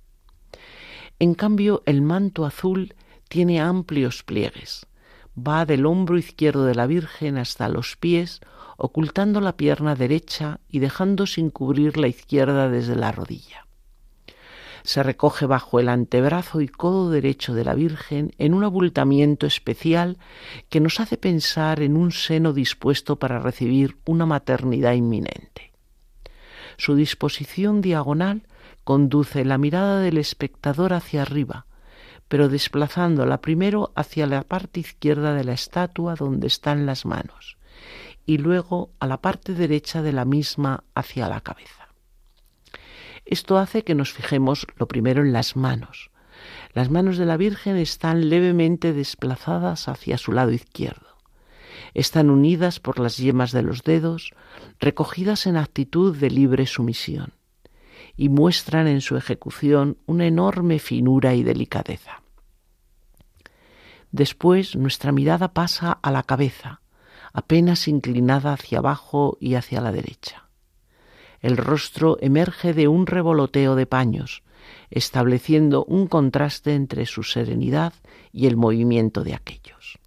En 1.18 1.34
cambio, 1.34 1.82
el 1.86 2.02
manto 2.02 2.44
azul 2.44 2.94
tiene 3.28 3.60
amplios 3.60 4.22
pliegues. 4.22 4.86
Va 5.36 5.64
del 5.64 5.86
hombro 5.86 6.18
izquierdo 6.18 6.64
de 6.64 6.74
la 6.74 6.86
Virgen 6.86 7.38
hasta 7.38 7.68
los 7.68 7.96
pies, 7.96 8.40
ocultando 8.76 9.40
la 9.40 9.56
pierna 9.56 9.94
derecha 9.94 10.60
y 10.68 10.80
dejando 10.80 11.26
sin 11.26 11.50
cubrir 11.50 11.96
la 11.96 12.08
izquierda 12.08 12.68
desde 12.68 12.96
la 12.96 13.12
rodilla. 13.12 13.66
Se 14.82 15.02
recoge 15.02 15.46
bajo 15.46 15.80
el 15.80 15.88
antebrazo 15.88 16.60
y 16.60 16.68
codo 16.68 17.10
derecho 17.10 17.54
de 17.54 17.64
la 17.64 17.74
Virgen 17.74 18.34
en 18.38 18.52
un 18.52 18.64
abultamiento 18.64 19.46
especial 19.46 20.18
que 20.68 20.80
nos 20.80 21.00
hace 21.00 21.16
pensar 21.16 21.80
en 21.80 21.96
un 21.96 22.12
seno 22.12 22.52
dispuesto 22.52 23.18
para 23.18 23.38
recibir 23.38 23.96
una 24.04 24.26
maternidad 24.26 24.92
inminente. 24.92 25.73
Su 26.76 26.94
disposición 26.94 27.80
diagonal 27.80 28.46
conduce 28.84 29.44
la 29.44 29.58
mirada 29.58 30.00
del 30.00 30.18
espectador 30.18 30.92
hacia 30.92 31.22
arriba, 31.22 31.66
pero 32.28 32.48
desplazándola 32.48 33.40
primero 33.40 33.92
hacia 33.94 34.26
la 34.26 34.42
parte 34.42 34.80
izquierda 34.80 35.34
de 35.34 35.44
la 35.44 35.52
estatua 35.52 36.14
donde 36.14 36.46
están 36.46 36.86
las 36.86 37.04
manos, 37.04 37.56
y 38.26 38.38
luego 38.38 38.90
a 38.98 39.06
la 39.06 39.20
parte 39.20 39.54
derecha 39.54 40.02
de 40.02 40.12
la 40.12 40.24
misma 40.24 40.84
hacia 40.94 41.28
la 41.28 41.40
cabeza. 41.40 41.88
Esto 43.24 43.56
hace 43.58 43.84
que 43.84 43.94
nos 43.94 44.12
fijemos 44.12 44.66
lo 44.76 44.86
primero 44.86 45.22
en 45.22 45.32
las 45.32 45.56
manos. 45.56 46.10
Las 46.72 46.90
manos 46.90 47.16
de 47.16 47.24
la 47.24 47.36
Virgen 47.36 47.76
están 47.76 48.28
levemente 48.28 48.92
desplazadas 48.92 49.88
hacia 49.88 50.18
su 50.18 50.32
lado 50.32 50.50
izquierdo. 50.50 51.13
Están 51.92 52.30
unidas 52.30 52.80
por 52.80 52.98
las 52.98 53.18
yemas 53.18 53.52
de 53.52 53.62
los 53.62 53.82
dedos, 53.82 54.32
recogidas 54.80 55.46
en 55.46 55.56
actitud 55.56 56.16
de 56.16 56.30
libre 56.30 56.66
sumisión, 56.66 57.34
y 58.16 58.28
muestran 58.28 58.86
en 58.86 59.00
su 59.00 59.16
ejecución 59.16 59.98
una 60.06 60.26
enorme 60.26 60.78
finura 60.78 61.34
y 61.34 61.42
delicadeza. 61.42 62.22
Después 64.12 64.76
nuestra 64.76 65.10
mirada 65.10 65.52
pasa 65.52 65.90
a 65.90 66.10
la 66.12 66.22
cabeza, 66.22 66.80
apenas 67.32 67.88
inclinada 67.88 68.52
hacia 68.52 68.78
abajo 68.78 69.36
y 69.40 69.56
hacia 69.56 69.80
la 69.80 69.90
derecha. 69.90 70.48
El 71.40 71.56
rostro 71.56 72.16
emerge 72.20 72.72
de 72.72 72.88
un 72.88 73.06
revoloteo 73.06 73.74
de 73.74 73.86
paños, 73.86 74.44
estableciendo 74.90 75.84
un 75.84 76.06
contraste 76.06 76.74
entre 76.74 77.06
su 77.06 77.22
serenidad 77.22 77.92
y 78.32 78.46
el 78.46 78.56
movimiento 78.56 79.24
de 79.24 79.34
aquellos. 79.34 79.98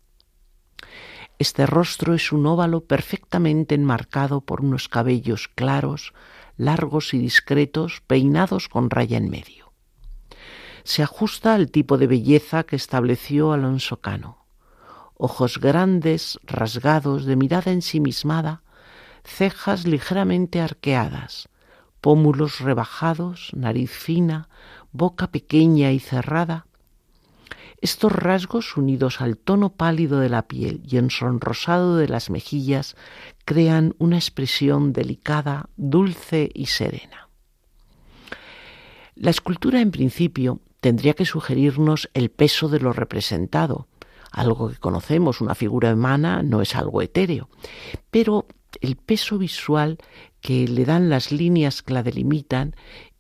Este 1.39 1.67
rostro 1.67 2.15
es 2.15 2.31
un 2.31 2.47
óvalo 2.47 2.85
perfectamente 2.85 3.75
enmarcado 3.75 4.41
por 4.41 4.61
unos 4.61 4.88
cabellos 4.88 5.47
claros, 5.47 6.13
largos 6.57 7.13
y 7.13 7.19
discretos, 7.19 8.01
peinados 8.07 8.69
con 8.69 8.89
raya 8.89 9.17
en 9.17 9.29
medio. 9.29 9.71
Se 10.83 11.03
ajusta 11.03 11.53
al 11.53 11.69
tipo 11.69 11.97
de 11.97 12.07
belleza 12.07 12.63
que 12.63 12.75
estableció 12.75 13.51
Alonso 13.51 14.01
Cano. 14.01 14.45
Ojos 15.15 15.59
grandes, 15.59 16.39
rasgados, 16.43 17.25
de 17.25 17.35
mirada 17.35 17.71
ensimismada, 17.71 18.63
cejas 19.23 19.85
ligeramente 19.85 20.61
arqueadas, 20.61 21.49
pómulos 22.01 22.61
rebajados, 22.61 23.51
nariz 23.53 23.91
fina, 23.91 24.49
boca 24.91 25.27
pequeña 25.27 25.91
y 25.91 25.99
cerrada, 25.99 26.66
estos 27.82 28.11
rasgos, 28.11 28.75
unidos 28.78 29.21
al 29.21 29.38
tono 29.38 29.69
pálido 29.73 30.19
de 30.19 30.30
la 30.30 30.47
piel 30.47 30.82
y 30.88 30.97
ensonrosado 30.97 31.97
de 31.97 32.07
las 32.07 32.30
mejillas, 32.30 32.95
crean 33.45 33.95
una 33.99 34.17
expresión 34.17 34.93
delicada, 34.93 35.69
dulce 35.78 36.49
y 36.53 36.67
serena. 36.67 37.30
La 39.15 39.32
escultura, 39.32 39.82
en 39.82 39.91
principio, 39.91 40.59
tendría 40.80 41.13
que 41.13 41.25
sugerirnos 41.25 42.09
el 42.13 42.30
peso 42.30 42.69
de 42.69 42.80
lo 42.80 42.93
representado, 42.93 43.88
algo 44.32 44.69
que 44.69 44.78
conocemos, 44.78 45.41
una 45.41 45.55
figura 45.55 45.93
humana 45.93 46.43
no 46.43 46.61
es 46.61 46.75
algo 46.75 47.01
etéreo, 47.01 47.49
pero 48.11 48.45
el 48.82 48.95
peso 48.95 49.38
visual 49.38 49.97
que 50.41 50.67
le 50.67 50.86
dan 50.86 51.09
las 51.09 51.32
líneas 51.32 51.82
que 51.82 51.93
la 51.93 52.03
delimitan 52.03 52.75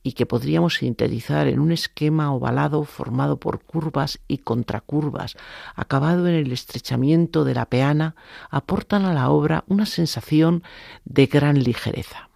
y 0.07 0.13
que 0.13 0.25
podríamos 0.25 0.75
sintetizar 0.75 1.49
en 1.49 1.59
un 1.59 1.73
esquema 1.73 2.31
ovalado 2.33 2.85
formado 2.85 3.41
por 3.41 3.59
curvas 3.59 4.19
y 4.29 4.37
contracurvas, 4.37 5.35
acabado 5.75 6.29
en 6.29 6.35
el 6.35 6.53
estrechamiento 6.53 7.43
de 7.43 7.53
la 7.53 7.65
peana, 7.65 8.15
aportan 8.49 9.03
a 9.03 9.13
la 9.13 9.29
obra 9.29 9.65
una 9.67 9.85
sensación 9.85 10.63
de 11.03 11.25
gran 11.25 11.61
ligereza. 11.61 12.29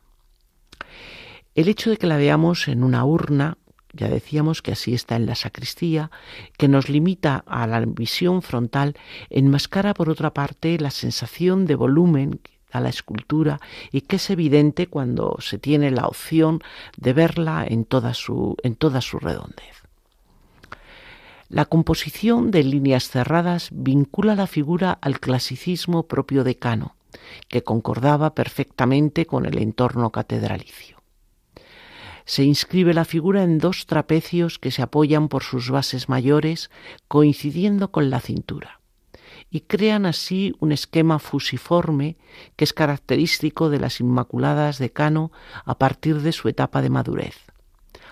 El 1.56 1.70
hecho 1.70 1.90
de 1.90 1.96
que 1.96 2.08
la 2.08 2.18
veamos 2.18 2.68
en 2.68 2.84
una 2.84 3.06
urna, 3.06 3.58
ya 3.94 4.10
decíamos 4.10 4.62
que 4.62 4.74
así 4.74 4.94
está 4.94 5.16
en 5.16 5.26
la 5.26 5.36
sacristía, 5.36 6.12
que 6.58 6.68
nos 6.68 6.90
limita 6.90 7.42
a 7.48 7.68
la 7.68 7.80
visión 7.86 8.42
frontal, 8.42 8.98
enmascara 9.30 9.94
por 9.94 10.10
otra 10.10 10.34
parte 10.34 10.78
la 10.78 10.92
sensación 10.92 11.66
de 11.66 11.76
volumen 11.76 12.42
a 12.72 12.80
la 12.80 12.90
escultura 12.90 13.60
y 13.92 14.02
que 14.02 14.18
es 14.18 14.30
evidente 14.30 14.88
cuando 14.88 15.38
se 15.40 15.58
tiene 15.58 15.92
la 15.92 16.08
opción 16.08 16.62
de 16.98 17.14
verla 17.14 17.66
en 17.68 17.86
toda 17.86 18.14
su, 18.14 18.56
en 18.64 18.76
toda 18.76 19.02
su 19.02 19.20
redondez. 19.20 19.84
La 21.50 21.66
composición 21.66 22.50
de 22.50 22.64
líneas 22.64 23.10
cerradas 23.10 23.70
vincula 23.74 24.36
la 24.36 24.48
figura 24.48 24.98
al 25.02 25.20
clasicismo 25.20 26.08
propio 26.08 26.44
de 26.46 26.56
Cano, 26.58 26.96
que 27.50 27.64
concordaba 27.64 28.34
perfectamente 28.34 29.26
con 29.26 29.46
el 29.46 29.58
entorno 29.58 30.12
catedralicio. 30.12 31.02
Se 32.24 32.44
inscribe 32.44 32.94
la 32.94 33.04
figura 33.04 33.44
en 33.44 33.58
dos 33.58 33.86
trapecios 33.86 34.60
que 34.60 34.72
se 34.72 34.82
apoyan 34.82 35.28
por 35.28 35.44
sus 35.44 35.70
bases 35.70 36.08
mayores, 36.08 36.72
coincidiendo 37.10 37.92
con 37.92 38.10
la 38.10 38.22
cintura 38.22 38.81
y 39.52 39.62
crean 39.62 40.06
así 40.06 40.56
un 40.60 40.72
esquema 40.72 41.20
fusiforme 41.20 42.16
que 42.56 42.64
es 42.64 42.74
característico 42.74 43.70
de 43.70 43.80
las 43.80 44.00
Inmaculadas 44.00 44.80
de 44.80 44.92
Cano 44.92 45.32
a 45.66 45.78
partir 45.78 46.22
de 46.22 46.32
su 46.32 46.48
etapa 46.48 46.82
de 46.82 46.90
madurez, 46.90 47.36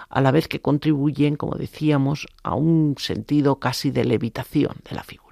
a 0.10 0.20
la 0.20 0.32
vez 0.32 0.50
que 0.50 0.62
contribuyen, 0.62 1.38
como 1.38 1.56
decíamos, 1.56 2.28
a 2.44 2.56
un 2.56 2.96
sentido 3.00 3.58
casi 3.58 3.90
de 3.90 4.04
levitación 4.04 4.76
de 4.88 4.96
la 4.96 5.04
figura. 5.04 5.30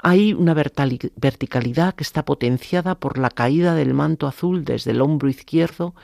Hay 0.00 0.32
una 0.32 0.54
verticalidad 0.54 1.94
que 1.94 2.04
está 2.04 2.24
potenciada 2.24 2.94
por 2.94 3.18
la 3.18 3.30
caída 3.30 3.74
del 3.74 3.94
manto 3.94 4.28
azul 4.28 4.64
desde 4.64 4.92
el 4.92 5.02
hombro 5.02 5.28
izquierdo 5.28 5.96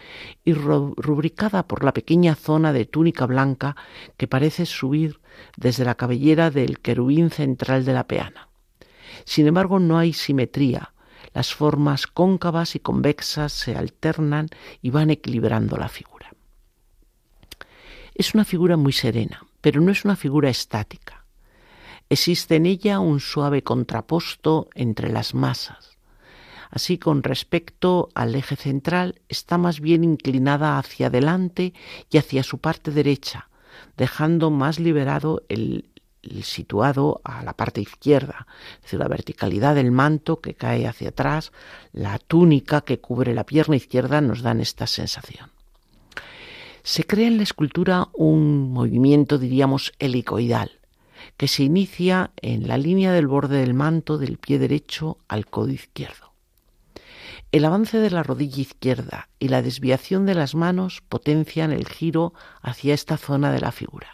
y 0.45 0.53
rubricada 0.53 1.63
por 1.69 1.85
la 1.85 1.95
pequeña 1.95 2.35
zona 2.35 2.73
de 2.73 2.87
túnica 2.87 3.25
blanca 3.25 3.77
que 4.17 4.27
parece 4.27 4.67
subir 4.67 5.21
desde 5.57 5.85
la 5.85 5.95
cabellera 5.95 6.51
del 6.51 6.81
querubín 6.81 7.31
central 7.31 7.85
de 7.85 7.93
la 7.93 8.09
peana. 8.09 8.49
Sin 9.25 9.47
embargo, 9.47 9.79
no 9.79 9.99
hay 9.99 10.13
simetría. 10.13 10.93
Las 11.33 11.53
formas 11.53 12.07
cóncavas 12.07 12.77
y 12.77 12.81
convexas 12.81 13.53
se 13.53 13.75
alternan 13.75 14.49
y 14.83 14.91
van 14.91 15.11
equilibrando 15.11 15.77
la 15.77 15.89
figura. 15.89 16.33
Es 18.15 18.35
una 18.35 18.45
figura 18.45 18.77
muy 18.77 18.93
serena, 18.93 19.45
pero 19.61 19.81
no 19.81 19.91
es 19.91 20.05
una 20.05 20.15
figura 20.15 20.49
estática. 20.49 21.25
Existe 22.09 22.57
en 22.57 22.67
ella 22.67 23.01
un 23.01 23.19
suave 23.19 23.63
contraposto 23.63 24.69
entre 24.75 25.11
las 25.11 25.35
masas. 25.35 25.99
Así, 26.71 26.99
con 26.99 27.23
respecto 27.23 28.09
al 28.15 28.35
eje 28.35 28.57
central, 28.57 29.21
está 29.29 29.59
más 29.59 29.81
bien 29.81 30.05
inclinada 30.05 30.79
hacia 30.79 31.07
adelante 31.07 31.73
y 32.11 32.19
hacia 32.19 32.43
su 32.43 32.59
parte 32.59 32.91
derecha, 32.91 33.49
dejando 33.97 34.51
más 34.51 34.79
liberado 34.79 35.43
el 35.49 35.91
situado 36.43 37.21
a 37.25 37.43
la 37.43 37.55
parte 37.55 37.81
izquierda, 37.81 38.47
es 38.77 38.83
decir, 38.83 38.99
la 38.99 39.09
verticalidad 39.09 39.75
del 39.75 39.91
manto 39.91 40.41
que 40.41 40.55
cae 40.55 40.87
hacia 40.87 41.11
atrás, 41.11 41.53
la 41.93 42.19
túnica 42.19 42.81
que 42.83 43.01
cubre 43.01 43.35
la 43.35 43.45
pierna 43.45 43.77
izquierda 43.77 44.21
nos 44.21 44.43
dan 44.43 44.61
esta 44.61 44.87
sensación. 44.87 45.51
Se 46.83 47.05
crea 47.05 47.29
en 47.29 47.39
la 47.39 47.43
escultura 47.43 48.09
un 48.13 48.73
movimiento, 48.73 49.39
diríamos, 49.39 49.93
helicoidal, 49.99 50.81
que 51.37 51.49
se 51.49 51.63
inicia 51.63 52.31
en 52.43 52.69
la 52.69 52.77
línea 52.77 53.13
del 53.13 53.27
borde 53.27 53.59
del 53.59 53.75
manto 53.75 54.19
del 54.19 54.37
pie 54.37 54.59
derecho 54.59 55.17
al 55.27 55.47
codo 55.47 55.71
izquierdo. 55.71 56.35
El 57.53 57.65
avance 57.65 57.99
de 57.99 58.11
la 58.11 58.23
rodilla 58.23 58.61
izquierda 58.61 59.29
y 59.39 59.49
la 59.49 59.63
desviación 59.63 60.27
de 60.27 60.35
las 60.35 60.55
manos 60.55 61.03
potencian 61.09 61.73
el 61.73 61.89
giro 61.89 62.35
hacia 62.63 62.95
esta 62.95 63.17
zona 63.17 63.53
de 63.53 63.61
la 63.61 63.71
figura. 63.71 64.14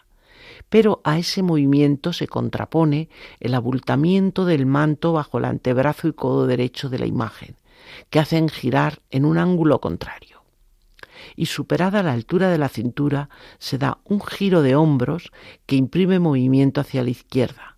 Pero 0.70 1.00
a 1.04 1.18
ese 1.18 1.42
movimiento 1.42 2.12
se 2.12 2.28
contrapone 2.28 3.08
el 3.40 3.54
abultamiento 3.54 4.46
del 4.46 4.64
manto 4.64 5.12
bajo 5.12 5.38
el 5.38 5.44
antebrazo 5.44 6.08
y 6.08 6.12
codo 6.12 6.46
derecho 6.46 6.88
de 6.88 6.98
la 6.98 7.06
imagen, 7.06 7.56
que 8.08 8.20
hacen 8.20 8.48
girar 8.48 9.00
en 9.10 9.24
un 9.24 9.36
ángulo 9.36 9.80
contrario. 9.80 10.42
Y 11.36 11.46
superada 11.46 12.02
la 12.02 12.12
altura 12.12 12.48
de 12.48 12.58
la 12.58 12.68
cintura, 12.68 13.28
se 13.58 13.76
da 13.76 13.98
un 14.04 14.22
giro 14.22 14.62
de 14.62 14.76
hombros 14.76 15.32
que 15.66 15.76
imprime 15.76 16.18
movimiento 16.18 16.80
hacia 16.80 17.02
la 17.02 17.10
izquierda, 17.10 17.76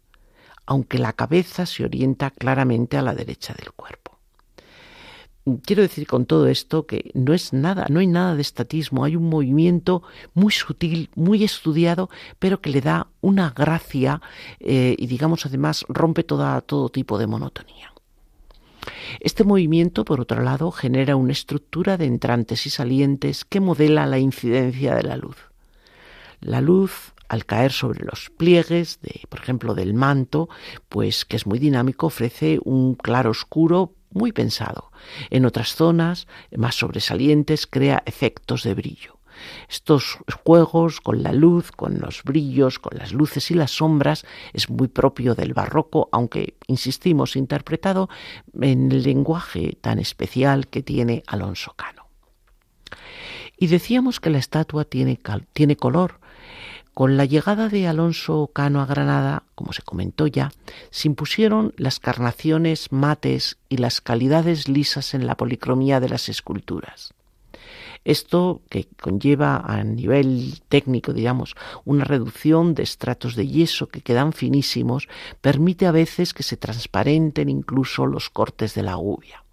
aunque 0.66 0.98
la 0.98 1.14
cabeza 1.14 1.66
se 1.66 1.84
orienta 1.84 2.30
claramente 2.30 2.96
a 2.96 3.02
la 3.02 3.14
derecha 3.14 3.54
del 3.54 3.72
cuerpo 3.72 4.01
quiero 5.64 5.82
decir 5.82 6.06
con 6.06 6.26
todo 6.26 6.46
esto 6.46 6.86
que 6.86 7.10
no 7.14 7.34
es 7.34 7.52
nada, 7.52 7.86
no 7.88 8.00
hay 8.00 8.06
nada 8.06 8.34
de 8.34 8.42
estatismo, 8.42 9.04
hay 9.04 9.16
un 9.16 9.28
movimiento 9.28 10.02
muy 10.34 10.52
sutil, 10.52 11.10
muy 11.14 11.44
estudiado, 11.44 12.10
pero 12.38 12.60
que 12.60 12.70
le 12.70 12.80
da 12.80 13.08
una 13.20 13.50
gracia 13.50 14.20
eh, 14.60 14.94
y 14.98 15.06
digamos 15.06 15.46
además 15.46 15.84
rompe 15.88 16.22
toda, 16.22 16.60
todo 16.60 16.88
tipo 16.88 17.18
de 17.18 17.26
monotonía. 17.26 17.92
Este 19.20 19.44
movimiento, 19.44 20.04
por 20.04 20.20
otro 20.20 20.42
lado, 20.42 20.70
genera 20.72 21.16
una 21.16 21.32
estructura 21.32 21.96
de 21.96 22.06
entrantes 22.06 22.66
y 22.66 22.70
salientes 22.70 23.44
que 23.44 23.60
modela 23.60 24.06
la 24.06 24.18
incidencia 24.18 24.94
de 24.94 25.02
la 25.02 25.16
luz. 25.16 25.36
La 26.40 26.60
luz 26.60 27.12
al 27.28 27.46
caer 27.46 27.72
sobre 27.72 28.04
los 28.04 28.30
pliegues, 28.36 29.00
de, 29.00 29.22
por 29.28 29.40
ejemplo, 29.40 29.74
del 29.74 29.94
manto, 29.94 30.48
pues 30.88 31.24
que 31.24 31.36
es 31.36 31.46
muy 31.46 31.58
dinámico, 31.58 32.08
ofrece 32.08 32.58
un 32.64 32.94
claro 32.94 33.30
oscuro 33.30 33.94
muy 34.14 34.32
pensado. 34.32 34.92
En 35.30 35.46
otras 35.46 35.74
zonas 35.74 36.26
más 36.56 36.76
sobresalientes 36.76 37.66
crea 37.66 38.02
efectos 38.06 38.62
de 38.62 38.74
brillo. 38.74 39.18
Estos 39.68 40.18
juegos 40.44 41.00
con 41.00 41.22
la 41.22 41.32
luz, 41.32 41.72
con 41.72 42.00
los 42.00 42.22
brillos, 42.22 42.78
con 42.78 42.98
las 42.98 43.12
luces 43.12 43.50
y 43.50 43.54
las 43.54 43.72
sombras 43.72 44.24
es 44.52 44.68
muy 44.70 44.88
propio 44.88 45.34
del 45.34 45.54
barroco, 45.54 46.08
aunque, 46.12 46.56
insistimos, 46.66 47.36
interpretado 47.36 48.08
en 48.60 48.92
el 48.92 49.02
lenguaje 49.02 49.76
tan 49.80 49.98
especial 49.98 50.68
que 50.68 50.82
tiene 50.82 51.22
Alonso 51.26 51.74
Cano. 51.74 52.06
Y 53.56 53.68
decíamos 53.68 54.20
que 54.20 54.30
la 54.30 54.38
estatua 54.38 54.84
tiene, 54.84 55.18
tiene 55.52 55.76
color, 55.76 56.20
con 56.94 57.16
la 57.16 57.24
llegada 57.24 57.68
de 57.68 57.86
Alonso 57.86 58.50
Cano 58.52 58.80
a 58.80 58.86
Granada, 58.86 59.44
como 59.54 59.72
se 59.72 59.82
comentó 59.82 60.26
ya, 60.26 60.52
se 60.90 61.08
impusieron 61.08 61.72
las 61.76 62.00
carnaciones 62.00 62.92
mates 62.92 63.58
y 63.68 63.78
las 63.78 64.00
calidades 64.00 64.68
lisas 64.68 65.14
en 65.14 65.26
la 65.26 65.36
policromía 65.36 66.00
de 66.00 66.10
las 66.10 66.28
esculturas. 66.28 67.14
Esto 68.04 68.62
que 68.68 68.88
conlleva 69.00 69.58
a 69.58 69.84
nivel 69.84 70.60
técnico, 70.68 71.12
digamos, 71.12 71.54
una 71.84 72.04
reducción 72.04 72.74
de 72.74 72.82
estratos 72.82 73.36
de 73.36 73.46
yeso 73.46 73.88
que 73.88 74.00
quedan 74.00 74.32
finísimos, 74.32 75.08
permite 75.40 75.86
a 75.86 75.92
veces 75.92 76.34
que 76.34 76.42
se 76.42 76.56
transparenten 76.56 77.48
incluso 77.48 78.06
los 78.06 78.28
cortes 78.28 78.74
de 78.74 78.82
la 78.82 78.96
gubia. 78.96 79.44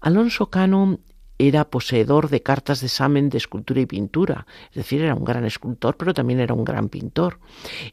Alonso 0.00 0.50
Cano 0.50 0.98
era 1.48 1.64
poseedor 1.64 2.28
de 2.28 2.40
cartas 2.40 2.80
de 2.80 2.86
examen 2.86 3.28
de 3.28 3.38
escultura 3.38 3.80
y 3.80 3.86
pintura, 3.86 4.46
es 4.70 4.76
decir, 4.76 5.02
era 5.02 5.14
un 5.14 5.24
gran 5.24 5.44
escultor, 5.44 5.96
pero 5.96 6.14
también 6.14 6.38
era 6.38 6.54
un 6.54 6.64
gran 6.64 6.88
pintor. 6.88 7.40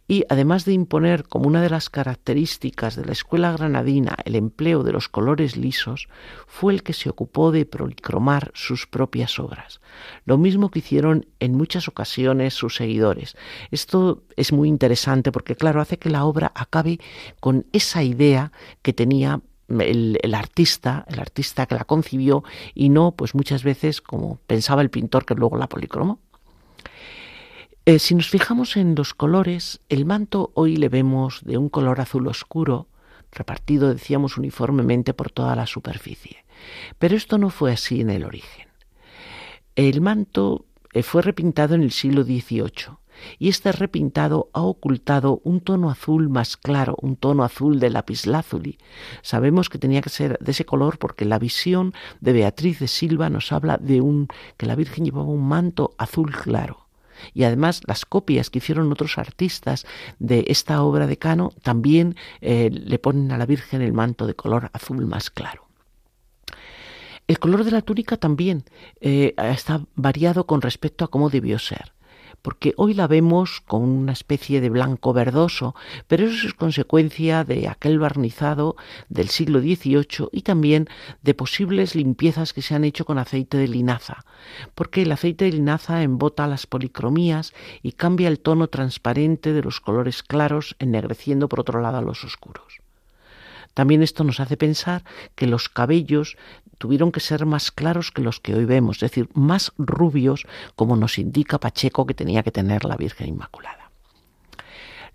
Y 0.07 0.23
además 0.29 0.65
de 0.65 0.73
imponer 0.73 1.23
como 1.23 1.47
una 1.47 1.63
de 1.63 1.71
las 1.71 1.89
características 1.89 2.95
de 2.95 3.05
la 3.05 3.11
escuela 3.11 3.51
granadina 3.51 4.15
el 4.25 4.35
empleo 4.35 4.83
de 4.83 4.91
los 4.91 5.09
colores 5.09 5.57
lisos, 5.57 6.09
fue 6.45 6.73
el 6.73 6.83
que 6.83 6.93
se 6.93 7.09
ocupó 7.09 7.51
de 7.51 7.65
policromar 7.65 8.51
sus 8.53 8.85
propias 8.85 9.39
obras, 9.39 9.81
lo 10.25 10.37
mismo 10.37 10.69
que 10.69 10.79
hicieron 10.79 11.25
en 11.39 11.55
muchas 11.55 11.87
ocasiones 11.87 12.53
sus 12.53 12.75
seguidores. 12.75 13.35
Esto 13.71 14.23
es 14.35 14.51
muy 14.51 14.69
interesante 14.69 15.31
porque, 15.31 15.55
claro, 15.55 15.81
hace 15.81 15.97
que 15.97 16.11
la 16.11 16.25
obra 16.25 16.51
acabe 16.53 16.99
con 17.39 17.65
esa 17.71 18.03
idea 18.03 18.51
que 18.83 18.93
tenía 18.93 19.41
el, 19.69 20.33
artista, 20.33 21.05
el 21.07 21.19
artista 21.19 21.65
que 21.65 21.75
la 21.75 21.85
concibió 21.85 22.43
y 22.73 22.89
no, 22.89 23.11
pues 23.11 23.35
muchas 23.35 23.63
veces 23.63 24.01
como 24.01 24.39
pensaba 24.47 24.81
el 24.81 24.89
pintor 24.89 25.25
que 25.25 25.35
luego 25.35 25.57
la 25.57 25.67
policromó. 25.67 26.19
Eh, 27.85 27.99
si 27.99 28.13
nos 28.15 28.29
fijamos 28.29 28.77
en 28.77 28.95
los 28.95 29.13
colores, 29.13 29.81
el 29.89 30.05
manto 30.05 30.51
hoy 30.53 30.75
le 30.75 30.89
vemos 30.89 31.41
de 31.43 31.57
un 31.57 31.69
color 31.69 32.01
azul 32.01 32.27
oscuro, 32.27 32.87
repartido, 33.31 33.93
decíamos, 33.93 34.37
uniformemente 34.37 35.13
por 35.13 35.31
toda 35.31 35.55
la 35.55 35.65
superficie. 35.65 36.45
Pero 36.97 37.15
esto 37.15 37.37
no 37.37 37.49
fue 37.49 37.71
así 37.71 38.01
en 38.01 38.09
el 38.09 38.25
origen. 38.25 38.67
El 39.75 40.01
manto 40.01 40.65
eh, 40.93 41.03
fue 41.03 41.21
repintado 41.21 41.75
en 41.75 41.83
el 41.83 41.91
siglo 41.91 42.23
XVIII 42.23 42.97
y 43.37 43.49
este 43.49 43.71
repintado 43.71 44.49
ha 44.53 44.61
ocultado 44.61 45.41
un 45.43 45.61
tono 45.61 45.89
azul 45.89 46.29
más 46.29 46.57
claro, 46.57 46.95
un 47.01 47.15
tono 47.15 47.43
azul 47.43 47.79
de 47.79 47.89
lapislázuli. 47.89 48.77
Sabemos 49.21 49.69
que 49.69 49.77
tenía 49.77 50.01
que 50.01 50.09
ser 50.09 50.37
de 50.39 50.51
ese 50.51 50.65
color 50.65 50.97
porque 50.97 51.25
la 51.25 51.39
visión 51.39 51.93
de 52.21 52.33
Beatriz 52.33 52.79
de 52.79 52.87
Silva 52.87 53.29
nos 53.29 53.51
habla 53.51 53.77
de 53.77 54.01
un 54.01 54.27
que 54.57 54.65
la 54.65 54.75
Virgen 54.75 55.05
llevaba 55.05 55.27
un 55.27 55.47
manto 55.47 55.95
azul 55.97 56.31
claro. 56.31 56.87
Y 57.33 57.43
además 57.43 57.81
las 57.85 58.05
copias 58.05 58.49
que 58.49 58.59
hicieron 58.59 58.91
otros 58.91 59.17
artistas 59.17 59.85
de 60.19 60.45
esta 60.47 60.81
obra 60.83 61.05
de 61.05 61.17
Cano 61.17 61.51
también 61.61 62.15
eh, 62.39 62.69
le 62.71 62.99
ponen 62.99 63.31
a 63.31 63.37
la 63.37 63.45
Virgen 63.45 63.81
el 63.81 63.93
manto 63.93 64.25
de 64.25 64.35
color 64.35 64.69
azul 64.73 65.05
más 65.05 65.29
claro. 65.29 65.67
El 67.27 67.37
color 67.37 67.63
de 67.63 67.71
la 67.71 67.81
túnica 67.81 68.17
también 68.17 68.63
eh, 69.01 69.35
está 69.37 69.85
variado 69.95 70.47
con 70.47 70.61
respecto 70.61 71.05
a 71.05 71.09
cómo 71.09 71.29
debió 71.29 71.59
ser 71.59 71.93
porque 72.41 72.73
hoy 72.77 72.93
la 72.93 73.07
vemos 73.07 73.61
con 73.61 73.83
una 73.83 74.13
especie 74.13 74.61
de 74.61 74.69
blanco 74.69 75.13
verdoso, 75.13 75.75
pero 76.07 76.25
eso 76.25 76.47
es 76.47 76.53
consecuencia 76.53 77.43
de 77.43 77.67
aquel 77.67 77.99
barnizado 77.99 78.75
del 79.09 79.29
siglo 79.29 79.59
XVIII 79.59 80.29
y 80.31 80.41
también 80.41 80.87
de 81.21 81.33
posibles 81.33 81.95
limpiezas 81.95 82.53
que 82.53 82.61
se 82.61 82.75
han 82.75 82.83
hecho 82.83 83.05
con 83.05 83.17
aceite 83.17 83.57
de 83.57 83.67
linaza, 83.67 84.25
porque 84.75 85.03
el 85.03 85.11
aceite 85.11 85.45
de 85.45 85.53
linaza 85.53 86.03
embota 86.03 86.47
las 86.47 86.67
policromías 86.67 87.53
y 87.81 87.93
cambia 87.93 88.27
el 88.27 88.39
tono 88.39 88.67
transparente 88.67 89.53
de 89.53 89.63
los 89.63 89.79
colores 89.81 90.23
claros, 90.23 90.75
ennegreciendo 90.79 91.49
por 91.49 91.59
otro 91.59 91.81
lado 91.81 91.97
a 91.97 92.01
los 92.01 92.23
oscuros. 92.23 92.81
También 93.73 94.03
esto 94.03 94.23
nos 94.23 94.39
hace 94.39 94.57
pensar 94.57 95.03
que 95.35 95.47
los 95.47 95.69
cabellos 95.69 96.37
tuvieron 96.77 97.11
que 97.11 97.19
ser 97.19 97.45
más 97.45 97.71
claros 97.71 98.11
que 98.11 98.21
los 98.21 98.39
que 98.39 98.55
hoy 98.55 98.65
vemos, 98.65 98.97
es 98.97 99.11
decir, 99.11 99.29
más 99.33 99.71
rubios, 99.77 100.47
como 100.75 100.95
nos 100.95 101.17
indica 101.17 101.59
Pacheco 101.59 102.05
que 102.05 102.13
tenía 102.13 102.43
que 102.43 102.51
tener 102.51 102.85
la 102.85 102.95
Virgen 102.95 103.29
Inmaculada. 103.29 103.91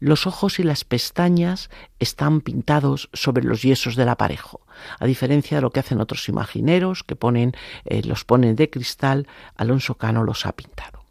Los 0.00 0.26
ojos 0.26 0.59
y 0.59 0.62
las 0.62 0.84
pestañas 0.84 1.70
están 1.98 2.40
pintados 2.40 3.09
sobre 3.12 3.44
los 3.44 3.62
yesos 3.62 3.96
del 3.96 4.09
aparejo, 4.09 4.61
a 4.98 5.07
diferencia 5.07 5.57
de 5.57 5.62
lo 5.62 5.70
que 5.70 5.80
hacen 5.80 6.00
otros 6.00 6.28
imagineros 6.28 7.05
que 7.05 7.16
ponen, 7.16 7.52
eh, 7.84 8.02
los 8.02 8.24
ponen 8.24 8.57
de 8.57 8.68
cristal, 8.68 9.26
Alonso 9.57 9.94
Cano 9.94 10.24
los 10.24 10.46
ha 10.46 10.52
pintado 10.52 11.05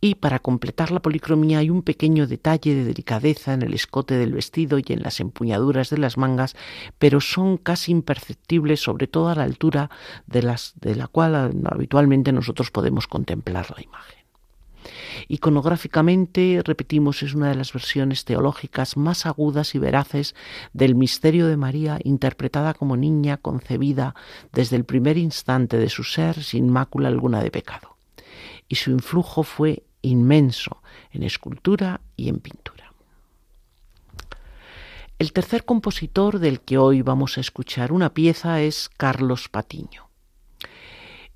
y 0.00 0.14
para 0.14 0.38
completar 0.38 0.90
la 0.90 1.00
policromía 1.00 1.58
hay 1.58 1.68
un 1.68 1.82
pequeño 1.82 2.26
detalle 2.26 2.74
de 2.74 2.84
delicadeza 2.84 3.52
en 3.52 3.62
el 3.62 3.74
escote 3.74 4.16
del 4.16 4.32
vestido 4.32 4.78
y 4.78 4.84
en 4.88 5.02
las 5.02 5.20
empuñaduras 5.20 5.90
de 5.90 5.98
las 5.98 6.16
mangas, 6.16 6.56
pero 6.98 7.20
son 7.20 7.58
casi 7.58 7.92
imperceptibles, 7.92 8.80
sobre 8.80 9.06
todo 9.06 9.28
a 9.28 9.34
la 9.34 9.44
altura 9.44 9.90
de, 10.26 10.42
las, 10.42 10.72
de 10.80 10.96
la 10.96 11.06
cual 11.06 11.34
habitualmente 11.66 12.32
nosotros 12.32 12.70
podemos 12.70 13.06
contemplar 13.06 13.70
la 13.76 13.82
imagen. 13.82 14.20
Iconográficamente, 15.28 16.62
repetimos, 16.64 17.22
es 17.22 17.34
una 17.34 17.50
de 17.50 17.54
las 17.54 17.72
versiones 17.72 18.24
teológicas 18.24 18.96
más 18.96 19.26
agudas 19.26 19.74
y 19.74 19.78
veraces 19.78 20.34
del 20.72 20.94
misterio 20.94 21.46
de 21.46 21.58
María, 21.58 21.98
interpretada 22.02 22.72
como 22.72 22.96
niña 22.96 23.36
concebida 23.36 24.14
desde 24.52 24.76
el 24.76 24.84
primer 24.84 25.18
instante 25.18 25.76
de 25.76 25.90
su 25.90 26.04
ser 26.04 26.42
sin 26.42 26.70
mácula 26.70 27.08
alguna 27.08 27.42
de 27.42 27.50
pecado. 27.50 27.96
Y 28.68 28.76
su 28.76 28.90
influjo 28.90 29.42
fue 29.42 29.82
inmenso 30.02 30.82
en 31.12 31.22
escultura 31.22 32.00
y 32.16 32.28
en 32.28 32.40
pintura. 32.40 32.92
El 35.18 35.32
tercer 35.32 35.64
compositor 35.66 36.38
del 36.38 36.60
que 36.60 36.78
hoy 36.78 37.02
vamos 37.02 37.36
a 37.36 37.42
escuchar 37.42 37.92
una 37.92 38.14
pieza 38.14 38.62
es 38.62 38.88
Carlos 38.96 39.50
Patiño. 39.50 40.08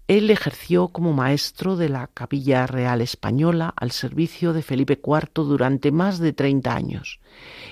Él 0.06 0.30
ejerció 0.30 0.88
como 0.88 1.14
maestro 1.14 1.76
de 1.76 1.88
la 1.88 2.08
Capilla 2.08 2.66
Real 2.66 3.00
Española 3.00 3.72
al 3.74 3.90
servicio 3.90 4.52
de 4.52 4.62
Felipe 4.62 5.00
IV 5.02 5.44
durante 5.44 5.92
más 5.92 6.18
de 6.18 6.34
30 6.34 6.74
años 6.74 7.20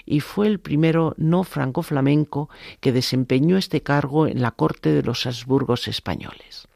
y 0.07 0.21
fue 0.21 0.47
el 0.47 0.59
primero 0.59 1.15
no 1.19 1.45
franco-flamenco 1.45 2.49
que 2.81 2.93
desempeñó 2.93 3.59
este 3.59 3.83
cargo 3.83 4.27
en 4.27 4.41
la 4.41 4.51
corte 4.51 4.93
de 4.93 5.03
los 5.03 5.27
Habsburgos 5.27 5.89
españoles. 5.89 6.69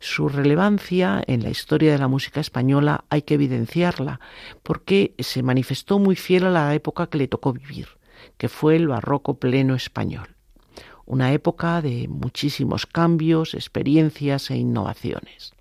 Su 0.00 0.28
relevancia 0.28 1.22
en 1.26 1.42
la 1.42 1.50
historia 1.50 1.92
de 1.92 1.98
la 1.98 2.08
música 2.08 2.40
española 2.40 3.04
hay 3.10 3.22
que 3.22 3.34
evidenciarla, 3.34 4.20
porque 4.62 5.14
se 5.18 5.42
manifestó 5.42 5.98
muy 5.98 6.14
fiel 6.14 6.46
a 6.46 6.50
la 6.50 6.74
época 6.74 7.08
que 7.08 7.18
le 7.18 7.28
tocó 7.28 7.52
vivir, 7.52 7.88
que 8.36 8.48
fue 8.48 8.76
el 8.76 8.88
barroco 8.88 9.38
pleno 9.38 9.74
español. 9.74 10.36
una 11.08 11.32
época 11.32 11.80
de 11.80 12.06
muchísimos 12.06 12.84
cambios, 12.84 13.54
experiencias 13.54 14.50
e 14.50 14.58
innovaciones. 14.58 15.54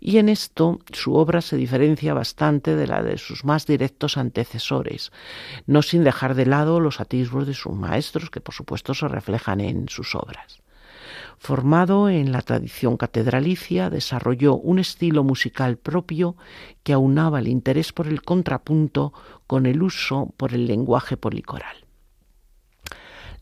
Y 0.00 0.18
en 0.18 0.28
esto 0.28 0.80
su 0.92 1.14
obra 1.14 1.42
se 1.42 1.56
diferencia 1.56 2.12
bastante 2.12 2.74
de 2.74 2.88
la 2.88 3.00
de 3.00 3.16
sus 3.16 3.44
más 3.44 3.66
directos 3.66 4.16
antecesores, 4.16 5.12
no 5.66 5.82
sin 5.82 6.02
dejar 6.02 6.34
de 6.34 6.46
lado 6.46 6.80
los 6.80 6.98
atisbos 6.98 7.46
de 7.46 7.54
sus 7.54 7.72
maestros, 7.72 8.30
que 8.30 8.40
por 8.40 8.52
supuesto 8.52 8.94
se 8.94 9.06
reflejan 9.06 9.60
en 9.60 9.88
sus 9.88 10.16
obras. 10.16 10.63
Formado 11.44 12.08
en 12.08 12.32
la 12.32 12.40
tradición 12.40 12.96
catedralicia, 12.96 13.90
desarrolló 13.90 14.54
un 14.54 14.78
estilo 14.78 15.22
musical 15.24 15.76
propio 15.76 16.36
que 16.82 16.94
aunaba 16.94 17.38
el 17.38 17.48
interés 17.48 17.92
por 17.92 18.08
el 18.08 18.22
contrapunto 18.22 19.12
con 19.46 19.66
el 19.66 19.82
uso 19.82 20.32
por 20.38 20.54
el 20.54 20.66
lenguaje 20.66 21.18
policoral. 21.18 21.84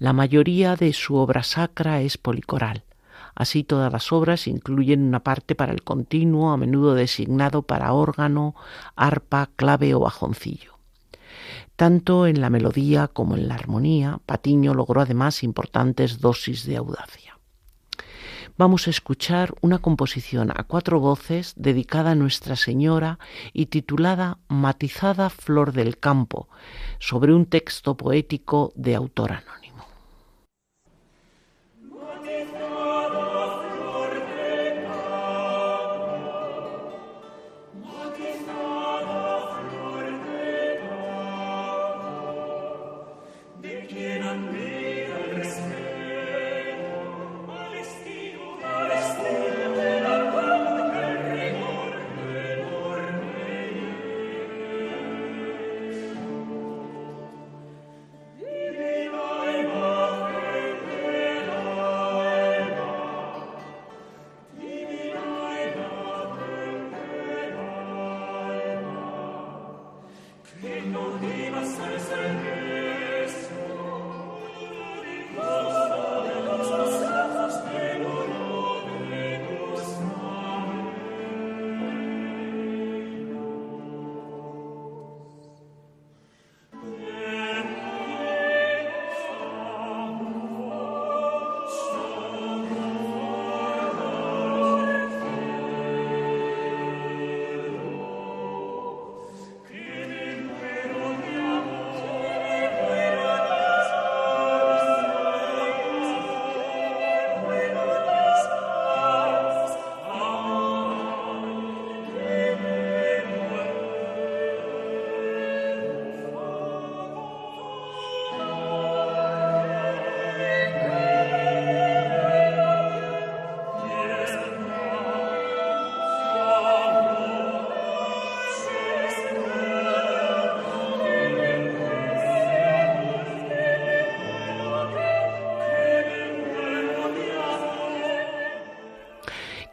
La 0.00 0.12
mayoría 0.12 0.74
de 0.74 0.92
su 0.94 1.14
obra 1.14 1.44
sacra 1.44 2.00
es 2.00 2.18
policoral. 2.18 2.82
Así 3.36 3.62
todas 3.62 3.92
las 3.92 4.10
obras 4.10 4.48
incluyen 4.48 5.04
una 5.04 5.20
parte 5.20 5.54
para 5.54 5.72
el 5.72 5.84
continuo, 5.84 6.50
a 6.50 6.56
menudo 6.56 6.96
designado 6.96 7.62
para 7.62 7.92
órgano, 7.92 8.56
arpa, 8.96 9.50
clave 9.54 9.94
o 9.94 10.00
bajoncillo. 10.00 10.72
Tanto 11.76 12.26
en 12.26 12.40
la 12.40 12.50
melodía 12.50 13.06
como 13.06 13.36
en 13.36 13.46
la 13.46 13.54
armonía, 13.54 14.18
Patiño 14.26 14.74
logró 14.74 15.02
además 15.02 15.44
importantes 15.44 16.18
dosis 16.18 16.66
de 16.66 16.78
audacia 16.78 17.32
vamos 18.62 18.86
a 18.86 18.90
escuchar 18.90 19.56
una 19.60 19.80
composición 19.80 20.52
a 20.52 20.62
cuatro 20.62 21.00
voces 21.00 21.52
dedicada 21.56 22.12
a 22.12 22.14
Nuestra 22.14 22.54
Señora 22.54 23.18
y 23.52 23.66
titulada 23.66 24.38
Matizada 24.46 25.30
Flor 25.30 25.72
del 25.72 25.98
Campo, 25.98 26.48
sobre 27.00 27.34
un 27.34 27.46
texto 27.46 27.96
poético 27.96 28.72
de 28.76 28.94
autor 28.94 29.32
anónimo. 29.32 29.61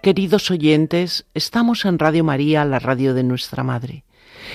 Queridos 0.01 0.49
oyentes, 0.49 1.25
estamos 1.33 1.83
en 1.83 1.99
Radio 1.99 2.23
María, 2.23 2.63
la 2.63 2.79
radio 2.79 3.13
de 3.13 3.23
nuestra 3.23 3.63
Madre. 3.63 4.05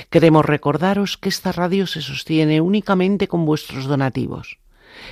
Queremos 0.09 0.43
recordaros 0.43 1.19
que 1.19 1.29
esta 1.29 1.53
radio 1.53 1.87
se 1.87 2.01
sostiene 2.01 2.63
únicamente 2.63 3.29
con 3.29 3.45
vuestros 3.45 3.85
donativos. 3.85 4.59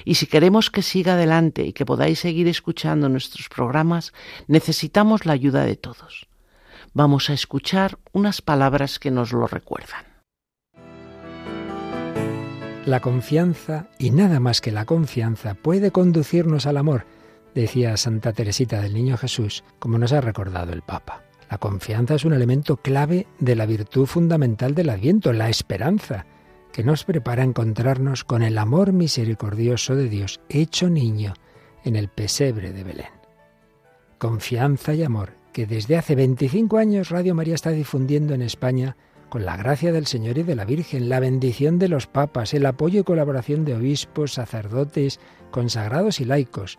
Y 0.07 0.15
si 0.15 0.27
queremos 0.27 0.71
que 0.71 0.81
siga 0.81 1.15
adelante 1.15 1.67
y 1.67 1.75
que 1.75 1.85
podáis 1.85 2.21
seguir 2.21 2.49
escuchando 2.49 3.11
nuestros 3.11 3.51
programas, 3.51 4.15
necesitamos 4.47 5.27
la 5.27 5.35
ayuda 5.35 5.67
de 5.67 5.77
todos. 5.77 6.27
Vamos 6.95 7.29
a 7.29 7.35
escuchar 7.35 7.99
unas 8.13 8.41
palabras 8.41 8.99
que 8.99 9.11
nos 9.11 9.35
lo 9.35 9.47
recuerdan. 9.47 10.07
La 12.87 13.01
confianza, 13.01 13.91
y 13.99 14.13
nada 14.13 14.41
más 14.41 14.63
que 14.63 14.73
la 14.73 14.87
confianza, 14.87 15.53
puede 15.53 15.91
conducirnos 15.91 16.65
al 16.65 16.79
amor 16.79 17.05
decía 17.55 17.97
Santa 17.97 18.33
Teresita 18.33 18.81
del 18.81 18.95
Niño 18.95 19.17
Jesús, 19.17 19.65
como 19.79 19.99
nos 19.99 20.13
ha 20.13 20.21
recordado 20.21 20.73
el 20.73 20.83
Papa. 20.83 21.25
La 21.51 21.59
confianza 21.59 22.15
es 22.15 22.25
un 22.25 22.33
elemento 22.33 22.79
clave 22.79 23.27
de 23.39 23.57
la 23.57 23.67
virtud 23.67 24.07
fundamental 24.07 24.75
del 24.75 24.89
Adviento, 24.89 25.33
la 25.33 25.51
esperanza, 25.51 26.27
que 26.73 26.83
nos 26.83 27.05
prepara 27.05 27.43
a 27.43 27.47
encontrarnos 27.47 28.25
con 28.25 28.43
el 28.43 28.57
amor 28.57 28.93
misericordioso 28.93 29.95
de 29.95 30.09
Dios 30.09 30.41
hecho 30.49 30.89
niño 30.89 31.35
en 31.85 31.97
el 31.97 32.09
pesebre 32.09 32.73
de 32.73 32.85
Belén. 32.85 33.11
Confianza 34.19 34.95
y 34.95 35.03
amor 35.03 35.35
que 35.53 35.67
desde 35.67 35.99
hace 35.99 36.15
25 36.15 36.79
años 36.79 37.11
Radio 37.11 37.35
María 37.35 37.55
está 37.55 37.71
difundiendo 37.71 38.35
en 38.35 38.43
España 38.43 38.97
con 39.29 39.45
la 39.45 39.57
gracia 39.57 39.93
del 39.93 40.07
Señor 40.07 40.39
y 40.39 40.43
de 40.43 40.55
la 40.55 40.65
Virgen, 40.65 41.09
la 41.09 41.21
bendición 41.21 41.79
de 41.79 41.89
los 41.89 42.07
papas, 42.07 42.55
el 42.55 42.67
apoyo 42.67 43.01
y 43.01 43.05
colaboración 43.05 43.65
de 43.65 43.75
obispos, 43.75 44.35
sacerdotes, 44.35 45.21
consagrados 45.51 46.21
y 46.21 46.25
laicos, 46.25 46.79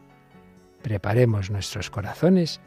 Preparemos 0.81 1.51
nuestros 1.51 1.89
corazones 1.89 2.61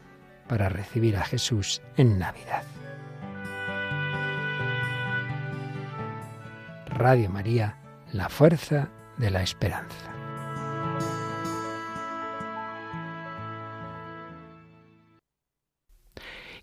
para 0.47 0.69
recibir 0.69 1.17
a 1.17 1.23
Jesús 1.23 1.81
en 1.97 2.19
Navidad. 2.19 2.63
Radio 6.87 7.29
María, 7.29 7.77
la 8.13 8.29
fuerza 8.29 8.89
de 9.17 9.31
la 9.31 9.43
esperanza. 9.43 10.15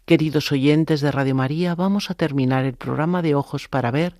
Queridos 0.04 0.50
oyentes 0.50 1.00
de 1.00 1.12
Radio 1.12 1.34
María, 1.34 1.76
vamos 1.76 2.10
a 2.10 2.14
terminar 2.14 2.64
el 2.64 2.74
programa 2.74 3.22
de 3.22 3.36
Ojos 3.36 3.68
para 3.68 3.92
Ver 3.92 4.16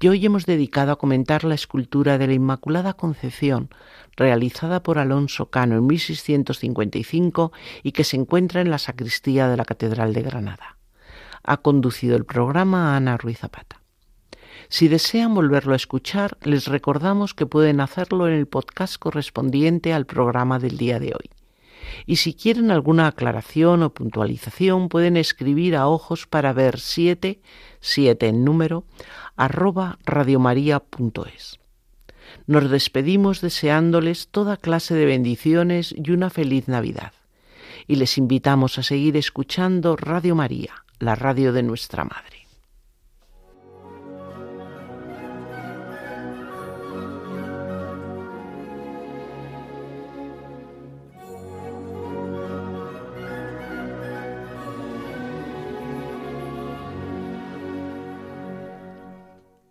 que 0.00 0.10
hoy 0.10 0.26
hemos 0.26 0.46
dedicado 0.46 0.90
a 0.90 0.98
comentar 0.98 1.44
la 1.44 1.54
escultura 1.54 2.18
de 2.18 2.26
la 2.26 2.32
Inmaculada 2.32 2.94
Concepción, 2.94 3.70
realizada 4.22 4.84
por 4.84 5.00
Alonso 5.00 5.50
Cano 5.50 5.76
en 5.76 5.84
1655 5.84 7.50
y 7.82 7.90
que 7.90 8.04
se 8.04 8.16
encuentra 8.16 8.60
en 8.60 8.70
la 8.70 8.78
sacristía 8.78 9.48
de 9.48 9.56
la 9.56 9.64
Catedral 9.64 10.14
de 10.14 10.22
Granada. 10.22 10.78
Ha 11.42 11.56
conducido 11.56 12.14
el 12.14 12.24
programa 12.24 12.96
Ana 12.96 13.16
Ruiz 13.16 13.38
Zapata. 13.40 13.80
Si 14.68 14.86
desean 14.86 15.34
volverlo 15.34 15.72
a 15.72 15.76
escuchar, 15.76 16.38
les 16.44 16.68
recordamos 16.68 17.34
que 17.34 17.46
pueden 17.46 17.80
hacerlo 17.80 18.28
en 18.28 18.34
el 18.34 18.46
podcast 18.46 18.96
correspondiente 18.96 19.92
al 19.92 20.06
programa 20.06 20.60
del 20.60 20.78
día 20.78 21.00
de 21.00 21.08
hoy. 21.08 21.30
Y 22.06 22.16
si 22.16 22.32
quieren 22.32 22.70
alguna 22.70 23.08
aclaración 23.08 23.82
o 23.82 23.92
puntualización, 23.92 24.88
pueden 24.88 25.16
escribir 25.16 25.74
a 25.74 25.88
ojos 25.88 26.28
para 26.28 26.52
ver 26.52 26.78
7, 26.78 27.40
7 27.80 28.28
en 28.28 28.44
número, 28.44 28.84
arroba 29.36 29.98
radiomaria.es. 30.06 31.61
Nos 32.46 32.70
despedimos 32.70 33.40
deseándoles 33.40 34.28
toda 34.28 34.56
clase 34.56 34.94
de 34.94 35.06
bendiciones 35.06 35.94
y 35.96 36.10
una 36.10 36.30
feliz 36.30 36.68
Navidad. 36.68 37.12
Y 37.86 37.96
les 37.96 38.18
invitamos 38.18 38.78
a 38.78 38.82
seguir 38.82 39.16
escuchando 39.16 39.96
Radio 39.96 40.34
María, 40.34 40.84
la 40.98 41.14
radio 41.14 41.52
de 41.52 41.62
nuestra 41.62 42.04
Madre. 42.04 42.42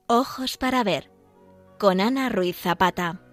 Ojos 0.08 0.58
para 0.58 0.84
ver 0.84 1.11
con 1.82 2.00
Ana 2.00 2.30
Ruiz 2.30 2.58
Zapata. 2.58 3.31